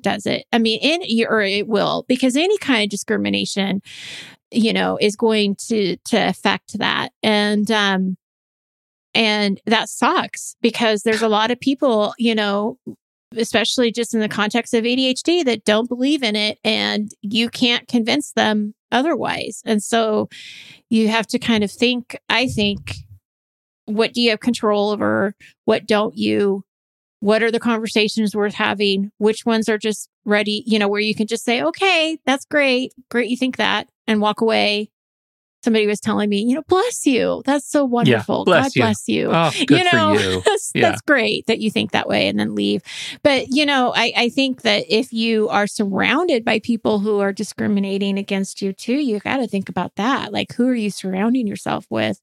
does 0.00 0.26
it. 0.26 0.46
I 0.52 0.58
mean 0.58 0.80
in 0.80 1.26
or 1.28 1.42
it 1.42 1.68
will 1.68 2.04
because 2.08 2.36
any 2.36 2.58
kind 2.58 2.84
of 2.84 2.90
discrimination 2.90 3.82
you 4.50 4.72
know 4.72 4.98
is 5.00 5.16
going 5.16 5.56
to 5.68 5.96
to 6.06 6.16
affect 6.16 6.78
that. 6.78 7.10
And 7.22 7.70
um 7.70 8.16
and 9.14 9.60
that 9.66 9.88
sucks 9.88 10.56
because 10.62 11.02
there's 11.02 11.22
a 11.22 11.28
lot 11.28 11.50
of 11.50 11.60
people 11.60 12.14
you 12.18 12.34
know 12.34 12.78
especially 13.36 13.92
just 13.92 14.14
in 14.14 14.20
the 14.20 14.28
context 14.28 14.72
of 14.72 14.84
ADHD 14.84 15.44
that 15.44 15.64
don't 15.64 15.88
believe 15.88 16.22
in 16.22 16.34
it 16.34 16.58
and 16.64 17.10
you 17.20 17.50
can't 17.50 17.86
convince 17.86 18.32
them 18.32 18.74
otherwise. 18.90 19.60
And 19.66 19.82
so 19.82 20.28
you 20.88 21.08
have 21.08 21.26
to 21.28 21.38
kind 21.38 21.62
of 21.62 21.70
think, 21.70 22.18
I 22.30 22.46
think, 22.46 22.94
what 23.88 24.12
do 24.12 24.20
you 24.20 24.30
have 24.30 24.40
control 24.40 24.90
over? 24.90 25.34
What 25.64 25.86
don't 25.86 26.16
you? 26.16 26.64
What 27.20 27.42
are 27.42 27.50
the 27.50 27.58
conversations 27.60 28.36
worth 28.36 28.54
having? 28.54 29.10
Which 29.18 29.44
ones 29.44 29.68
are 29.68 29.78
just 29.78 30.08
ready, 30.24 30.62
you 30.66 30.78
know, 30.78 30.86
where 30.88 31.00
you 31.00 31.14
can 31.14 31.26
just 31.26 31.44
say, 31.44 31.62
okay, 31.62 32.18
that's 32.24 32.44
great. 32.44 32.92
Great. 33.10 33.28
You 33.30 33.36
think 33.36 33.56
that 33.56 33.88
and 34.06 34.20
walk 34.20 34.40
away. 34.40 34.90
Somebody 35.64 35.88
was 35.88 35.98
telling 35.98 36.30
me, 36.30 36.42
you 36.42 36.54
know, 36.54 36.62
bless 36.68 37.04
you. 37.04 37.42
That's 37.44 37.68
so 37.68 37.84
wonderful. 37.84 38.44
bless 38.44 38.66
God 38.66 38.76
you. 38.76 38.82
bless 38.82 39.08
you 39.08 39.30
Oh, 39.32 39.50
you 39.68 39.92
know, 39.92 40.12
you. 40.12 40.40
that's, 40.44 40.70
Yeah. 40.72 40.82
that's 40.90 41.00
great 41.00 41.46
that 41.48 41.58
you 41.58 41.68
think 41.68 41.90
that 41.90 42.06
way 42.08 42.28
and 42.28 42.38
then 42.38 42.54
leave. 42.54 42.82
But, 43.24 43.48
you 43.48 43.66
know, 43.66 43.92
I, 43.96 44.12
I 44.16 44.28
think 44.28 44.62
that 44.62 44.84
if 44.88 45.12
you 45.12 45.48
are 45.48 45.66
surrounded 45.66 46.44
by 46.44 46.60
people 46.60 47.00
who 47.00 47.18
are 47.18 47.32
discriminating 47.32 48.18
against 48.18 48.62
you 48.62 48.72
too, 48.72 48.94
you 48.94 49.18
got 49.18 49.38
to 49.38 49.48
think 49.48 49.68
about 49.68 49.96
that. 49.96 50.32
Like, 50.32 50.52
who 50.52 50.68
are 50.68 50.74
you 50.76 50.90
surrounding 50.92 51.48
yourself 51.48 51.84
with? 51.90 52.20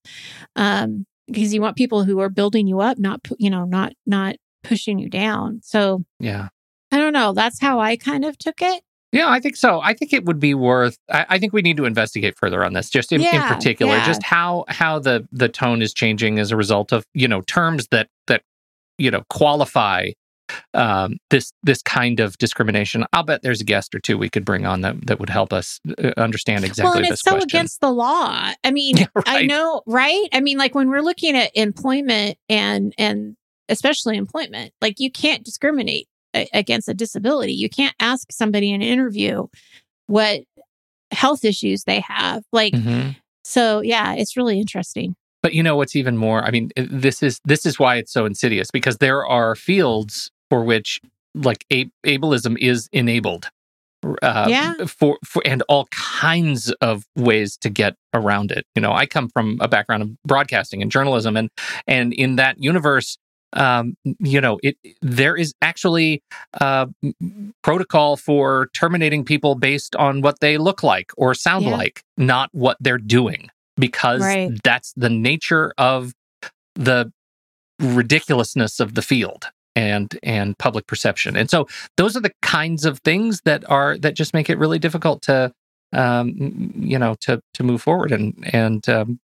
Um, 0.55 1.05
because 1.27 1.53
you 1.53 1.61
want 1.61 1.75
people 1.75 2.03
who 2.03 2.19
are 2.19 2.29
building 2.29 2.67
you 2.67 2.79
up, 2.79 2.97
not, 2.97 3.21
you 3.37 3.49
know, 3.49 3.65
not, 3.65 3.93
not 4.05 4.35
pushing 4.63 4.99
you 4.99 5.09
down. 5.09 5.61
So 5.63 6.03
Yeah. 6.19 6.49
I 6.91 6.97
don't 6.97 7.13
know. 7.13 7.33
That's 7.33 7.59
how 7.59 7.79
I 7.79 7.97
kind 7.97 8.23
of 8.23 8.37
took 8.37 8.61
it. 8.61 8.83
Yeah, 9.11 9.29
I 9.29 9.39
think 9.39 9.55
so. 9.55 9.79
I 9.81 9.93
think 9.93 10.11
it 10.11 10.25
would 10.25 10.39
be 10.39 10.53
worth. 10.53 10.97
I, 11.09 11.25
I 11.29 11.39
think 11.39 11.53
we 11.53 11.61
need 11.61 11.77
to 11.77 11.85
investigate 11.85 12.37
further 12.37 12.65
on 12.65 12.73
this, 12.73 12.89
just 12.89 13.13
in, 13.13 13.21
in 13.21 13.41
particular, 13.43 13.95
yeah. 13.95 14.05
just 14.05 14.21
how 14.23 14.65
how 14.67 14.99
the 14.99 15.25
the 15.31 15.47
tone 15.47 15.81
is 15.81 15.93
changing 15.93 16.37
as 16.37 16.51
a 16.51 16.57
result 16.57 16.91
of 16.91 17.05
you 17.13 17.27
know 17.27 17.39
terms 17.41 17.87
that 17.91 18.09
that 18.27 18.41
you 18.97 19.09
know 19.09 19.23
qualify 19.29 20.09
um, 20.73 21.17
this 21.29 21.51
this 21.63 21.81
kind 21.81 22.19
of 22.19 22.37
discrimination. 22.37 23.05
I'll 23.13 23.23
bet 23.23 23.41
there's 23.41 23.61
a 23.61 23.65
guest 23.65 23.93
or 23.95 23.99
two 23.99 24.17
we 24.17 24.29
could 24.29 24.45
bring 24.45 24.65
on 24.65 24.81
that 24.81 25.07
that 25.07 25.19
would 25.19 25.29
help 25.29 25.53
us 25.53 25.79
uh, 26.03 26.11
understand 26.17 26.65
exactly 26.65 26.89
well, 26.89 26.97
and 26.97 27.05
it's 27.07 27.21
so 27.21 27.31
question. 27.31 27.47
against 27.49 27.81
the 27.81 27.91
law. 27.91 28.51
I 28.63 28.71
mean, 28.71 28.97
Yeah, 28.97 29.07
I 29.25 29.45
know, 29.45 29.81
right? 29.85 30.27
I 30.33 30.39
mean, 30.41 30.57
like 30.57 30.75
when 30.75 30.89
we're 30.89 31.01
looking 31.01 31.35
at 31.35 31.51
employment 31.55 32.37
and 32.49 32.93
and 32.97 33.35
especially 33.69 34.17
employment, 34.17 34.73
like 34.81 34.99
you 34.99 35.09
can't 35.11 35.43
discriminate 35.43 36.07
a- 36.35 36.49
against 36.53 36.87
a 36.87 36.93
disability. 36.93 37.53
You 37.53 37.69
can't 37.69 37.95
ask 37.99 38.31
somebody 38.31 38.69
in 38.71 38.81
an 38.81 38.87
interview 38.87 39.47
what 40.07 40.41
health 41.11 41.45
issues 41.45 41.83
they 41.83 41.99
have. 42.01 42.43
Like, 42.51 42.73
Mhm. 42.73 43.15
so 43.43 43.81
yeah, 43.81 44.13
it's 44.13 44.35
really 44.37 44.59
interesting. 44.59 45.15
But 45.41 45.53
you 45.53 45.61
know 45.61 45.75
what's 45.75 45.95
even 45.95 46.17
more? 46.17 46.43
I 46.43 46.49
mean, 46.51 46.71
this 46.75 47.21
is 47.21 47.39
this 47.45 47.65
is 47.65 47.77
why 47.77 47.97
it's 47.97 48.11
so 48.11 48.25
insidious 48.25 48.71
because 48.71 48.97
there 48.97 49.25
are 49.25 49.55
fields 49.55 50.31
for 50.49 50.63
which 50.63 50.99
like 51.33 51.65
a- 51.71 51.89
ableism 52.05 52.57
is 52.59 52.87
enabled. 52.93 53.49
Uh, 54.21 54.45
Yeah. 54.47 54.73
For, 54.85 55.17
for 55.25 55.41
and 55.45 55.63
all 55.67 55.87
kinds 55.91 56.71
of 56.73 57.05
ways 57.15 57.57
to 57.57 57.69
get 57.69 57.95
around 58.13 58.51
it. 58.51 58.65
You 58.75 58.81
know, 58.81 58.91
I 58.93 59.05
come 59.07 59.29
from 59.29 59.57
a 59.61 59.67
background 59.67 60.03
of 60.03 60.09
broadcasting 60.23 60.81
and 60.81 60.91
journalism, 60.91 61.35
and 61.35 61.49
and 61.87 62.13
in 62.13 62.35
that 62.35 62.61
universe, 62.61 63.17
um, 63.53 63.95
you 64.19 64.39
know, 64.41 64.59
it 64.61 64.77
there 65.01 65.35
is 65.35 65.53
actually 65.61 66.21
uh, 66.61 66.85
m- 67.03 67.53
protocol 67.63 68.15
for 68.15 68.67
terminating 68.75 69.25
people 69.25 69.55
based 69.55 69.95
on 69.95 70.21
what 70.21 70.39
they 70.39 70.57
look 70.59 70.83
like 70.83 71.11
or 71.17 71.33
sound 71.33 71.65
Yeah. 71.65 71.71
like, 71.75 72.03
not 72.15 72.49
what 72.51 72.77
they're 72.79 72.99
doing, 72.99 73.49
because 73.75 74.21
Right. 74.21 74.51
that's 74.63 74.93
the 74.95 75.09
nature 75.09 75.73
of 75.79 76.13
the 76.75 77.11
ridiculousness 77.79 78.79
of 78.79 78.93
the 78.95 79.01
field 79.01 79.47
and 79.75 80.17
and 80.23 80.57
public 80.57 80.87
perception. 80.87 81.35
And 81.35 81.49
so 81.49 81.67
those 81.97 82.15
are 82.15 82.21
the 82.21 82.31
kinds 82.41 82.85
of 82.85 82.99
things 82.99 83.41
that 83.45 83.69
are 83.69 83.97
that 83.99 84.15
just 84.15 84.33
make 84.33 84.49
it 84.49 84.57
really 84.57 84.79
difficult 84.79 85.21
to 85.23 85.51
um 85.93 86.71
you 86.75 86.97
know 86.97 87.15
to 87.21 87.41
to 87.53 87.63
move 87.63 87.81
forward 87.81 88.11
and 88.11 88.33
and 88.53 88.87
um 88.89 89.19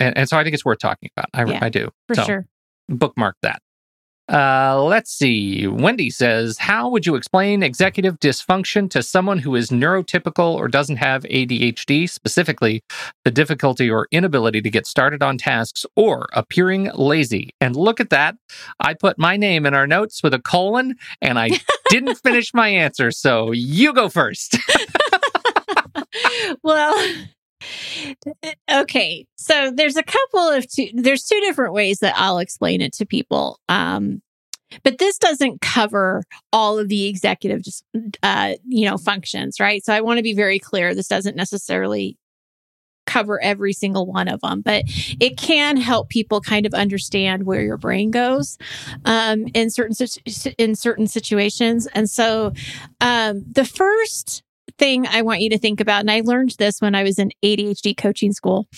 and, 0.00 0.16
and 0.16 0.28
so 0.28 0.38
I 0.38 0.42
think 0.44 0.54
it's 0.54 0.64
worth 0.64 0.78
talking 0.78 1.10
about. 1.16 1.26
I, 1.34 1.50
Yeah, 1.50 1.58
I 1.62 1.68
do. 1.68 1.90
For 2.08 2.14
So, 2.14 2.24
sure. 2.24 2.46
bookmark 2.88 3.36
that. 3.42 3.60
Uh, 4.30 4.80
let's 4.84 5.10
see. 5.10 5.66
Wendy 5.66 6.08
says, 6.08 6.56
How 6.56 6.88
would 6.88 7.04
you 7.04 7.16
explain 7.16 7.64
executive 7.64 8.20
dysfunction 8.20 8.88
to 8.90 9.02
someone 9.02 9.38
who 9.38 9.56
is 9.56 9.70
neurotypical 9.70 10.54
or 10.54 10.68
doesn't 10.68 10.98
have 10.98 11.24
ADHD, 11.24 12.08
specifically 12.08 12.84
the 13.24 13.32
difficulty 13.32 13.90
or 13.90 14.06
inability 14.12 14.62
to 14.62 14.70
get 14.70 14.86
started 14.86 15.20
on 15.20 15.36
tasks 15.36 15.84
or 15.96 16.28
appearing 16.32 16.90
lazy? 16.94 17.50
And 17.60 17.74
look 17.74 17.98
at 17.98 18.10
that. 18.10 18.36
I 18.78 18.94
put 18.94 19.18
my 19.18 19.36
name 19.36 19.66
in 19.66 19.74
our 19.74 19.88
notes 19.88 20.22
with 20.22 20.32
a 20.32 20.38
colon 20.40 20.94
and 21.20 21.36
I 21.36 21.50
didn't 21.88 22.14
finish 22.16 22.54
my 22.54 22.68
answer. 22.68 23.10
So 23.10 23.50
you 23.50 23.92
go 23.92 24.08
first. 24.08 24.56
well, 26.62 27.14
okay. 28.72 29.26
So 29.36 29.70
there's 29.74 29.96
a 29.96 30.02
couple 30.02 30.48
of 30.48 30.68
two, 30.68 30.88
there's 30.94 31.24
two 31.24 31.40
different 31.40 31.74
ways 31.74 31.98
that 31.98 32.14
I'll 32.16 32.38
explain 32.38 32.80
it 32.80 32.92
to 32.94 33.06
people. 33.06 33.58
Um, 33.68 34.22
but 34.84 34.98
this 34.98 35.18
doesn't 35.18 35.60
cover 35.60 36.22
all 36.52 36.78
of 36.78 36.88
the 36.88 37.06
executive 37.08 37.62
uh, 38.22 38.54
you 38.64 38.88
know 38.88 38.96
functions 38.96 39.58
right 39.58 39.84
so 39.84 39.92
i 39.92 40.00
want 40.00 40.18
to 40.18 40.22
be 40.22 40.32
very 40.32 40.60
clear 40.60 40.94
this 40.94 41.08
doesn't 41.08 41.34
necessarily 41.34 42.16
cover 43.10 43.42
every 43.42 43.72
single 43.72 44.06
one 44.06 44.28
of 44.28 44.40
them, 44.40 44.62
but 44.62 44.84
it 45.18 45.36
can 45.36 45.76
help 45.76 46.08
people 46.08 46.40
kind 46.40 46.64
of 46.64 46.72
understand 46.72 47.44
where 47.44 47.60
your 47.60 47.76
brain 47.76 48.10
goes 48.12 48.56
um, 49.04 49.46
in 49.52 49.68
certain 49.68 49.94
in 50.58 50.74
certain 50.76 51.08
situations. 51.08 51.88
And 51.92 52.08
so, 52.08 52.52
um, 53.00 53.44
the 53.50 53.64
first 53.64 54.44
thing 54.78 55.06
I 55.06 55.22
want 55.22 55.40
you 55.40 55.50
to 55.50 55.58
think 55.58 55.80
about, 55.80 56.00
and 56.00 56.10
I 56.10 56.22
learned 56.24 56.54
this 56.58 56.80
when 56.80 56.94
I 56.94 57.02
was 57.02 57.18
in 57.18 57.30
ADHD 57.44 57.96
coaching 57.96 58.32
school, 58.32 58.68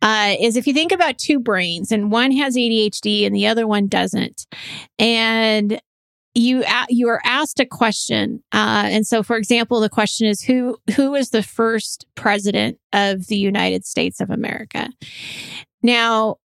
uh, 0.00 0.34
is 0.40 0.56
if 0.56 0.66
you 0.66 0.74
think 0.74 0.92
about 0.92 1.18
two 1.18 1.38
brains 1.38 1.92
and 1.92 2.10
one 2.10 2.32
has 2.32 2.56
ADHD 2.56 3.26
and 3.26 3.34
the 3.34 3.46
other 3.46 3.66
one 3.66 3.88
doesn't, 3.88 4.46
and 4.98 5.80
you 6.34 6.64
you 6.88 7.08
are 7.08 7.20
asked 7.24 7.60
a 7.60 7.66
question, 7.66 8.42
uh, 8.52 8.84
and 8.86 9.06
so, 9.06 9.22
for 9.22 9.36
example, 9.36 9.80
the 9.80 9.90
question 9.90 10.26
is 10.26 10.42
who 10.42 10.78
who 10.96 11.14
is 11.14 11.30
the 11.30 11.42
first 11.42 12.06
president 12.14 12.78
of 12.92 13.26
the 13.26 13.36
United 13.36 13.84
States 13.84 14.20
of 14.20 14.30
America? 14.30 14.88
Now, 15.82 16.36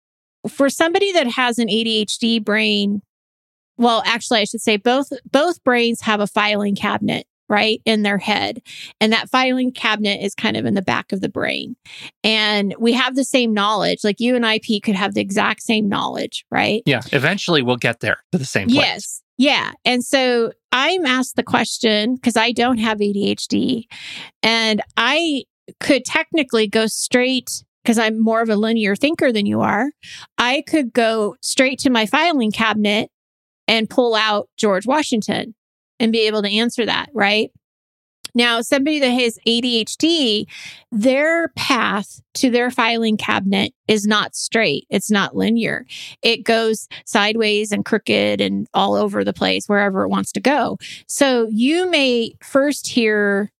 for 0.49 0.69
somebody 0.69 1.11
that 1.13 1.27
has 1.27 1.59
an 1.59 1.67
ADHD 1.67 2.43
brain, 2.43 3.01
well, 3.77 4.01
actually, 4.05 4.41
I 4.41 4.45
should 4.45 4.61
say 4.61 4.77
both 4.77 5.09
both 5.31 5.63
brains 5.63 6.01
have 6.01 6.19
a 6.19 6.27
filing 6.27 6.75
cabinet 6.75 7.25
right 7.49 7.81
in 7.85 8.03
their 8.03 8.17
head 8.17 8.61
and 8.99 9.13
that 9.13 9.29
filing 9.29 9.71
cabinet 9.71 10.21
is 10.21 10.35
kind 10.35 10.57
of 10.57 10.65
in 10.65 10.73
the 10.73 10.81
back 10.81 11.11
of 11.11 11.21
the 11.21 11.29
brain 11.29 11.75
and 12.23 12.75
we 12.79 12.93
have 12.93 13.15
the 13.15 13.23
same 13.23 13.53
knowledge 13.53 14.03
like 14.03 14.19
you 14.19 14.35
and 14.35 14.45
ip 14.45 14.83
could 14.83 14.95
have 14.95 15.13
the 15.13 15.21
exact 15.21 15.61
same 15.61 15.87
knowledge 15.87 16.45
right 16.51 16.83
yeah 16.85 17.01
eventually 17.11 17.61
we'll 17.61 17.77
get 17.77 17.99
there 17.99 18.17
to 18.31 18.37
the 18.37 18.45
same 18.45 18.67
place 18.67 18.77
yes 18.77 19.21
yeah. 19.37 19.71
And 19.85 20.03
so 20.03 20.51
I'm 20.71 21.05
asked 21.05 21.35
the 21.35 21.43
question 21.43 22.15
because 22.15 22.35
I 22.35 22.51
don't 22.51 22.79
have 22.79 22.97
ADHD 22.97 23.85
and 24.43 24.81
I 24.97 25.43
could 25.79 26.05
technically 26.05 26.67
go 26.67 26.87
straight 26.87 27.63
because 27.83 27.99
I'm 27.99 28.21
more 28.21 28.41
of 28.41 28.49
a 28.49 28.55
linear 28.55 28.95
thinker 28.95 29.31
than 29.31 29.45
you 29.45 29.61
are. 29.61 29.91
I 30.37 30.63
could 30.67 30.91
go 30.91 31.35
straight 31.41 31.79
to 31.79 31.89
my 31.89 32.05
filing 32.05 32.51
cabinet 32.51 33.09
and 33.67 33.89
pull 33.89 34.15
out 34.15 34.49
George 34.57 34.87
Washington 34.87 35.53
and 35.99 36.11
be 36.11 36.27
able 36.27 36.41
to 36.41 36.49
answer 36.49 36.85
that, 36.85 37.09
right? 37.13 37.51
Now, 38.35 38.61
somebody 38.61 38.99
that 38.99 39.09
has 39.09 39.39
ADHD, 39.47 40.45
their 40.91 41.47
path 41.49 42.21
to 42.35 42.51
their 42.51 42.69
filing 42.69 43.17
cabinet 43.17 43.73
is 43.87 44.05
not 44.05 44.35
straight. 44.35 44.85
It's 44.91 45.09
not 45.09 45.35
linear. 45.35 45.87
It 46.21 46.43
goes 46.43 46.87
sideways 47.05 47.71
and 47.71 47.83
crooked 47.83 48.39
and 48.39 48.67
all 48.75 48.93
over 48.93 49.23
the 49.23 49.33
place, 49.33 49.67
wherever 49.67 50.03
it 50.03 50.09
wants 50.09 50.31
to 50.33 50.39
go. 50.39 50.77
So 51.07 51.47
you 51.49 51.89
may 51.89 52.33
first 52.43 52.85
hear, 52.85 53.51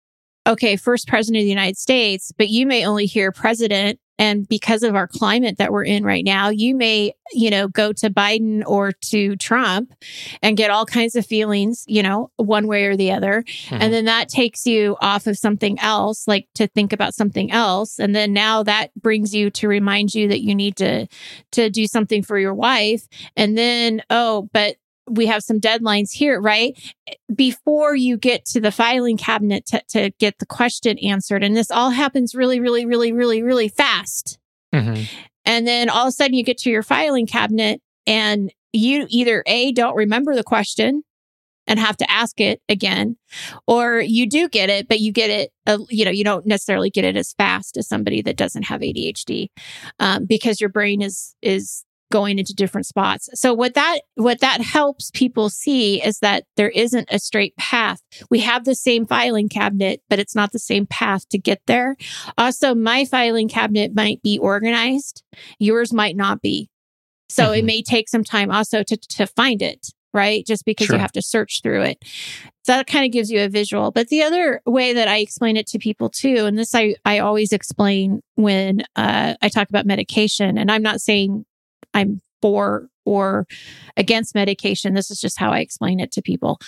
okay, 0.46 0.76
first 0.76 1.08
president 1.08 1.40
of 1.40 1.44
the 1.46 1.50
United 1.50 1.76
States, 1.76 2.30
but 2.38 2.48
you 2.48 2.64
may 2.64 2.86
only 2.86 3.06
hear 3.06 3.32
president 3.32 3.98
and 4.18 4.48
because 4.48 4.82
of 4.82 4.94
our 4.94 5.06
climate 5.06 5.58
that 5.58 5.72
we're 5.72 5.84
in 5.84 6.04
right 6.04 6.24
now, 6.24 6.48
you 6.48 6.74
may, 6.74 7.12
you 7.32 7.50
know, 7.50 7.68
go 7.68 7.92
to 7.92 8.10
Biden 8.10 8.62
or 8.66 8.92
to 9.06 9.36
Trump 9.36 9.92
and 10.42 10.56
get 10.56 10.70
all 10.70 10.84
kinds 10.84 11.14
of 11.14 11.24
feelings, 11.24 11.84
you 11.86 12.02
know, 12.02 12.30
one 12.36 12.66
way 12.66 12.84
or 12.84 12.96
the 12.96 13.12
other. 13.12 13.44
Mm-hmm. 13.46 13.78
And 13.80 13.92
then 13.92 14.04
that 14.06 14.28
takes 14.28 14.66
you 14.66 14.96
off 15.00 15.26
of 15.26 15.38
something 15.38 15.78
else, 15.78 16.26
like 16.26 16.48
to 16.56 16.66
think 16.66 16.92
about 16.92 17.14
something 17.14 17.52
else. 17.52 17.98
And 18.00 18.14
then 18.14 18.32
now 18.32 18.62
that 18.64 18.94
brings 18.94 19.34
you 19.34 19.50
to 19.50 19.68
remind 19.68 20.14
you 20.14 20.28
that 20.28 20.42
you 20.42 20.54
need 20.54 20.76
to 20.76 21.06
to 21.52 21.70
do 21.70 21.86
something 21.86 22.22
for 22.22 22.38
your 22.38 22.54
wife. 22.54 23.06
And 23.36 23.56
then, 23.56 24.02
oh, 24.10 24.48
but 24.52 24.76
we 25.10 25.26
have 25.26 25.42
some 25.42 25.60
deadlines 25.60 26.12
here, 26.12 26.40
right? 26.40 26.78
Before 27.34 27.94
you 27.94 28.16
get 28.16 28.44
to 28.46 28.60
the 28.60 28.72
filing 28.72 29.16
cabinet 29.16 29.66
to, 29.66 29.82
to 29.90 30.10
get 30.18 30.38
the 30.38 30.46
question 30.46 30.98
answered. 30.98 31.42
And 31.42 31.56
this 31.56 31.70
all 31.70 31.90
happens 31.90 32.34
really, 32.34 32.60
really, 32.60 32.86
really, 32.86 33.12
really, 33.12 33.42
really 33.42 33.68
fast. 33.68 34.38
Mm-hmm. 34.74 35.04
And 35.44 35.66
then 35.66 35.88
all 35.88 36.04
of 36.04 36.08
a 36.08 36.12
sudden 36.12 36.34
you 36.34 36.44
get 36.44 36.58
to 36.58 36.70
your 36.70 36.82
filing 36.82 37.26
cabinet 37.26 37.80
and 38.06 38.52
you 38.72 39.06
either 39.08 39.42
A, 39.46 39.72
don't 39.72 39.96
remember 39.96 40.34
the 40.34 40.44
question 40.44 41.02
and 41.66 41.78
have 41.78 41.96
to 41.98 42.10
ask 42.10 42.40
it 42.40 42.60
again, 42.68 43.16
or 43.66 44.00
you 44.00 44.28
do 44.28 44.48
get 44.48 44.70
it, 44.70 44.88
but 44.88 45.00
you 45.00 45.12
get 45.12 45.30
it, 45.30 45.52
uh, 45.66 45.78
you 45.90 46.04
know, 46.04 46.10
you 46.10 46.24
don't 46.24 46.46
necessarily 46.46 46.90
get 46.90 47.04
it 47.04 47.16
as 47.16 47.34
fast 47.34 47.76
as 47.76 47.86
somebody 47.86 48.22
that 48.22 48.36
doesn't 48.36 48.64
have 48.64 48.80
ADHD 48.80 49.48
um, 50.00 50.24
because 50.24 50.60
your 50.60 50.70
brain 50.70 51.02
is, 51.02 51.36
is 51.42 51.84
going 52.10 52.38
into 52.38 52.54
different 52.54 52.86
spots. 52.86 53.28
So 53.34 53.52
what 53.52 53.74
that 53.74 54.00
what 54.14 54.40
that 54.40 54.60
helps 54.60 55.10
people 55.10 55.50
see 55.50 56.02
is 56.02 56.20
that 56.20 56.44
there 56.56 56.70
isn't 56.70 57.08
a 57.10 57.18
straight 57.18 57.56
path. 57.56 58.00
We 58.30 58.40
have 58.40 58.64
the 58.64 58.74
same 58.74 59.06
filing 59.06 59.48
cabinet, 59.48 60.02
but 60.08 60.18
it's 60.18 60.34
not 60.34 60.52
the 60.52 60.58
same 60.58 60.86
path 60.86 61.28
to 61.30 61.38
get 61.38 61.60
there. 61.66 61.96
Also, 62.36 62.74
my 62.74 63.04
filing 63.04 63.48
cabinet 63.48 63.94
might 63.94 64.22
be 64.22 64.38
organized, 64.38 65.22
yours 65.58 65.92
might 65.92 66.16
not 66.16 66.40
be. 66.40 66.68
So 67.28 67.44
mm-hmm. 67.44 67.54
it 67.54 67.64
may 67.64 67.82
take 67.82 68.08
some 68.08 68.24
time 68.24 68.50
also 68.50 68.82
to 68.82 68.96
to 68.96 69.26
find 69.26 69.60
it, 69.60 69.88
right? 70.14 70.46
Just 70.46 70.64
because 70.64 70.86
sure. 70.86 70.96
you 70.96 71.00
have 71.00 71.12
to 71.12 71.22
search 71.22 71.60
through 71.62 71.82
it. 71.82 72.04
So 72.64 72.72
that 72.74 72.86
kind 72.86 73.06
of 73.06 73.12
gives 73.12 73.30
you 73.30 73.40
a 73.40 73.48
visual. 73.48 73.90
But 73.90 74.08
the 74.08 74.22
other 74.22 74.60
way 74.66 74.92
that 74.92 75.08
I 75.08 75.18
explain 75.18 75.56
it 75.56 75.66
to 75.68 75.78
people 75.78 76.10
too, 76.10 76.44
and 76.44 76.58
this 76.58 76.74
I, 76.74 76.96
I 77.04 77.18
always 77.18 77.52
explain 77.52 78.20
when 78.34 78.82
uh, 78.94 79.34
I 79.40 79.48
talk 79.48 79.68
about 79.70 79.86
medication, 79.86 80.58
and 80.58 80.70
I'm 80.70 80.82
not 80.82 81.00
saying 81.00 81.46
I'm 81.98 82.20
for 82.40 82.88
or 83.04 83.46
against 83.96 84.34
medication. 84.34 84.94
This 84.94 85.10
is 85.10 85.20
just 85.20 85.38
how 85.38 85.50
I 85.50 85.60
explain 85.60 86.00
it 86.00 86.12
to 86.12 86.22
people 86.22 86.58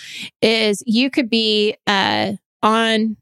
is 0.41 0.83
you 0.85 1.09
could 1.09 1.29
be 1.29 1.75
uh, 1.87 2.33
on 2.61 3.17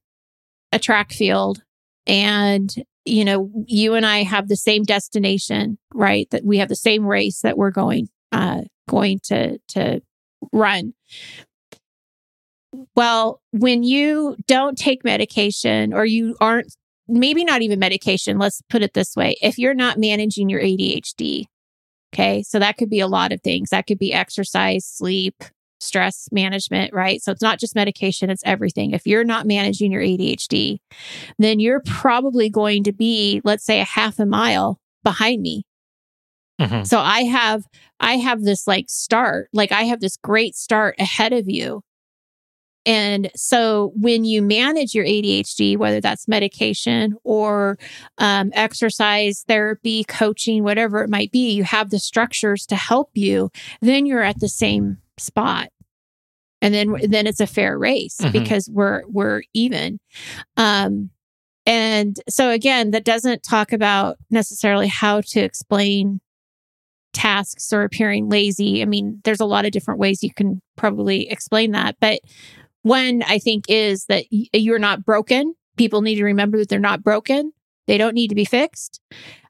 a 0.72 0.80
track 0.80 1.12
field 1.12 1.64
and 2.08 2.74
you 3.06 3.26
know 3.26 3.52
you 3.66 3.96
and 3.96 4.06
I 4.06 4.24
have 4.24 4.48
the 4.48 4.56
same 4.56 4.84
destination, 4.84 5.78
right? 5.94 6.30
That 6.32 6.44
we 6.44 6.58
have 6.58 6.70
the 6.70 6.76
same 6.76 7.06
race 7.06 7.42
that 7.42 7.58
we're 7.58 7.72
going 7.72 8.10
uh, 8.32 8.62
going 8.88 9.20
to 9.26 9.60
to 9.70 10.02
run. 10.52 10.94
Well, 12.96 13.42
when 13.52 13.84
you 13.84 14.38
don't 14.48 14.78
take 14.78 15.04
medication 15.04 15.94
or 15.94 16.06
you 16.06 16.36
aren't 16.40 16.74
maybe 17.08 17.44
not 17.44 17.62
even 17.64 17.80
medication, 17.80 18.38
let's 18.38 18.62
put 18.70 18.84
it 18.84 18.94
this 18.94 19.16
way. 19.16 19.36
If 19.42 19.58
you're 19.58 19.74
not 19.74 19.98
managing 19.98 20.50
your 20.50 20.62
ADHD, 20.62 21.46
Okay. 22.14 22.44
So 22.44 22.60
that 22.60 22.78
could 22.78 22.90
be 22.90 23.00
a 23.00 23.08
lot 23.08 23.32
of 23.32 23.42
things. 23.42 23.70
That 23.70 23.88
could 23.88 24.00
be 24.00 24.14
exercise, 24.14 24.86
sleep, 24.86 25.44
stress 25.80 26.28
management, 26.32 26.94
right? 26.94 27.22
So 27.22 27.32
it's 27.32 27.42
not 27.42 27.60
just 27.60 27.76
medication, 27.76 28.30
it's 28.30 28.44
everything. 28.46 28.92
If 28.92 29.08
you're 29.08 29.24
not 29.24 29.46
managing 29.46 29.92
your 29.92 30.02
ADHD, 30.02 30.80
then 31.38 31.60
you're 31.60 31.82
probably 31.86 32.50
going 32.50 32.84
to 32.84 32.92
be, 32.92 33.42
let's 33.44 33.66
say, 33.66 33.80
a 33.80 33.86
half 33.86 34.20
a 34.20 34.26
mile 34.26 34.80
behind 35.04 35.42
me. 35.42 35.64
Mm-hmm. 36.60 36.84
So 36.84 37.00
I 37.00 37.22
have 37.22 37.64
I 38.02 38.18
have 38.18 38.44
this 38.44 38.68
like 38.68 38.86
start, 38.90 39.50
like 39.54 39.72
I 39.72 39.84
have 39.84 40.02
this 40.02 40.18
great 40.18 40.56
start 40.56 40.96
ahead 41.00 41.32
of 41.32 41.48
you. 41.48 41.82
And 42.86 43.30
so 43.36 43.92
when 43.96 44.24
you 44.24 44.42
manage 44.42 44.96
your 44.96 45.06
ADHD, 45.06 45.78
whether 45.78 46.00
that's 46.00 46.28
medication 46.28 47.16
or 47.24 47.78
um, 48.18 48.52
exercise, 48.54 49.44
therapy, 49.48 50.04
coaching, 50.06 50.64
whatever 50.64 51.04
it 51.04 51.10
might 51.10 51.32
be, 51.32 51.52
you 51.52 51.64
have 51.64 51.90
the 51.90 52.00
structures 52.00 52.66
to 52.68 52.76
help 52.76 53.12
you, 53.14 53.52
then 53.82 54.06
you're 54.06 54.24
at 54.24 54.40
the 54.40 54.50
same 54.50 54.98
spot. 55.18 55.70
And 56.62 56.74
then, 56.74 56.96
then 57.04 57.28
it's 57.28 57.40
a 57.40 57.48
fair 57.48 57.78
race 57.78 58.18
mm-hmm. 58.18 58.32
because 58.32 58.70
we're, 58.72 59.04
we're 59.08 59.44
even. 59.54 60.00
Um, 60.58 61.10
and 61.66 62.20
so 62.28 62.50
again, 62.50 62.92
that 62.92 63.06
doesn't 63.06 63.44
talk 63.44 63.72
about 63.72 64.18
necessarily 64.30 64.88
how 64.88 65.22
to 65.22 65.40
explain 65.40 66.20
tasks 67.14 67.72
or 67.74 67.84
appearing 67.84 68.30
lazy. 68.30 68.82
I 68.82 68.86
mean, 68.86 69.22
there's 69.24 69.40
a 69.40 69.46
lot 69.46 69.66
of 69.66 69.72
different 69.72 70.00
ways 70.00 70.24
you 70.24 70.34
can 70.34 70.62
probably 70.76 71.30
explain 71.30 71.72
that, 71.72 71.98
but 72.00 72.20
one, 72.84 73.24
I 73.24 73.40
think, 73.40 73.66
is 73.68 74.06
that 74.06 74.26
you're 74.30 74.80
not 74.80 75.06
broken. 75.06 75.56
People 75.78 76.02
need 76.02 76.16
to 76.16 76.24
remember 76.24 76.58
that 76.58 76.70
they're 76.70 76.80
not 76.80 77.04
broken. 77.04 77.52
They 77.88 77.98
don't 77.98 78.14
need 78.14 78.30
to 78.30 78.36
be 78.36 78.46
fixed. 78.46 79.02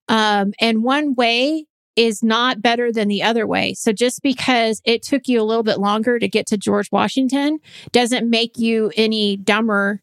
Um, 0.08 0.54
and 0.60 0.84
one 0.84 1.14
way 1.14 1.66
is 1.96 2.24
not 2.24 2.62
better 2.62 2.92
than 2.92 3.08
the 3.08 3.22
other 3.22 3.46
way. 3.46 3.74
So 3.74 3.92
just 3.92 4.22
because 4.24 4.82
it 4.86 5.04
took 5.04 5.28
you 5.28 5.42
a 5.42 5.44
little 5.44 5.64
bit 5.64 5.80
longer 5.80 6.18
to 6.18 6.28
get 6.28 6.48
to 6.48 6.58
George 6.58 6.90
Washington 6.92 7.60
doesn't 7.92 8.30
make 8.30 8.58
you 8.58 8.92
any 8.96 9.36
dumber 9.36 10.02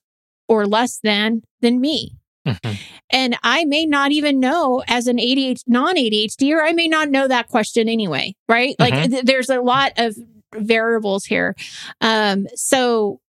or 0.49 0.67
less 0.67 0.99
than 1.03 1.43
than 1.61 1.81
me. 1.81 2.13
Mm-hmm. 2.47 2.73
And 3.11 3.37
I 3.43 3.65
may 3.65 3.87
not 3.87 4.13
even 4.13 4.39
know 4.39 4.83
as 4.87 5.07
an 5.07 5.17
ADHD, 5.17 5.63
non 5.67 5.97
ADHD, 5.97 6.53
or 6.53 6.63
I 6.63 6.73
may 6.73 6.87
not 6.87 7.09
know 7.09 7.27
that 7.29 7.49
question 7.49 7.89
anyway, 7.89 8.35
right? 8.49 8.77
Mm-hmm. 8.79 8.95
Like 8.97 9.11
th- 9.11 9.25
there's 9.25 9.49
a 9.49 9.61
lot 9.61 9.93
of 9.97 10.17
variables 10.61 11.25
here. 11.25 11.55
Um, 12.01 12.47
so 12.55 13.21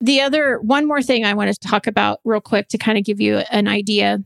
the 0.00 0.20
other 0.20 0.58
one 0.60 0.86
more 0.86 1.02
thing 1.02 1.24
I 1.24 1.34
want 1.34 1.52
to 1.52 1.68
talk 1.68 1.86
about 1.86 2.20
real 2.24 2.40
quick 2.40 2.68
to 2.68 2.78
kind 2.78 2.96
of 2.98 3.04
give 3.04 3.20
you 3.20 3.38
an 3.50 3.68
idea. 3.68 4.18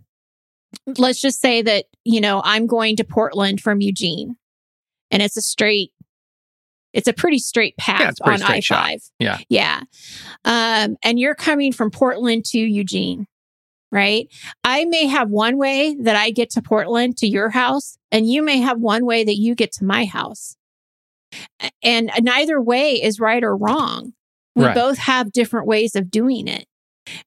Let's 0.99 1.21
just 1.21 1.41
say 1.41 1.63
that, 1.63 1.87
you 2.05 2.21
know, 2.21 2.43
I'm 2.45 2.67
going 2.67 2.97
to 2.97 3.05
Portland 3.05 3.61
from 3.61 3.81
Eugene 3.81 4.37
and 5.11 5.23
it's 5.23 5.37
a 5.37 5.43
straight 5.43 5.91
it's 6.93 7.09
a 7.09 7.13
pretty 7.13 7.41
straight 7.41 7.77
path 7.77 8.01
Yeah, 8.01 8.11
pretty 8.25 8.43
on 8.43 8.47
straight 8.47 8.57
I 8.57 8.61
shot. 8.61 8.85
five. 8.85 9.01
Yeah. 9.19 9.39
Yeah. 9.49 9.81
Um, 10.45 10.97
and 11.03 11.19
you're 11.19 11.35
coming 11.35 11.73
from 11.73 11.91
Portland 11.91 12.45
to 12.47 12.59
Eugene, 12.61 13.27
right? 13.91 14.29
I 14.63 14.85
may 14.85 15.07
have 15.07 15.29
one 15.29 15.57
way 15.59 15.97
that 16.03 16.15
I 16.15 16.31
get 16.31 16.51
to 16.51 16.63
Portland 16.63 17.17
to 17.17 17.27
your 17.27 17.51
house, 17.51 17.99
and 18.13 18.31
you 18.31 18.45
may 18.45 18.59
have 18.59 18.79
one 18.79 19.05
way 19.07 19.25
that 19.25 19.35
you 19.35 19.57
get 19.57 19.73
to 19.73 19.85
my 19.85 20.05
house. 20.05 20.57
And 21.83 22.11
neither 22.21 22.61
way 22.61 23.03
is 23.03 23.21
right 23.21 23.43
or 23.43 23.57
wrong. 23.57 24.13
We 24.57 24.65
Right. 24.65 24.75
both 24.75 24.99
have 24.99 25.33
different 25.33 25.67
ways 25.67 25.97
of 25.97 26.11
doing 26.11 26.47
it. 26.49 26.67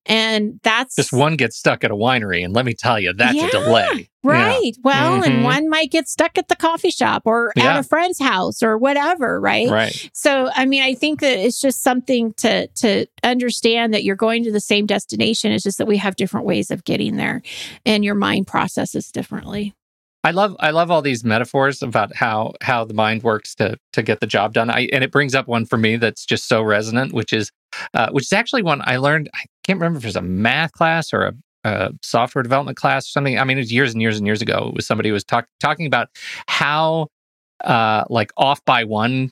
And 0.07 0.59
that's 0.63 0.95
Just 0.95 1.13
one 1.13 1.35
gets 1.35 1.55
stuck 1.55 1.83
at 1.83 1.91
a 1.91 1.95
winery, 1.95 2.43
and 2.43 2.51
let 2.51 2.65
me 2.65 2.73
tell 2.73 2.99
you, 2.99 3.13
that's 3.13 3.35
Yeah, 3.35 3.45
a 3.45 3.51
delay. 3.51 4.09
Yeah. 4.23 4.31
Right. 4.31 4.71
Well, 4.83 5.19
Mhm. 5.21 5.27
and 5.27 5.43
one 5.43 5.69
might 5.69 5.91
get 5.91 6.07
stuck 6.07 6.37
at 6.39 6.47
the 6.47 6.55
coffee 6.55 6.89
shop 6.89 7.21
or 7.25 7.53
Yeah. 7.55 7.73
at 7.75 7.79
a 7.79 7.83
friend's 7.83 8.19
house 8.19 8.63
or 8.63 8.75
whatever, 8.77 9.39
right? 9.39 9.69
Right. 9.69 10.09
So, 10.13 10.49
I 10.55 10.65
mean, 10.65 10.81
I 10.81 10.95
think 10.95 11.19
that 11.21 11.37
it's 11.37 11.61
just 11.61 11.83
something 11.83 12.33
to 12.37 12.67
to 12.67 13.05
understand 13.23 13.93
that 13.93 14.03
you're 14.03 14.15
going 14.15 14.43
to 14.45 14.51
the 14.51 14.59
same 14.59 14.87
destination. 14.87 15.51
It's 15.51 15.63
just 15.63 15.77
that 15.77 15.87
we 15.87 15.97
have 15.97 16.15
different 16.15 16.47
ways 16.47 16.71
of 16.71 16.83
getting 16.83 17.17
there, 17.17 17.43
and 17.85 18.03
your 18.03 18.15
mind 18.15 18.47
processes 18.47 19.11
differently. 19.11 19.73
I 20.23 20.31
love 20.31 20.55
I 20.59 20.71
love 20.71 20.91
all 20.91 21.01
these 21.01 21.23
metaphors 21.23 21.81
about 21.81 22.15
how 22.15 22.53
how 22.61 22.83
the 22.83 22.93
mind 22.93 23.23
works 23.23 23.55
to 23.55 23.77
to 23.93 24.01
get 24.01 24.19
the 24.19 24.27
job 24.27 24.53
done. 24.53 24.69
I 24.69 24.89
and 24.91 25.03
it 25.03 25.11
brings 25.11 25.35
up 25.35 25.47
one 25.47 25.65
for 25.65 25.77
me 25.77 25.95
that's 25.95 26.25
just 26.25 26.47
so 26.47 26.61
resonant, 26.61 27.13
which 27.13 27.31
is 27.31 27.51
uh, 27.93 28.09
which 28.11 28.25
is 28.25 28.33
actually 28.33 28.63
one 28.63 28.81
I 28.83 28.97
learned. 28.97 29.29
I 29.33 29.45
can't 29.63 29.79
remember 29.79 29.97
if 29.97 30.03
it 30.03 30.07
was 30.07 30.15
a 30.15 30.21
math 30.21 30.71
class 30.73 31.13
or 31.13 31.23
a, 31.23 31.33
a 31.63 31.91
software 32.01 32.43
development 32.43 32.77
class 32.77 33.05
or 33.07 33.11
something. 33.11 33.37
I 33.39 33.43
mean, 33.43 33.57
it 33.57 33.61
was 33.61 33.71
years 33.71 33.93
and 33.93 34.01
years 34.01 34.17
and 34.17 34.25
years 34.25 34.41
ago. 34.41 34.67
It 34.69 34.75
was 34.75 34.87
somebody 34.87 35.09
who 35.09 35.13
was 35.13 35.23
talk, 35.23 35.47
talking 35.59 35.85
about 35.85 36.09
how 36.47 37.07
uh, 37.63 38.03
like 38.09 38.31
off 38.37 38.63
by 38.65 38.83
one 38.83 39.31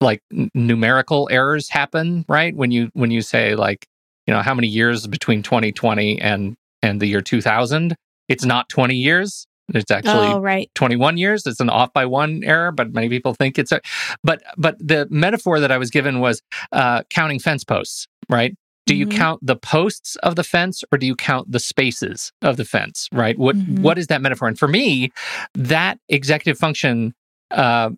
like 0.00 0.22
n- 0.32 0.50
numerical 0.54 1.28
errors 1.30 1.68
happen, 1.68 2.24
right? 2.28 2.54
When 2.56 2.70
you 2.70 2.90
when 2.94 3.10
you 3.10 3.22
say 3.22 3.54
like 3.54 3.86
you 4.26 4.34
know 4.34 4.42
how 4.42 4.54
many 4.54 4.68
years 4.68 5.06
between 5.06 5.42
2020 5.42 6.20
and 6.20 6.56
and 6.82 7.00
the 7.00 7.06
year 7.06 7.20
2000, 7.20 7.94
it's 8.28 8.44
not 8.44 8.68
20 8.70 8.94
years. 8.96 9.46
It's 9.74 9.90
actually 9.90 10.28
oh, 10.34 10.40
right. 10.40 10.70
21 10.74 11.16
years. 11.18 11.46
It's 11.46 11.60
an 11.60 11.70
off 11.70 11.92
by 11.92 12.06
one 12.06 12.42
error, 12.44 12.72
but 12.72 12.92
many 12.92 13.08
people 13.08 13.34
think 13.34 13.58
it's 13.58 13.72
a. 13.72 13.80
But 14.24 14.42
but 14.56 14.76
the 14.78 15.06
metaphor 15.10 15.60
that 15.60 15.70
I 15.72 15.78
was 15.78 15.90
given 15.90 16.20
was 16.20 16.42
uh, 16.72 17.02
counting 17.10 17.38
fence 17.38 17.64
posts. 17.64 18.06
Right? 18.28 18.54
Do 18.86 18.94
you 18.96 19.06
Mhm. 19.06 19.10
count 19.16 19.40
the 19.46 19.56
posts 19.56 20.16
of 20.16 20.36
the 20.36 20.42
fence 20.44 20.82
or 20.90 20.98
do 20.98 21.06
you 21.06 21.14
count 21.14 21.50
the 21.52 21.60
spaces 21.60 22.32
of 22.42 22.56
the 22.56 22.64
fence? 22.64 23.08
Right? 23.12 23.38
What 23.38 23.56
Mhm. 23.56 23.80
what 23.80 23.98
is 23.98 24.08
that 24.08 24.20
metaphor? 24.22 24.48
And 24.48 24.58
for 24.58 24.68
me, 24.68 25.10
that 25.54 25.98
executive 26.08 26.58
function. 26.58 27.14
Uh, 27.50 27.90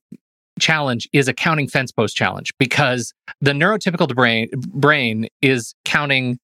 challenge 0.61 1.09
is 1.14 1.29
a 1.29 1.33
counting 1.33 1.66
fence 1.66 1.91
post 1.91 2.14
challenge 2.14 2.53
because 2.59 3.12
the 3.41 3.53
neurotypical 3.53 4.14
brain 4.14 4.49
brain 4.55 5.27
is 5.41 5.75
counting 5.87 6.39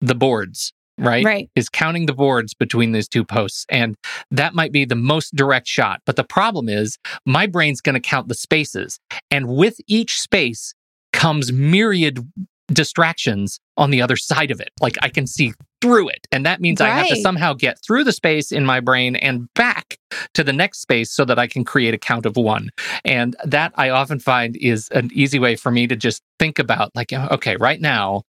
the 0.00 0.14
boards 0.14 0.72
right 0.98 1.24
Right. 1.24 1.50
is 1.54 1.68
counting 1.68 2.06
the 2.06 2.12
boards 2.12 2.54
between 2.54 2.92
these 2.92 3.08
two 3.08 3.24
posts. 3.24 3.66
And 3.68 3.96
that 4.30 4.54
might 4.54 4.72
be 4.72 4.84
the 4.84 4.94
most 4.94 5.34
direct 5.34 5.66
shot. 5.66 6.00
But 6.06 6.16
the 6.16 6.24
problem 6.24 6.68
is, 6.68 6.98
my 7.26 7.46
brain's 7.46 7.80
going 7.80 7.94
to 7.94 8.00
count 8.00 8.28
the 8.28 8.34
spaces. 8.34 8.98
And 9.30 9.48
with 9.48 9.80
each 9.86 10.20
space 10.20 10.74
comes 11.12 11.52
myriad 11.52 12.26
distractions 12.68 13.60
on 13.76 13.90
the 13.90 14.00
other 14.00 14.16
side 14.16 14.50
of 14.50 14.60
it. 14.60 14.70
Like 14.80 14.96
I 15.02 15.08
can 15.08 15.26
see 15.26 15.52
through 15.82 16.08
it. 16.08 16.26
And 16.32 16.46
that 16.46 16.60
means 16.62 16.80
I 16.80 16.88
have 16.88 17.08
to 17.08 17.16
somehow 17.16 17.52
get 17.52 17.78
through 17.86 18.04
the 18.04 18.12
space 18.12 18.50
in 18.50 18.64
my 18.64 18.80
brain 18.80 19.16
and 19.16 19.52
back 19.54 19.98
to 20.32 20.42
the 20.42 20.52
next 20.52 20.80
space 20.80 21.10
so 21.10 21.26
that 21.26 21.38
I 21.38 21.46
can 21.46 21.62
create 21.62 21.92
a 21.92 21.98
count 21.98 22.24
of 22.24 22.36
one. 22.36 22.70
And 23.04 23.36
that 23.44 23.72
I 23.74 23.90
often 23.90 24.18
find 24.18 24.56
is 24.56 24.88
an 24.92 25.10
easy 25.12 25.38
way 25.38 25.56
for 25.56 25.70
me 25.70 25.86
to 25.86 25.94
just 25.96 26.22
think 26.38 26.58
about, 26.58 26.90
like, 26.94 27.12
oh, 27.12 27.28
okay, 27.32 27.56
right 27.56 27.80
now, 27.80 28.22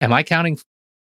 am 0.00 0.12
I 0.12 0.22
counting 0.22 0.58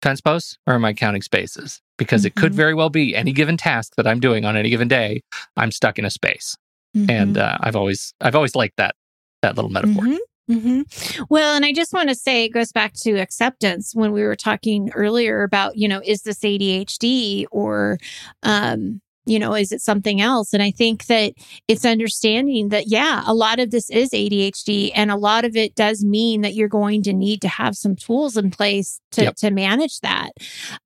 fence 0.02 0.20
posts 0.20 0.58
or 0.66 0.74
am 0.74 0.84
I 0.84 0.92
counting 0.92 1.22
spaces? 1.22 1.80
Because 1.98 2.24
it 2.24 2.34
could 2.34 2.52
Mhm. 2.52 2.56
very 2.56 2.74
well 2.74 2.90
be 2.90 3.16
any 3.16 3.32
given 3.32 3.56
task 3.56 3.94
that 3.96 4.06
I'm 4.06 4.20
doing 4.20 4.44
on 4.44 4.56
any 4.56 4.68
given 4.70 4.88
day, 4.88 5.22
I'm 5.56 5.72
stuck 5.72 5.98
in 5.98 6.04
a 6.04 6.10
space. 6.10 6.56
Mhm. 6.96 7.10
And 7.10 7.38
uh, 7.38 7.58
I've 7.60 7.76
always 7.76 8.12
I've 8.20 8.34
always 8.34 8.54
liked 8.54 8.76
that 8.76 8.94
that 9.42 9.56
little 9.56 9.70
metaphor. 9.70 10.02
Mhm, 10.04 10.18
mhm. 10.50 11.26
Well, 11.30 11.54
and 11.56 11.64
I 11.64 11.72
just 11.72 11.92
want 11.92 12.08
to 12.08 12.14
say 12.14 12.44
it 12.44 12.50
goes 12.50 12.72
back 12.72 12.92
to 13.02 13.12
acceptance 13.18 13.94
when 13.94 14.12
we 14.12 14.22
were 14.22 14.36
talking 14.36 14.90
earlier 14.94 15.42
about, 15.42 15.76
you 15.76 15.88
know, 15.88 16.00
is 16.04 16.22
this 16.22 16.40
ADHD 16.44 17.46
or, 17.50 17.98
um, 18.42 19.00
you 19.26 19.38
know, 19.38 19.54
is 19.54 19.72
it 19.72 19.80
something 19.82 20.20
else? 20.20 20.52
And 20.54 20.62
I 20.62 20.70
think 20.70 21.06
that 21.06 21.32
it's 21.68 21.84
understanding 21.84 22.68
that, 22.70 22.86
yeah, 22.86 23.22
a 23.26 23.34
lot 23.34 23.58
of 23.58 23.70
this 23.72 23.90
is 23.90 24.10
ADHD 24.10 24.92
and 24.94 25.10
a 25.10 25.16
lot 25.16 25.44
of 25.44 25.56
it 25.56 25.74
does 25.74 26.04
mean 26.04 26.42
that 26.42 26.54
you're 26.54 26.68
going 26.68 27.02
to 27.02 27.12
need 27.12 27.42
to 27.42 27.48
have 27.48 27.76
some 27.76 27.96
tools 27.96 28.36
in 28.36 28.50
place 28.50 29.00
to, 29.12 29.22
Yep. 29.24 29.36
to 29.36 29.50
manage 29.50 30.00
that. 30.00 30.30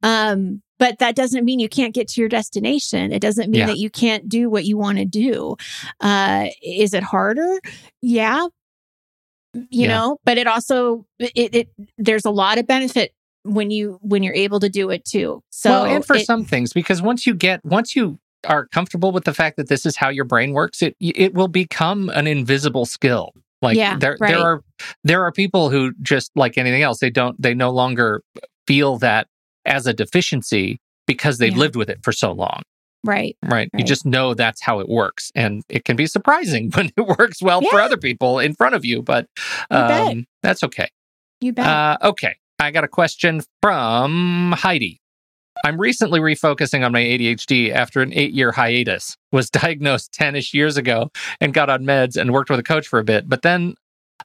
Um, 0.02 0.62
but 0.78 0.98
that 1.00 1.14
doesn't 1.14 1.44
mean 1.44 1.60
you 1.60 1.68
can't 1.68 1.92
get 1.94 2.08
to 2.08 2.20
your 2.22 2.30
destination. 2.30 3.12
It 3.12 3.20
doesn't 3.20 3.50
mean 3.50 3.60
Yeah. 3.60 3.66
that 3.66 3.78
you 3.78 3.90
can't 3.90 4.26
do 4.28 4.48
what 4.48 4.64
you 4.64 4.78
want 4.78 4.96
to 4.96 5.04
do. 5.04 5.56
Uh, 6.00 6.46
is 6.62 6.94
it 6.94 7.02
harder? 7.02 7.60
Yeah, 8.00 8.46
you 9.54 9.66
Yeah. 9.82 9.88
know 9.88 10.16
but 10.24 10.38
it 10.38 10.46
also 10.46 11.04
it, 11.18 11.54
it 11.54 11.68
there's 11.98 12.24
a 12.24 12.30
lot 12.30 12.56
of 12.58 12.66
benefit 12.66 13.12
when 13.42 13.70
you 13.70 13.98
when 14.00 14.22
you're 14.22 14.34
able 14.34 14.60
to 14.60 14.68
do 14.68 14.90
it 14.90 15.04
too 15.04 15.42
so 15.50 15.70
well, 15.70 15.84
and 15.86 16.04
for 16.04 16.16
it- 16.16 16.24
some 16.26 16.44
things, 16.44 16.72
because 16.72 17.02
once 17.02 17.26
you 17.26 17.34
get 17.34 17.62
once 17.64 17.96
you 17.96 18.18
are 18.46 18.66
comfortable 18.68 19.12
with 19.12 19.24
the 19.24 19.34
fact 19.34 19.56
that 19.56 19.68
this 19.68 19.84
is 19.86 19.96
how 19.96 20.08
your 20.08 20.24
brain 20.24 20.52
works, 20.52 20.82
it 20.82 20.96
it 21.00 21.34
will 21.34 21.48
become 21.48 22.08
an 22.10 22.26
invisible 22.26 22.86
skill. 22.86 23.32
Like 23.62 23.76
Yeah, 23.76 23.96
there 23.98 24.16
right. 24.20 24.28
there 24.32 24.40
are 24.40 24.62
there 25.04 25.24
are 25.24 25.32
people 25.32 25.68
who 25.70 25.92
just 26.02 26.30
like 26.34 26.56
anything 26.58 26.82
else, 26.82 26.98
they 27.00 27.10
don't 27.10 27.40
they 27.40 27.54
no 27.54 27.70
longer 27.70 28.22
feel 28.66 28.98
that 28.98 29.26
as 29.66 29.86
a 29.86 29.92
deficiency 29.92 30.78
because 31.06 31.38
they've 31.38 31.52
Yeah. 31.52 31.58
lived 31.58 31.76
with 31.76 31.90
it 31.90 31.98
for 32.02 32.12
so 32.12 32.32
long. 32.32 32.62
right 33.04 33.36
Right. 33.42 33.68
You 33.76 33.84
just 33.84 34.04
know 34.06 34.32
that's 34.34 34.62
how 34.62 34.80
it 34.80 34.88
works. 34.88 35.30
And 35.34 35.62
it 35.68 35.84
can 35.84 35.96
be 35.96 36.06
surprising 36.06 36.70
when 36.74 36.90
it 36.96 37.00
works 37.18 37.42
well 37.42 37.60
for 37.62 37.80
other 37.80 37.96
people 37.96 38.38
in 38.38 38.54
front 38.54 38.74
of 38.74 38.84
you, 38.84 39.02
but 39.02 39.26
You 39.70 39.76
um, 39.76 40.26
that's 40.42 40.62
okay. 40.64 40.88
you 41.40 41.52
bet 41.52 41.66
Uh, 41.66 41.96
okay. 42.02 42.36
I 42.58 42.70
got 42.70 42.84
a 42.84 42.88
question 42.88 43.42
from 43.62 44.52
Heidi. 44.56 45.00
I'm 45.64 45.80
recently 45.80 46.20
refocusing 46.20 46.84
on 46.84 46.92
my 46.92 47.00
ADHD 47.00 47.70
after 47.72 48.00
an 48.00 48.12
eight 48.14 48.32
year 48.32 48.52
hiatus. 48.52 49.16
Was 49.32 49.50
diagnosed 49.50 50.12
10 50.12 50.36
ish 50.36 50.54
years 50.54 50.76
ago 50.76 51.10
and 51.40 51.54
got 51.54 51.70
on 51.70 51.84
meds 51.84 52.16
and 52.16 52.32
worked 52.32 52.50
with 52.50 52.58
a 52.58 52.64
coach 52.64 52.88
for 52.88 52.98
a 52.98 53.04
bit, 53.04 53.28
but 53.28 53.42
then 53.42 53.74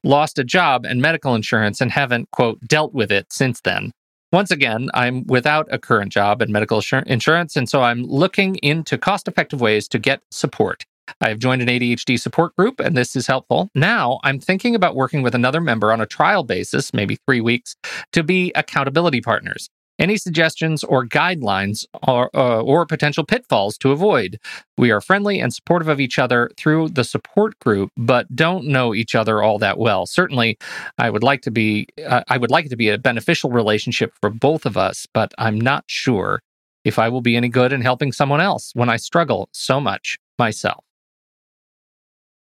lost 0.04 0.40
a 0.40 0.44
job 0.44 0.86
and 0.86 1.02
medical 1.02 1.36
insurance 1.36 1.82
and 1.82 1.92
haven't, 1.92 2.30
quote, 2.32 2.60
dealt 2.62 2.94
with 2.94 3.12
it 3.12 3.32
since 3.32 3.62
then. 3.62 3.92
Once 4.32 4.52
again, 4.52 4.90
I'm 4.94 5.26
without 5.28 5.68
a 5.72 5.78
current 5.78 6.12
job 6.12 6.42
and 6.42 6.52
medical 6.52 6.82
insurance, 7.06 7.56
and 7.56 7.70
so 7.70 7.82
I'm 7.82 8.04
looking 8.04 8.56
into 8.58 8.98
cost 8.98 9.28
effective 9.28 9.62
ways 9.62 9.88
to 9.90 10.00
get 10.00 10.22
support. 10.32 10.84
I 11.22 11.30
have 11.30 11.40
joined 11.40 11.62
an 11.62 11.68
ADHD 11.68 12.20
support 12.20 12.56
group, 12.56 12.80
and 12.80 12.98
this 12.98 13.16
is 13.16 13.28
helpful. 13.28 13.70
Now 13.76 14.20
I'm 14.24 14.40
thinking 14.40 14.76
about 14.76 14.96
working 14.96 15.22
with 15.22 15.36
another 15.36 15.62
member 15.62 15.92
on 15.94 16.02
a 16.02 16.06
trial 16.06 16.44
basis, 16.44 16.94
maybe 16.94 17.18
three 17.28 17.42
weeks, 17.42 17.76
to 18.12 18.24
be 18.24 18.52
accountability 18.56 19.22
partners. 19.22 19.70
Any 19.98 20.18
suggestions 20.18 20.84
or 20.84 21.06
guidelines 21.06 21.86
or, 22.06 22.30
uh, 22.36 22.62
or 22.62 22.86
potential 22.86 23.24
pitfalls 23.24 23.78
to 23.78 23.92
avoid? 23.92 24.38
We 24.78 24.92
are 24.92 25.00
friendly 25.00 25.40
and 25.40 25.54
supportive 25.54 25.88
of 25.88 26.02
each 26.02 26.20
other 26.20 26.52
through 26.58 26.90
the 26.90 27.06
support 27.06 27.58
group, 27.60 27.92
but 27.96 28.34
don't 28.36 28.66
know 28.66 28.94
each 28.94 29.16
other 29.16 29.42
all 29.42 29.58
that 29.60 29.78
well. 29.78 30.06
Certainly, 30.06 30.58
I 30.98 31.10
would 31.10 31.24
like 31.24 31.42
to 31.44 31.52
be 31.52 31.88
uh, 32.06 32.24
I 32.28 32.38
would 32.38 32.52
like 32.52 32.66
it 32.66 32.70
to 32.70 32.76
be 32.76 32.90
a 32.90 32.98
beneficial 32.98 33.52
relationship 33.52 34.14
for 34.20 34.30
both 34.30 34.66
of 34.66 34.76
us, 34.76 35.08
but 35.14 35.34
I'm 35.38 35.60
not 35.62 35.86
sure 35.88 36.42
if 36.84 37.00
I 37.00 37.08
will 37.10 37.22
be 37.22 37.36
any 37.38 37.48
good 37.50 37.72
in 37.72 37.82
helping 37.82 38.12
someone 38.12 38.42
else 38.42 38.72
when 38.76 38.90
I 38.90 38.98
struggle 38.98 39.48
so 39.54 39.80
much 39.80 40.18
myself. 40.38 40.84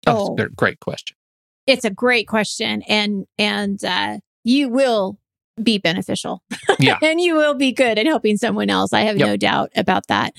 Oh, 0.07 0.30
Oh. 0.30 0.34
that's 0.36 0.51
a 0.53 0.55
great 0.55 0.80
question. 0.80 1.16
it's 1.66 1.84
a 1.84 1.90
great 1.90 2.28
question 2.28 2.82
and 2.88 3.26
and 3.38 3.84
uh 3.84 4.18
you 4.44 4.68
will 4.68 5.18
be 5.62 5.78
beneficial 5.78 6.42
Yeah. 6.78 6.98
and 7.02 7.20
you 7.20 7.34
will 7.34 7.54
be 7.54 7.72
good 7.72 7.98
at 7.98 8.07
helping 8.07 8.36
someone 8.36 8.68
else 8.70 8.92
i 8.92 9.00
have 9.00 9.16
Yep. 9.16 9.26
no 9.26 9.36
doubt 9.36 9.72
about 9.76 10.07
that 10.09 10.34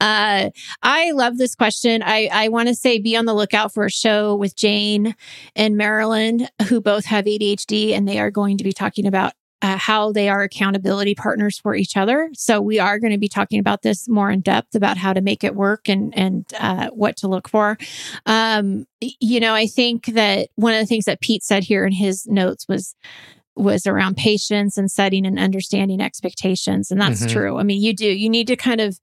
uh 0.00 0.50
i 0.82 1.10
love 1.12 1.38
this 1.38 1.54
question 1.54 2.02
i 2.04 2.28
i 2.32 2.48
want 2.48 2.68
to 2.68 2.74
say 2.74 2.98
be 2.98 3.16
on 3.16 3.24
the 3.24 3.34
lookout 3.34 3.72
for 3.72 3.84
a 3.84 3.90
show 3.90 4.34
with 4.34 4.56
jane 4.56 5.14
and 5.54 5.76
marilyn 5.76 6.48
who 6.68 6.80
both 6.80 7.04
have 7.04 7.24
adhd 7.26 7.92
and 7.92 8.08
they 8.08 8.18
are 8.18 8.30
going 8.30 8.58
to 8.58 8.64
be 8.64 8.72
talking 8.72 9.06
about 9.06 9.32
uh, 9.60 9.76
how 9.76 10.12
they 10.12 10.28
are 10.28 10.42
accountability 10.42 11.16
partners 11.16 11.58
for 11.58 11.74
each 11.74 11.96
other. 11.96 12.30
So 12.32 12.60
we 12.60 12.78
are 12.78 13.00
going 13.00 13.10
to 13.10 13.18
be 13.18 13.26
talking 13.26 13.58
about 13.58 13.82
this 13.82 14.08
more 14.08 14.30
in 14.30 14.40
depth 14.40 14.76
about 14.76 14.96
how 14.96 15.12
to 15.12 15.20
make 15.20 15.42
it 15.42 15.56
work 15.56 15.88
and 15.88 16.16
and 16.16 16.46
uh, 16.60 16.90
what 16.90 17.16
to 17.16 17.26
look 17.26 17.48
for. 17.48 17.76
Um, 18.24 18.86
you 19.00 19.40
know, 19.40 19.54
I 19.54 19.66
think 19.66 20.06
that 20.14 20.50
one 20.54 20.74
of 20.74 20.78
the 20.78 20.86
things 20.86 21.06
that 21.06 21.20
Pete 21.20 21.42
said 21.42 21.64
here 21.64 21.84
in 21.84 21.90
his 21.92 22.24
notes 22.28 22.66
was 22.68 22.94
was 23.58 23.86
around 23.86 24.16
patience 24.16 24.76
and 24.78 24.90
setting 24.90 25.26
and 25.26 25.38
understanding 25.38 26.00
expectations. 26.00 26.90
And 26.90 27.00
that's 27.00 27.26
Mhm. 27.26 27.30
true. 27.32 27.58
I 27.58 27.62
mean, 27.64 27.82
you 27.82 27.92
do, 27.94 28.06
you 28.06 28.28
need 28.30 28.46
to 28.46 28.56
kind 28.56 28.80
of, 28.80 28.98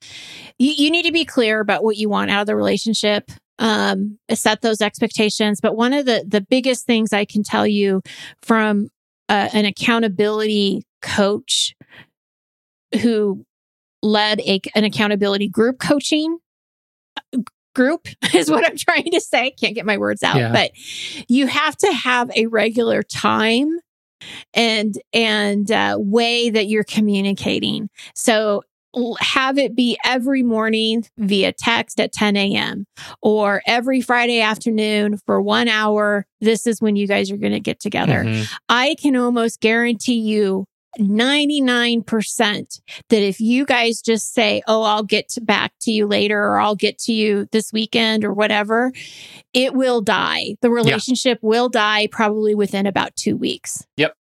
you, 0.57 0.71
you 0.71 0.89
need 0.89 1.03
to 1.03 1.11
be 1.11 1.25
clear 1.25 1.59
about 1.59 1.83
what 1.83 1.97
you 1.97 2.09
want 2.09 2.31
out 2.31 2.41
of 2.41 2.47
the 2.47 2.55
relationship. 2.55 3.29
Um, 3.59 4.17
set 4.33 4.61
those 4.61 4.81
expectations. 4.81 5.59
But 5.61 5.75
one 5.77 5.93
of 5.93 6.05
the, 6.05 6.25
the 6.27 6.41
biggest 6.41 6.85
things 6.85 7.13
I 7.13 7.25
can 7.25 7.43
tell 7.43 7.65
you 7.67 8.01
from 8.41 8.89
uh, 9.29 9.49
an 9.53 9.65
accountability 9.65 10.83
coach 11.01 11.73
who 13.01 13.45
led 14.01 14.39
a, 14.41 14.59
an 14.75 14.83
accountability 14.83 15.47
group 15.49 15.79
coaching 15.79 16.37
uh, 17.33 17.39
group 17.73 18.07
is 18.33 18.49
what 18.51 18.67
I'm 18.67 18.77
trying 18.77 19.11
to 19.11 19.21
say. 19.21 19.51
Can't 19.51 19.75
get 19.75 19.85
my 19.85 19.97
words 19.97 20.21
out, 20.23 20.37
Yeah. 20.37 20.51
but 20.51 20.71
you 21.29 21.47
have 21.47 21.75
to 21.77 21.91
have 21.91 22.29
a 22.35 22.45
regular 22.47 23.03
time 23.03 23.79
and 24.53 24.97
and 25.13 25.72
uh, 25.72 25.97
way 25.99 26.49
that 26.49 26.68
you're 26.68 26.84
communicating. 26.84 27.89
So 28.16 28.63
have 29.20 29.57
it 29.57 29.76
be 29.76 29.97
every 30.05 30.41
morning 30.41 31.05
via 31.18 31.51
text 31.51 31.99
at 31.99 32.13
10 32.13 32.38
a.m. 32.38 32.86
or 33.22 33.61
every 33.68 33.99
Friday 33.99 34.39
afternoon 34.39 35.18
for 35.26 35.41
one 35.41 35.68
hour. 35.68 36.26
This 36.39 36.66
is 36.66 36.80
when 36.82 36.95
you 36.95 37.05
guys 37.05 37.30
are 37.30 37.36
going 37.38 37.51
to 37.51 37.59
get 37.59 37.80
together. 37.82 38.24
Mhm. 38.24 38.47
I 38.70 38.95
can 39.01 39.18
almost 39.18 39.59
guarantee 39.59 40.20
you 40.20 40.66
99% 40.99 42.81
that 43.09 43.21
if 43.21 43.39
you 43.39 43.65
guys 43.65 44.01
just 44.01 44.33
say, 44.33 44.61
Oh, 44.67 44.83
I'll 44.83 45.03
get 45.03 45.29
to 45.29 45.41
back 45.41 45.73
to 45.81 45.91
you 45.91 46.07
later, 46.07 46.41
or 46.41 46.59
I'll 46.59 46.75
get 46.75 46.97
to 46.99 47.13
you 47.13 47.47
this 47.51 47.71
weekend, 47.73 48.23
or 48.23 48.33
whatever, 48.33 48.91
it 49.53 49.73
will 49.73 50.01
die. 50.01 50.55
The 50.61 50.69
relationship 50.69 51.39
will 51.41 51.69
die 51.69 52.07
probably 52.07 52.55
within 52.55 52.85
about 52.85 53.15
two 53.15 53.37
weeks. 53.37 53.85
Yep. 53.97 54.15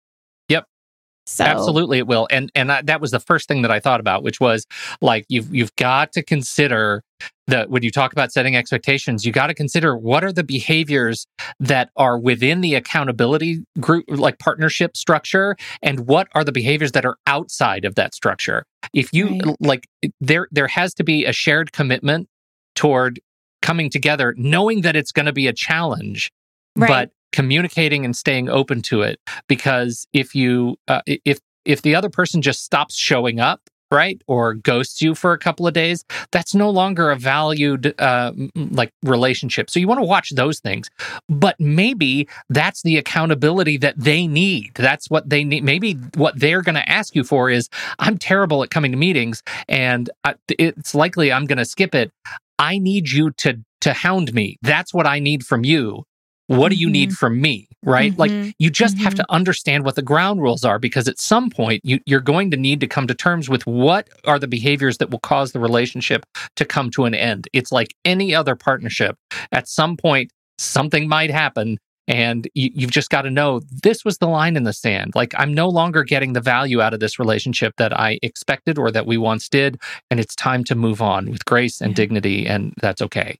So, 1.27 1.43
Absolutely, 1.43 1.97
it 1.97 2.07
will. 2.07 2.27
And 2.29 2.51
and 2.53 2.71
I, 2.71 2.81
that 2.83 3.01
was 3.01 3.11
the 3.11 3.19
first 3.19 3.47
thing 3.47 3.63
that 3.63 3.71
I 3.71 3.79
thought 3.79 3.99
about, 3.99 4.21
which 4.23 4.39
was 4.39 4.65
like 5.01 5.25
you've 5.27 5.53
you've 5.53 5.75
got 5.75 6.11
to 6.13 6.21
consider 6.23 7.01
that 7.47 7.69
when 7.69 7.81
you 7.83 7.89
talk 7.91 8.11
about 8.11 8.31
setting 8.31 8.55
expectations, 8.55 9.25
you 9.25 9.31
got 9.31 9.47
to 9.47 9.53
consider 9.55 9.97
what 9.97 10.23
are 10.23 10.31
the 10.31 10.43
behaviors 10.43 11.25
that 11.59 11.89
are 11.95 12.19
within 12.19 12.61
the 12.61 12.75
accountability 12.75 13.63
group, 13.79 14.05
like 14.07 14.37
partnership 14.39 14.95
structure, 14.95 15.55
and 15.81 16.01
what 16.01 16.27
are 16.35 16.43
the 16.43 16.51
behaviors 16.51 16.91
that 16.91 17.05
are 17.05 17.17
outside 17.27 17.85
of 17.85 17.95
that 17.95 18.13
structure. 18.13 18.63
If 18.93 19.11
you 19.13 19.29
Right. 19.29 19.55
like, 19.59 19.87
there 20.19 20.47
there 20.51 20.67
has 20.67 20.93
to 20.95 21.03
be 21.03 21.25
a 21.25 21.33
shared 21.33 21.71
commitment 21.71 22.27
toward 22.75 23.19
coming 23.63 23.89
together, 23.89 24.35
knowing 24.37 24.81
that 24.81 24.95
it's 24.95 25.11
going 25.11 25.25
to 25.25 25.33
be 25.33 25.47
a 25.47 25.53
challenge, 25.53 26.31
Right. 26.75 26.87
but 26.87 27.09
communicating 27.35 28.05
and 28.05 28.15
staying 28.15 28.47
open 28.47 28.81
to 28.81 29.01
it 29.01 29.19
because 29.49 30.07
if 30.13 30.33
you 30.33 30.77
uh, 30.87 31.01
if 31.05 31.39
if 31.65 31.81
the 31.81 31.93
other 31.93 32.09
person 32.09 32.41
just 32.41 32.63
stops 32.63 32.95
showing 32.95 33.41
up 33.41 33.59
right 33.91 34.21
or 34.25 34.53
ghosts 34.53 35.01
you 35.01 35.13
for 35.13 35.33
a 35.33 35.37
couple 35.37 35.67
of 35.67 35.73
days 35.73 36.05
that's 36.31 36.55
no 36.55 36.69
longer 36.69 37.11
a 37.11 37.17
valued 37.17 37.93
uh, 37.99 38.31
like 38.55 38.91
relationship. 39.03 39.69
So 39.69 39.79
you 39.79 39.87
want 39.87 39.99
to 39.99 40.05
watch 40.05 40.31
those 40.31 40.59
things. 40.59 40.89
But 41.29 41.59
maybe 41.59 42.27
that's 42.49 42.81
the 42.83 42.97
accountability 42.97 43.77
that 43.77 43.95
they 43.97 44.27
need. 44.27 44.71
That's 44.75 45.09
what 45.09 45.29
they 45.29 45.43
need. 45.43 45.63
Maybe 45.63 45.97
what 46.15 46.39
they're 46.39 46.61
going 46.61 46.75
to 46.75 46.89
ask 46.89 47.15
you 47.15 47.23
for 47.23 47.49
is 47.49 47.69
i'm 47.99 48.17
terrible 48.17 48.63
at 48.63 48.69
coming 48.69 48.91
to 48.91 48.97
meetings 48.97 49.43
and 49.67 50.09
I, 50.23 50.35
it's 50.57 50.95
likely 50.95 51.33
i'm 51.33 51.45
going 51.45 51.57
to 51.57 51.65
skip 51.65 51.93
it. 51.93 52.11
I 52.57 52.77
need 52.77 53.11
you 53.11 53.31
to 53.31 53.59
to 53.81 53.91
hound 53.93 54.33
me. 54.33 54.57
That's 54.61 54.93
what 54.93 55.05
i 55.05 55.19
need 55.19 55.45
from 55.45 55.65
you 55.65 56.05
what 56.47 56.69
do 56.69 56.75
you 56.75 56.89
need 56.89 57.11
from 57.13 57.39
me 57.41 57.67
right? 57.87 58.17
Like 58.17 58.31
Mhm. 58.31 58.53
you 58.57 58.71
just 58.71 58.97
have 58.97 59.13
to 59.13 59.25
understand 59.29 59.85
what 59.85 59.93
the 59.95 60.01
ground 60.01 60.41
rules 60.41 60.65
are 60.65 60.79
because 60.79 61.07
at 61.07 61.19
some 61.19 61.51
point 61.51 61.81
you, 61.85 61.99
you're 62.07 62.19
going 62.19 62.49
to 62.49 62.57
need 62.57 62.79
to 62.79 62.87
come 62.87 63.05
to 63.05 63.13
terms 63.13 63.47
with 63.47 63.67
what 63.67 64.09
are 64.25 64.39
the 64.39 64.47
behaviors 64.47 64.97
that 64.97 65.11
will 65.11 65.19
cause 65.19 65.51
the 65.51 65.59
relationship 65.59 66.25
to 66.55 66.65
come 66.65 66.89
to 66.89 67.05
an 67.05 67.13
end. 67.13 67.47
It's 67.53 67.71
like 67.71 67.93
any 68.03 68.33
other 68.33 68.55
partnership. 68.55 69.17
At 69.51 69.67
some 69.67 69.97
point 69.97 70.31
something 70.57 71.07
might 71.07 71.29
happen 71.29 71.77
and 72.07 72.47
you, 72.55 72.71
you've 72.73 72.89
just 72.91 73.11
got 73.11 73.21
to 73.23 73.29
know 73.29 73.61
this 73.83 74.03
was 74.03 74.17
the 74.17 74.27
line 74.27 74.55
in 74.55 74.63
the 74.63 74.73
sand. 74.73 75.11
Like 75.13 75.33
i'm 75.37 75.53
no 75.53 75.69
longer 75.69 76.03
getting 76.03 76.33
the 76.33 76.41
value 76.41 76.81
out 76.81 76.93
of 76.95 76.99
this 76.99 77.19
relationship 77.19 77.73
that 77.77 77.93
i 77.99 78.17
expected 78.23 78.79
or 78.79 78.89
that 78.91 79.05
we 79.05 79.17
once 79.17 79.47
did 79.47 79.77
and 80.09 80.19
it's 80.19 80.35
time 80.35 80.63
to 80.65 80.73
move 80.75 81.01
on 81.03 81.29
with 81.29 81.45
grace 81.45 81.81
and 81.81 81.91
Yeah. 81.91 81.95
dignity 81.95 82.47
and 82.47 82.73
that's 82.81 83.01
okay 83.01 83.37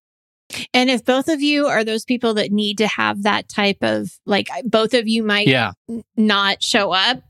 and 0.73 0.89
if 0.89 1.03
both 1.03 1.27
of 1.27 1.41
you 1.41 1.65
are 1.67 1.83
those 1.83 2.05
people 2.05 2.35
that 2.35 2.51
need 2.51 2.77
to 2.77 2.87
have 2.87 3.23
that 3.23 3.49
type 3.49 3.77
of 3.81 4.11
like, 4.25 4.47
both 4.63 4.93
of 4.93 5.07
you 5.07 5.23
might 5.23 5.47
yeah 5.47 5.71
n- 5.89 6.03
not 6.15 6.61
show 6.61 6.91
up, 6.91 7.21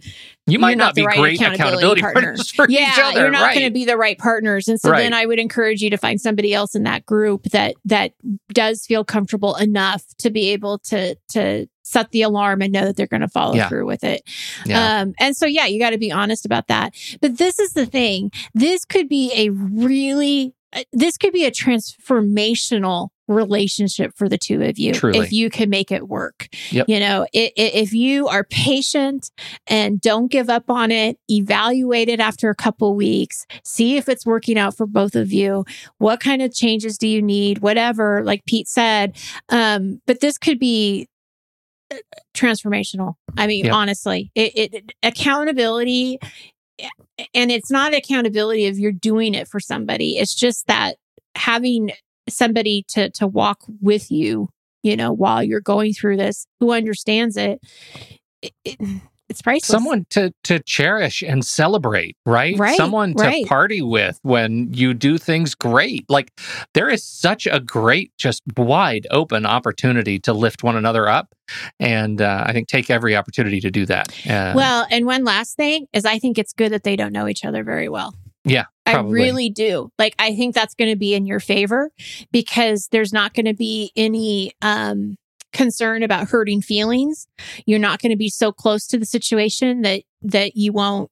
you 0.48 0.60
might 0.60 0.78
not, 0.78 0.94
the 0.96 1.02
be 1.02 1.06
right 1.08 1.18
great 1.20 1.42
accountability, 1.42 2.02
partners 2.02 2.52
for 2.52 2.68
yeah, 2.70 2.92
each 2.92 3.00
other 3.00 3.22
you're 3.22 3.32
not 3.32 3.42
right 3.44 3.56
going 3.56 3.66
to 3.68 3.74
be 3.74 3.86
the 3.86 3.98
right 3.98 4.18
partners. 4.18 4.68
And 4.68 4.80
so 4.80 4.92
Right. 4.92 5.02
then 5.04 5.14
I 5.14 5.26
would 5.26 5.40
encourage 5.40 5.82
you 5.82 5.90
to 5.90 5.98
find 5.98 6.20
somebody 6.22 6.54
else 6.54 6.76
in 6.76 6.84
that 6.84 7.06
group 7.06 7.44
that 7.46 7.76
that 7.86 8.12
does 8.54 8.86
feel 8.86 9.04
comfortable 9.04 9.56
enough 9.56 10.04
to 10.20 10.30
be 10.30 10.50
able 10.50 10.80
to 10.80 11.16
to 11.30 11.68
set 11.84 12.12
the 12.12 12.22
alarm 12.24 12.62
and 12.62 12.74
know 12.74 12.84
that 12.86 12.96
they're 12.98 13.08
going 13.08 13.22
to 13.22 13.28
follow 13.28 13.56
Yeah. 13.56 13.70
through 13.70 13.86
with 13.86 14.04
it. 14.04 14.24
yeah 14.66 15.02
Um, 15.02 15.14
and 15.20 15.38
so 15.38 15.46
yeah, 15.46 15.66
you 15.68 15.80
got 15.80 15.92
to 15.92 15.98
be 16.00 16.12
honest 16.12 16.46
about 16.46 16.68
that. 16.68 16.94
But 17.22 17.38
this 17.38 17.60
is 17.60 17.74
the 17.74 17.86
thing. 17.86 18.32
This 18.54 18.86
could 18.86 19.08
be 19.08 19.32
a 19.36 19.50
really 19.52 20.54
this 20.92 21.18
could 21.18 21.34
be 21.34 21.46
a 21.46 21.52
transformational 21.52 23.10
relationship 23.28 24.12
for 24.16 24.30
the 24.30 24.38
two 24.38 24.62
of 24.62 24.78
you 24.78 24.94
Truly. 24.94 25.18
if 25.18 25.32
you 25.32 25.50
can 25.50 25.68
make 25.70 25.92
it 25.92 26.08
work. 26.08 26.48
Yep. 26.70 26.88
You 26.88 27.00
know, 27.00 27.24
i- 27.36 27.52
i- 27.58 27.72
if 27.74 27.92
you 27.92 28.28
are 28.28 28.44
patient 28.44 29.32
and 29.66 30.00
don't 30.00 30.28
give 30.32 30.48
up 30.50 30.70
on 30.70 30.92
it, 30.92 31.18
evaluate 31.30 32.08
it 32.08 32.20
after 32.20 32.50
a 32.52 32.56
couple 32.56 32.96
weeks, 32.96 33.46
see 33.64 33.98
if 33.98 34.08
it's 34.08 34.26
working 34.28 34.60
out 34.60 34.78
for 34.78 34.86
both 34.86 35.16
of 35.16 35.34
you. 35.34 35.66
What 35.98 36.20
kind 36.20 36.44
of 36.44 36.54
changes 36.54 37.00
do 37.00 37.08
you 37.08 37.22
need? 37.22 37.60
Whatever, 37.60 38.24
like 38.24 38.46
Pete 38.46 38.68
said. 38.68 39.16
Um, 39.50 40.02
but 40.06 40.20
this 40.20 40.38
could 40.38 40.60
be 40.60 41.08
uh, 41.92 41.98
transformational. 42.36 43.14
I 43.38 43.48
mean, 43.48 43.66
Yep. 43.66 43.74
honestly, 43.74 44.32
it, 44.36 44.52
it 44.74 44.92
accountability, 45.04 46.20
and 47.34 47.52
it's 47.52 47.72
not 47.72 47.94
accountability 47.94 48.66
if 48.66 48.78
you're 48.78 48.92
doing 48.92 49.34
it 49.34 49.48
for 49.48 49.60
somebody. 49.60 50.18
It's 50.18 50.36
just 50.36 50.68
that 50.68 50.98
having 51.36 51.92
somebody 52.28 52.84
to 52.90 53.10
to 53.12 53.28
walk 53.28 53.60
with 53.82 54.12
you, 54.12 54.50
you 54.84 54.96
know, 54.96 55.12
while 55.12 55.44
you're 55.44 55.62
going 55.62 55.94
through 55.94 56.18
this, 56.18 56.48
who 56.60 56.72
understands 56.72 57.38
it. 57.38 57.60
it, 58.42 58.54
it 58.64 58.80
it's 59.36 59.42
priceless. 59.42 59.68
someone 59.68 60.06
to 60.10 60.34
to 60.44 60.60
cherish 60.60 61.22
and 61.22 61.46
celebrate 61.46 62.16
right 62.26 62.58
Right, 62.58 62.78
someone 62.78 63.14
to 63.16 63.24
right. 63.24 63.46
party 63.46 63.82
with 63.82 64.18
when 64.24 64.74
you 64.74 64.94
do 64.94 65.18
things 65.18 65.54
great 65.56 66.06
like 66.10 66.32
there 66.74 66.90
is 66.90 67.04
such 67.04 67.46
a 67.48 67.60
great 67.60 68.12
just 68.18 68.42
wide 68.58 69.06
open 69.12 69.46
opportunity 69.46 70.20
to 70.20 70.34
lift 70.34 70.64
one 70.64 70.76
another 70.76 71.08
up 71.10 71.34
and 71.80 72.22
uh, 72.22 72.44
i 72.48 72.54
think 72.54 72.68
take 72.68 72.90
every 72.90 73.16
opportunity 73.16 73.60
to 73.60 73.70
do 73.70 73.86
that 73.86 74.08
uh, 74.30 74.54
Well, 74.56 74.88
and 74.90 75.06
one 75.06 75.24
last 75.26 75.56
thing 75.58 75.88
is 75.94 76.06
I 76.06 76.18
think 76.20 76.38
it's 76.38 76.54
good 76.54 76.72
that 76.72 76.84
they 76.84 76.96
don't 76.96 77.12
know 77.14 77.28
each 77.28 77.44
other 77.46 77.64
very 77.64 77.90
well. 77.90 78.16
yeah 78.46 78.66
I 78.88 78.98
really 79.00 79.50
do. 79.50 79.90
Like 79.98 80.14
I 80.20 80.36
think 80.36 80.54
that's 80.54 80.76
going 80.76 80.92
to 80.92 80.96
be 80.96 81.14
in 81.16 81.26
your 81.26 81.40
favor 81.40 81.90
because 82.32 82.88
there's 82.92 83.12
not 83.12 83.34
going 83.34 83.46
to 83.48 83.54
be 83.56 83.92
any 83.96 84.52
um 84.62 85.18
concern 85.56 86.04
about 86.04 86.28
hurting 86.28 86.62
feelings. 86.62 87.28
You're 87.66 87.80
not 87.80 88.02
going 88.02 88.12
to 88.12 88.16
be 88.18 88.30
so 88.30 88.52
close 88.52 88.86
to 88.88 88.98
the 89.00 89.06
situation 89.06 89.82
that 89.82 90.04
that 90.22 90.56
you 90.56 90.72
won't 90.74 91.10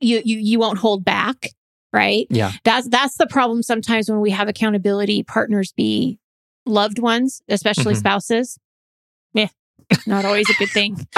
you 0.00 0.22
you 0.24 0.38
you 0.38 0.58
won't 0.58 0.78
hold 0.78 1.04
back, 1.04 1.50
right? 1.92 2.26
yeah 2.30 2.52
That's 2.64 2.88
that's 2.88 3.16
the 3.18 3.26
problem 3.26 3.62
sometimes 3.62 4.10
when 4.10 4.20
we 4.20 4.30
have 4.30 4.48
accountability 4.48 5.22
partners 5.24 5.72
be 5.76 6.18
loved 6.66 6.98
ones, 6.98 7.42
especially 7.48 7.94
Mhm. 7.94 7.98
spouses. 7.98 8.58
Yeah. 9.34 9.48
Not 10.06 10.24
always 10.24 10.48
a 10.48 10.54
good 10.54 10.70
thing. 10.70 10.94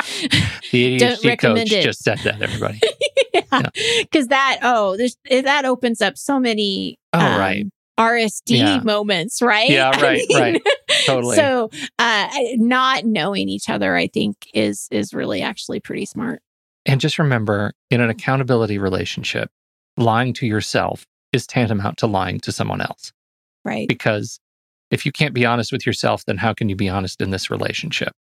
the 0.72 0.98
Don't 0.98 1.18
ADHD 1.20 1.24
recommend 1.28 1.68
coach 1.70 1.78
it. 1.78 1.82
just 1.82 2.00
said 2.02 2.18
that 2.20 2.40
everybody 2.40 2.80
yeah. 3.34 3.68
Cause 4.12 4.28
that, 4.28 4.60
oh, 4.62 4.96
there's, 4.96 5.16
that 5.28 5.64
opens 5.66 6.00
up 6.00 6.16
so 6.16 6.38
many, 6.40 6.98
Oh, 7.12 7.18
um, 7.18 7.38
right. 7.38 7.66
RSD 7.98 8.56
Yeah. 8.58 8.80
moments, 8.84 9.42
right? 9.42 9.68
Yeah, 9.70 9.90
I 9.94 10.00
right, 10.02 10.22
right. 10.34 10.62
Totally. 11.06 11.36
So, 11.36 11.70
uh, 11.98 12.28
not 12.56 13.04
knowing 13.04 13.48
each 13.48 13.68
other, 13.68 13.94
I 13.96 14.06
think 14.06 14.36
is, 14.54 14.88
is 14.90 15.12
really 15.14 15.42
actually 15.42 15.80
pretty 15.80 16.06
smart. 16.06 16.40
and 16.86 17.00
just 17.00 17.18
remember 17.18 17.72
in 17.90 18.00
an 18.00 18.10
accountability 18.10 18.78
relationship 18.78 19.50
lying 19.96 20.32
to 20.34 20.46
yourself 20.46 21.04
is 21.32 21.46
tantamount 21.46 21.98
to 21.98 22.06
lying 22.06 22.40
to 22.40 22.50
someone 22.52 22.80
else 22.80 23.12
Right. 23.64 23.86
because 23.88 24.40
if 24.90 25.06
you 25.06 25.12
can't 25.12 25.32
be 25.34 25.44
honest 25.46 25.70
with 25.72 25.86
yourself 25.86 26.24
then 26.26 26.38
how 26.38 26.52
can 26.54 26.68
you 26.68 26.76
be 26.76 26.88
honest 26.88 27.20
in 27.20 27.30
this 27.30 27.50
relationship 27.50 28.12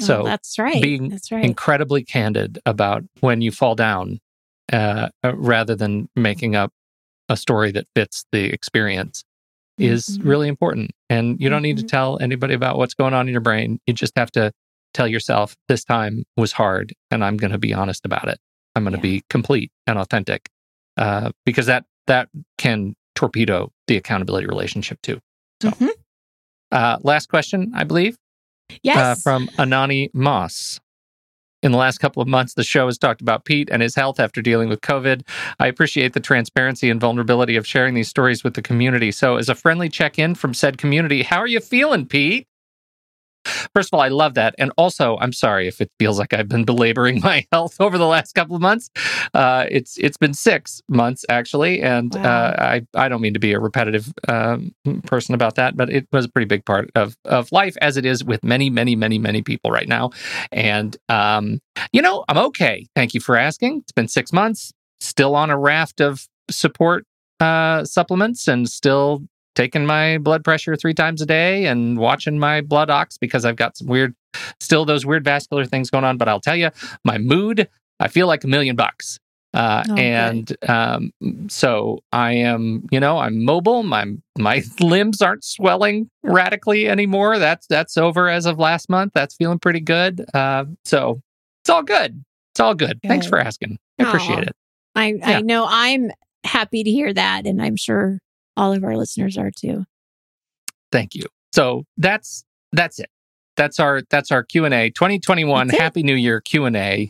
Oh, 0.00 0.04
so 0.04 0.22
that's 0.24 0.58
right. 0.58 0.82
being 0.82 1.08
that's 1.10 1.30
right. 1.32 1.44
incredibly 1.44 2.02
candid 2.04 2.58
about 2.66 3.02
when 3.20 3.40
you 3.40 3.50
fall 3.52 3.74
down 3.74 4.18
uh, 4.72 5.08
uh, 5.24 5.34
rather 5.36 5.74
than 5.76 6.08
making 6.16 6.54
up 6.56 6.70
a 7.32 7.36
story 7.36 7.70
that 7.72 7.86
fits 7.96 8.24
the 8.32 8.44
experience 8.52 9.24
is 9.78 10.18
Mhm. 10.18 10.28
really 10.28 10.48
important 10.48 10.90
and 11.08 11.40
you 11.40 11.48
don't 11.48 11.62
need 11.62 11.78
to 11.78 11.82
Mhm. 11.84 11.88
tell 11.88 12.18
anybody 12.20 12.54
about 12.54 12.76
what's 12.76 12.94
going 12.94 13.14
on 13.14 13.26
in 13.26 13.32
your 13.32 13.40
brain 13.40 13.80
you 13.86 13.94
just 13.94 14.12
have 14.16 14.30
to 14.32 14.52
tell 14.94 15.08
yourself 15.08 15.56
this 15.68 15.82
time 15.84 16.24
was 16.36 16.52
hard 16.52 16.92
and 17.10 17.24
I'm 17.24 17.38
going 17.38 17.52
to 17.52 17.58
be 17.58 17.72
honest 17.72 18.04
about 18.04 18.28
it. 18.28 18.38
I'm 18.76 18.84
going 18.84 18.92
to 18.92 18.98
Yeah. 18.98 19.14
be 19.20 19.24
complete 19.30 19.70
and 19.86 19.98
authentic 19.98 20.48
uh, 20.98 21.32
because 21.46 21.64
that 21.66 21.84
that 22.06 22.28
can 22.58 22.94
torpedo 23.14 23.72
the 23.86 23.96
accountability 23.96 24.46
relationship 24.46 25.00
too. 25.02 25.18
So, 25.62 25.70
Mhm. 25.70 25.90
uh, 26.70 26.98
last 27.02 27.28
question, 27.30 27.72
I 27.74 27.84
believe, 27.84 28.18
Yes. 28.82 28.98
uh, 28.98 29.14
from 29.22 29.48
Anani 29.58 30.10
Moss. 30.12 30.80
In 31.62 31.70
the 31.70 31.78
last 31.78 31.98
couple 31.98 32.20
of 32.20 32.26
months, 32.26 32.54
the 32.54 32.64
show 32.64 32.86
has 32.86 32.98
talked 32.98 33.20
about 33.20 33.44
Pete 33.44 33.70
and 33.70 33.82
his 33.82 33.94
health 33.94 34.18
after 34.18 34.42
dealing 34.42 34.68
with 34.68 34.80
COVID. 34.80 35.22
I 35.60 35.68
appreciate 35.68 36.12
the 36.12 36.20
transparency 36.20 36.90
and 36.90 37.00
vulnerability 37.00 37.54
of 37.54 37.66
sharing 37.66 37.94
these 37.94 38.08
stories 38.08 38.42
with 38.42 38.54
the 38.54 38.62
community. 38.62 39.12
So, 39.12 39.36
as 39.36 39.48
a 39.48 39.54
friendly 39.54 39.88
check 39.88 40.18
in 40.18 40.34
from 40.34 40.54
said 40.54 40.76
community, 40.76 41.22
how 41.22 41.38
are 41.38 41.46
you 41.46 41.60
feeling, 41.60 42.06
Pete? 42.06 42.48
First 43.74 43.90
of 43.92 43.96
all, 43.98 44.00
I 44.00 44.08
love 44.08 44.34
that. 44.34 44.54
And 44.58 44.72
also, 44.76 45.16
I'm 45.20 45.32
sorry 45.32 45.66
if 45.68 45.80
it 45.80 45.90
feels 45.98 46.18
like 46.18 46.32
I've 46.32 46.48
been 46.48 46.64
belaboring 46.64 47.20
my 47.24 47.46
health 47.52 47.76
over 47.80 47.98
the 47.98 48.06
last 48.06 48.34
couple 48.34 48.54
of 48.56 48.62
months. 48.62 48.90
Uh, 49.34 49.66
it's 49.70 49.96
it's 49.98 50.16
been 50.16 50.34
six 50.34 50.80
months 50.88 51.24
actually, 51.28 51.82
and 51.82 52.14
Wow. 52.14 52.22
uh, 52.22 52.54
I 52.58 52.86
I 52.94 53.08
don't 53.08 53.20
mean 53.20 53.34
to 53.34 53.40
be 53.40 53.52
a 53.52 53.60
repetitive 53.60 54.12
um, 54.28 54.72
person 55.06 55.34
about 55.34 55.54
that, 55.56 55.76
but 55.76 55.90
it 55.90 56.06
was 56.12 56.24
a 56.26 56.28
pretty 56.28 56.46
big 56.46 56.64
part 56.64 56.90
of 56.94 57.16
of 57.24 57.50
life, 57.52 57.76
as 57.80 57.96
it 57.96 58.04
is 58.06 58.24
with 58.24 58.42
many 58.44 58.70
many 58.70 58.94
many 58.96 59.18
many 59.18 59.42
people 59.42 59.70
right 59.70 59.88
now. 59.88 60.10
And 60.50 60.96
um, 61.08 61.60
you 61.92 62.02
know, 62.02 62.24
I'm 62.28 62.38
okay. 62.38 62.86
Thank 62.94 63.14
you 63.14 63.20
for 63.20 63.36
asking. 63.36 63.78
It's 63.78 63.92
been 63.92 64.08
six 64.08 64.32
months, 64.32 64.72
still 65.00 65.34
on 65.34 65.50
a 65.50 65.58
raft 65.58 66.00
of 66.00 66.26
support 66.50 67.04
uh, 67.40 67.84
supplements, 67.84 68.46
and 68.48 68.68
still 68.68 69.22
taking 69.54 69.84
my 69.86 70.18
blood 70.18 70.44
pressure 70.44 70.76
three 70.76 70.94
times 70.94 71.20
a 71.22 71.26
day 71.26 71.66
and 71.66 71.98
watching 71.98 72.38
my 72.38 72.60
blood 72.60 72.90
ox 72.90 73.18
because 73.18 73.44
I've 73.44 73.56
got 73.56 73.76
some 73.76 73.86
weird, 73.86 74.14
still 74.60 74.84
those 74.84 75.04
weird 75.04 75.24
vascular 75.24 75.64
things 75.64 75.90
going 75.90 76.04
on. 76.04 76.16
But 76.18 76.28
I'll 76.28 76.40
tell 76.40 76.56
you, 76.56 76.70
my 77.04 77.18
mood, 77.18 77.68
I 78.00 78.08
feel 78.08 78.26
like 78.26 78.44
a 78.44 78.48
million 78.48 78.76
bucks. 78.76 79.18
Uh, 79.54 79.84
Oh, 79.90 79.94
and 79.96 80.56
um, 80.66 81.12
so 81.48 81.98
I 82.10 82.32
am, 82.32 82.86
you 82.90 82.98
know, 82.98 83.18
I'm 83.18 83.44
mobile. 83.44 83.82
My 83.82 84.06
my 84.38 84.62
limbs 84.80 85.20
aren't 85.20 85.44
swelling 85.44 86.08
radically 86.22 86.88
anymore. 86.88 87.38
That's 87.38 87.66
that's 87.66 87.98
over 87.98 88.30
as 88.30 88.46
of 88.46 88.58
last 88.58 88.88
month. 88.88 89.12
That's 89.14 89.34
feeling 89.36 89.58
pretty 89.58 89.80
good. 89.80 90.24
Uh, 90.32 90.64
so 90.86 91.20
it's 91.62 91.68
all 91.68 91.82
good. 91.82 92.24
It's 92.54 92.60
all 92.60 92.74
good. 92.74 92.98
Thanks 93.06 93.26
for 93.26 93.38
asking. 93.38 93.78
I 93.98 94.04
appreciate 94.04 94.44
it. 94.44 94.56
I, 94.94 95.06
Yeah. 95.12 95.38
I 95.38 95.40
know 95.42 95.66
I'm 95.68 96.10
happy 96.44 96.82
to 96.82 96.90
hear 96.90 97.12
that. 97.12 97.46
And 97.46 97.60
I'm 97.62 97.76
sure 97.76 98.18
all 98.56 98.72
of 98.72 98.84
our 98.84 98.96
listeners 98.96 99.38
are 99.38 99.50
too. 99.50 99.84
Thank 100.90 101.14
you. 101.14 101.24
So 101.52 101.84
that's 101.96 102.44
that's 102.72 102.98
it. 102.98 103.10
That's 103.56 103.78
our 103.80 104.02
that's 104.10 104.30
our 104.30 104.42
Q 104.42 104.64
and 104.64 104.74
A 104.74 104.90
2021 104.90 105.68
Happy 105.70 106.02
New 106.02 106.14
Year 106.14 106.40
Q 106.40 106.64
and 106.64 106.76
A. 106.76 107.08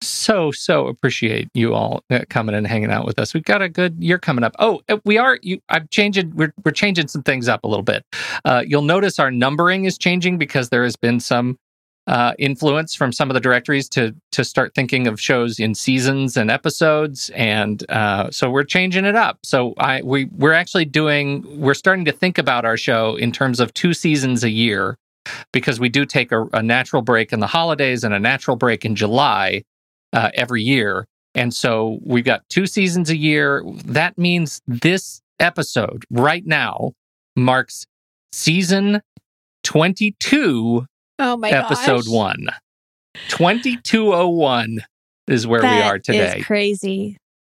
So 0.00 0.52
so 0.52 0.86
appreciate 0.86 1.48
you 1.54 1.74
all 1.74 2.02
uh, 2.10 2.20
coming 2.28 2.54
and 2.54 2.66
hanging 2.66 2.90
out 2.90 3.04
with 3.04 3.18
us. 3.18 3.34
We've 3.34 3.44
got 3.44 3.62
a 3.62 3.68
good 3.68 3.96
year 4.02 4.18
coming 4.18 4.44
up. 4.44 4.54
Oh, 4.58 4.80
uh, 4.88 4.98
we 5.04 5.18
are. 5.18 5.38
You, 5.42 5.60
I'm 5.68 5.88
changing. 5.90 6.34
We're 6.36 6.52
we're 6.64 6.72
changing 6.72 7.08
some 7.08 7.22
things 7.22 7.48
up 7.48 7.64
a 7.64 7.68
little 7.68 7.82
bit. 7.82 8.04
Uh, 8.44 8.62
you'll 8.66 8.82
notice 8.82 9.18
our 9.18 9.30
numbering 9.30 9.84
is 9.84 9.98
changing 9.98 10.38
because 10.38 10.68
there 10.68 10.84
has 10.84 10.94
been 10.94 11.18
some 11.18 11.58
uh, 12.08 12.32
influence 12.38 12.94
from 12.94 13.12
some 13.12 13.28
of 13.28 13.34
the 13.34 13.40
directories 13.40 13.86
to 13.86 14.14
to 14.32 14.42
start 14.42 14.74
thinking 14.74 15.06
of 15.06 15.20
shows 15.20 15.60
in 15.60 15.74
seasons 15.74 16.38
and 16.38 16.50
episodes, 16.50 17.30
and 17.34 17.88
uh, 17.90 18.30
so 18.30 18.50
we're 18.50 18.64
changing 18.64 19.04
it 19.04 19.14
up. 19.14 19.38
So 19.44 19.74
I 19.78 20.00
we 20.02 20.24
we're 20.32 20.54
actually 20.54 20.86
doing 20.86 21.44
we're 21.60 21.74
starting 21.74 22.06
to 22.06 22.12
think 22.12 22.38
about 22.38 22.64
our 22.64 22.78
show 22.78 23.16
in 23.16 23.30
terms 23.30 23.60
of 23.60 23.74
two 23.74 23.92
seasons 23.92 24.42
a 24.42 24.48
year 24.48 24.96
because 25.52 25.78
we 25.78 25.90
do 25.90 26.06
take 26.06 26.32
a, 26.32 26.46
a 26.54 26.62
natural 26.62 27.02
break 27.02 27.30
in 27.30 27.40
the 27.40 27.46
holidays 27.46 28.02
and 28.02 28.14
a 28.14 28.18
natural 28.18 28.56
break 28.56 28.86
in 28.86 28.96
July 28.96 29.62
uh, 30.14 30.30
every 30.32 30.62
year, 30.62 31.04
and 31.34 31.52
so 31.52 31.98
we've 32.02 32.24
got 32.24 32.40
two 32.48 32.66
seasons 32.66 33.10
a 33.10 33.16
year. 33.18 33.62
That 33.84 34.16
means 34.16 34.62
this 34.66 35.20
episode 35.40 36.06
right 36.10 36.46
now 36.46 36.92
marks 37.36 37.84
season 38.32 39.02
twenty 39.62 40.16
two 40.20 40.86
Oh 41.18 41.36
my 41.36 41.50
episode 41.50 42.04
gosh. 42.04 42.08
one. 42.08 42.48
2201 43.28 44.80
is 45.26 45.46
where 45.46 45.62
we 45.62 45.66
are 45.68 45.98
today. 45.98 46.40
crazy. 46.42 47.16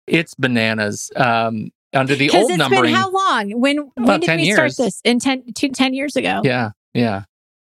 it's 0.06 0.34
bananas. 0.34 1.10
Um, 1.16 1.70
under 1.92 2.14
the 2.14 2.30
old 2.30 2.50
it's 2.50 2.58
numbering. 2.58 2.82
been 2.84 2.94
how 2.94 3.10
long? 3.10 3.50
When 3.60 3.90
when 3.96 4.20
did 4.20 4.26
10 4.26 4.38
we 4.38 4.44
years. 4.44 4.74
start 4.74 4.86
this? 4.86 5.00
In 5.04 5.18
10, 5.18 5.52
two, 5.54 5.68
10 5.70 5.94
years 5.94 6.16
ago. 6.16 6.42
yeah, 6.44 6.70
yeah. 6.94 7.24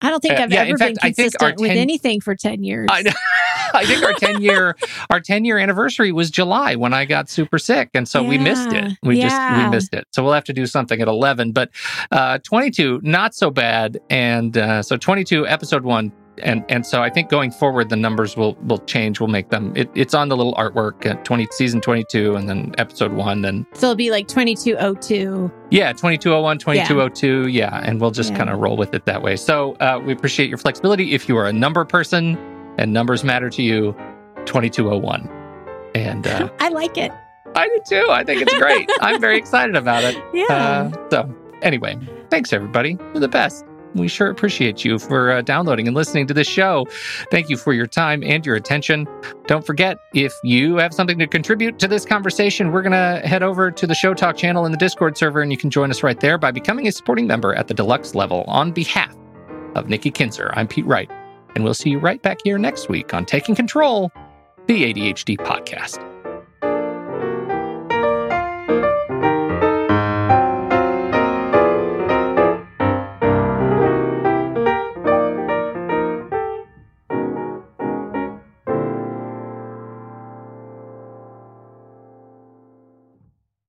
I 0.02 0.10
don't 0.10 0.20
think 0.20 0.34
Uh, 0.38 0.42
I've 0.42 0.52
yeah, 0.52 0.62
ever 0.64 0.76
fact, 0.78 1.00
been 1.00 1.14
consistent 1.14 1.60
with 1.60 1.70
10 1.70 1.78
anything 1.78 2.20
for 2.20 2.34
10 2.34 2.62
years. 2.64 2.88
I. 2.90 3.04
I 3.74 3.86
think 3.86 4.04
our 4.04 4.12
10 4.12 4.42
year 4.42 4.76
our 5.08 5.18
10 5.18 5.46
year 5.46 5.56
anniversary 5.56 6.12
was 6.12 6.30
July 6.30 6.74
when 6.74 6.92
I 6.92 7.06
got 7.06 7.30
super 7.30 7.58
sick 7.58 7.88
and 7.94 8.06
so 8.06 8.22
we 8.22 8.36
missed 8.36 8.70
it. 8.70 8.92
We 9.02 9.18
just 9.18 9.34
we 9.56 9.68
missed 9.70 9.94
it. 9.94 10.06
So 10.10 10.22
we'll 10.22 10.34
have 10.34 10.44
to 10.44 10.52
do 10.52 10.66
something 10.66 11.00
at 11.00 11.08
11 11.08 11.52
but 11.52 11.70
uh 12.10 12.36
22 12.38 13.00
not 13.02 13.34
so 13.34 13.50
bad 13.50 13.98
and 14.10 14.58
uh 14.58 14.82
so 14.82 14.98
22 14.98 15.46
episode 15.48 15.84
1 15.84 16.12
and 16.42 16.64
and 16.68 16.84
so 16.86 17.02
I 17.02 17.10
think 17.10 17.28
going 17.28 17.50
forward 17.50 17.88
the 17.88 17.96
numbers 17.96 18.36
will 18.36 18.54
will 18.66 18.78
change. 18.80 19.20
We'll 19.20 19.28
make 19.28 19.50
them 19.50 19.72
it, 19.76 19.90
it's 19.94 20.14
on 20.14 20.28
the 20.28 20.36
little 20.36 20.54
artwork 20.54 21.04
at 21.06 21.24
20 21.24 21.46
season 21.52 21.80
22 21.80 22.34
and 22.36 22.48
then 22.48 22.74
episode 22.78 23.12
1 23.12 23.42
then 23.42 23.66
So 23.74 23.86
it'll 23.88 23.96
be 23.96 24.10
like 24.10 24.28
2202. 24.28 25.50
yeah, 25.70 25.92
2201, 25.92 26.58
2202. 26.58 27.48
Yeah. 27.48 27.80
And 27.82 28.00
we'll 28.00 28.10
just 28.10 28.30
Yeah. 28.32 28.38
kind 28.38 28.50
of 28.50 28.58
roll 28.60 28.76
with 28.76 28.94
it 28.94 29.04
that 29.06 29.22
way. 29.22 29.36
So 29.36 29.74
uh, 29.80 30.00
we 30.04 30.12
appreciate 30.12 30.48
your 30.48 30.58
flexibility. 30.58 31.12
If 31.14 31.28
you 31.28 31.36
are 31.36 31.46
a 31.46 31.52
number 31.52 31.84
person 31.84 32.36
and 32.78 32.92
numbers 32.92 33.24
matter 33.24 33.50
to 33.50 33.62
you, 33.62 33.94
2201. 34.46 35.28
And 35.94 36.26
uh, 36.26 36.48
I 36.60 36.68
like 36.70 36.96
it. 36.98 37.12
I 37.54 37.68
do 37.68 37.80
too. 37.88 38.06
I 38.10 38.24
think 38.24 38.40
it's 38.42 38.54
great. 38.58 38.88
I'm 39.00 39.20
very 39.20 39.36
excited 39.36 39.76
about 39.76 40.04
it. 40.04 40.16
Yeah. 40.32 40.44
Uh, 40.48 41.08
so, 41.10 41.34
anyway, 41.60 41.98
thanks 42.30 42.52
everybody. 42.52 42.96
You're 43.12 43.20
the 43.20 43.28
best. 43.28 43.64
We 43.94 44.08
sure 44.08 44.30
appreciate 44.30 44.84
you 44.84 44.98
for 44.98 45.30
uh, 45.30 45.42
downloading 45.42 45.86
and 45.86 45.94
listening 45.94 46.26
to 46.28 46.34
this 46.34 46.46
show. 46.46 46.86
Thank 47.30 47.50
you 47.50 47.56
for 47.56 47.72
your 47.72 47.86
time 47.86 48.22
and 48.22 48.44
your 48.44 48.56
attention. 48.56 49.06
Don't 49.46 49.66
forget, 49.66 49.98
if 50.14 50.32
you 50.42 50.76
have 50.76 50.94
something 50.94 51.18
to 51.18 51.26
contribute 51.26 51.78
to 51.80 51.88
this 51.88 52.04
conversation, 52.04 52.72
we're 52.72 52.82
going 52.82 52.92
to 52.92 53.26
head 53.26 53.42
over 53.42 53.70
to 53.70 53.86
the 53.86 53.94
Show 53.94 54.14
Talk 54.14 54.36
channel 54.36 54.64
in 54.64 54.72
the 54.72 54.78
Discord 54.78 55.18
server, 55.18 55.42
and 55.42 55.52
you 55.52 55.58
can 55.58 55.70
join 55.70 55.90
us 55.90 56.02
right 56.02 56.20
there 56.20 56.38
by 56.38 56.50
becoming 56.50 56.88
a 56.88 56.92
supporting 56.92 57.26
member 57.26 57.54
at 57.54 57.68
the 57.68 57.74
deluxe 57.74 58.14
level 58.14 58.44
on 58.46 58.72
behalf 58.72 59.14
of 59.74 59.88
Nikki 59.88 60.10
Kinzer. 60.10 60.50
I'm 60.54 60.68
Pete 60.68 60.86
Wright, 60.86 61.10
and 61.54 61.64
we'll 61.64 61.74
see 61.74 61.90
you 61.90 61.98
right 61.98 62.22
back 62.22 62.38
here 62.44 62.58
next 62.58 62.88
week 62.88 63.12
on 63.12 63.26
Taking 63.26 63.54
Control, 63.54 64.10
the 64.66 64.92
ADHD 64.92 65.36
podcast. 65.38 66.11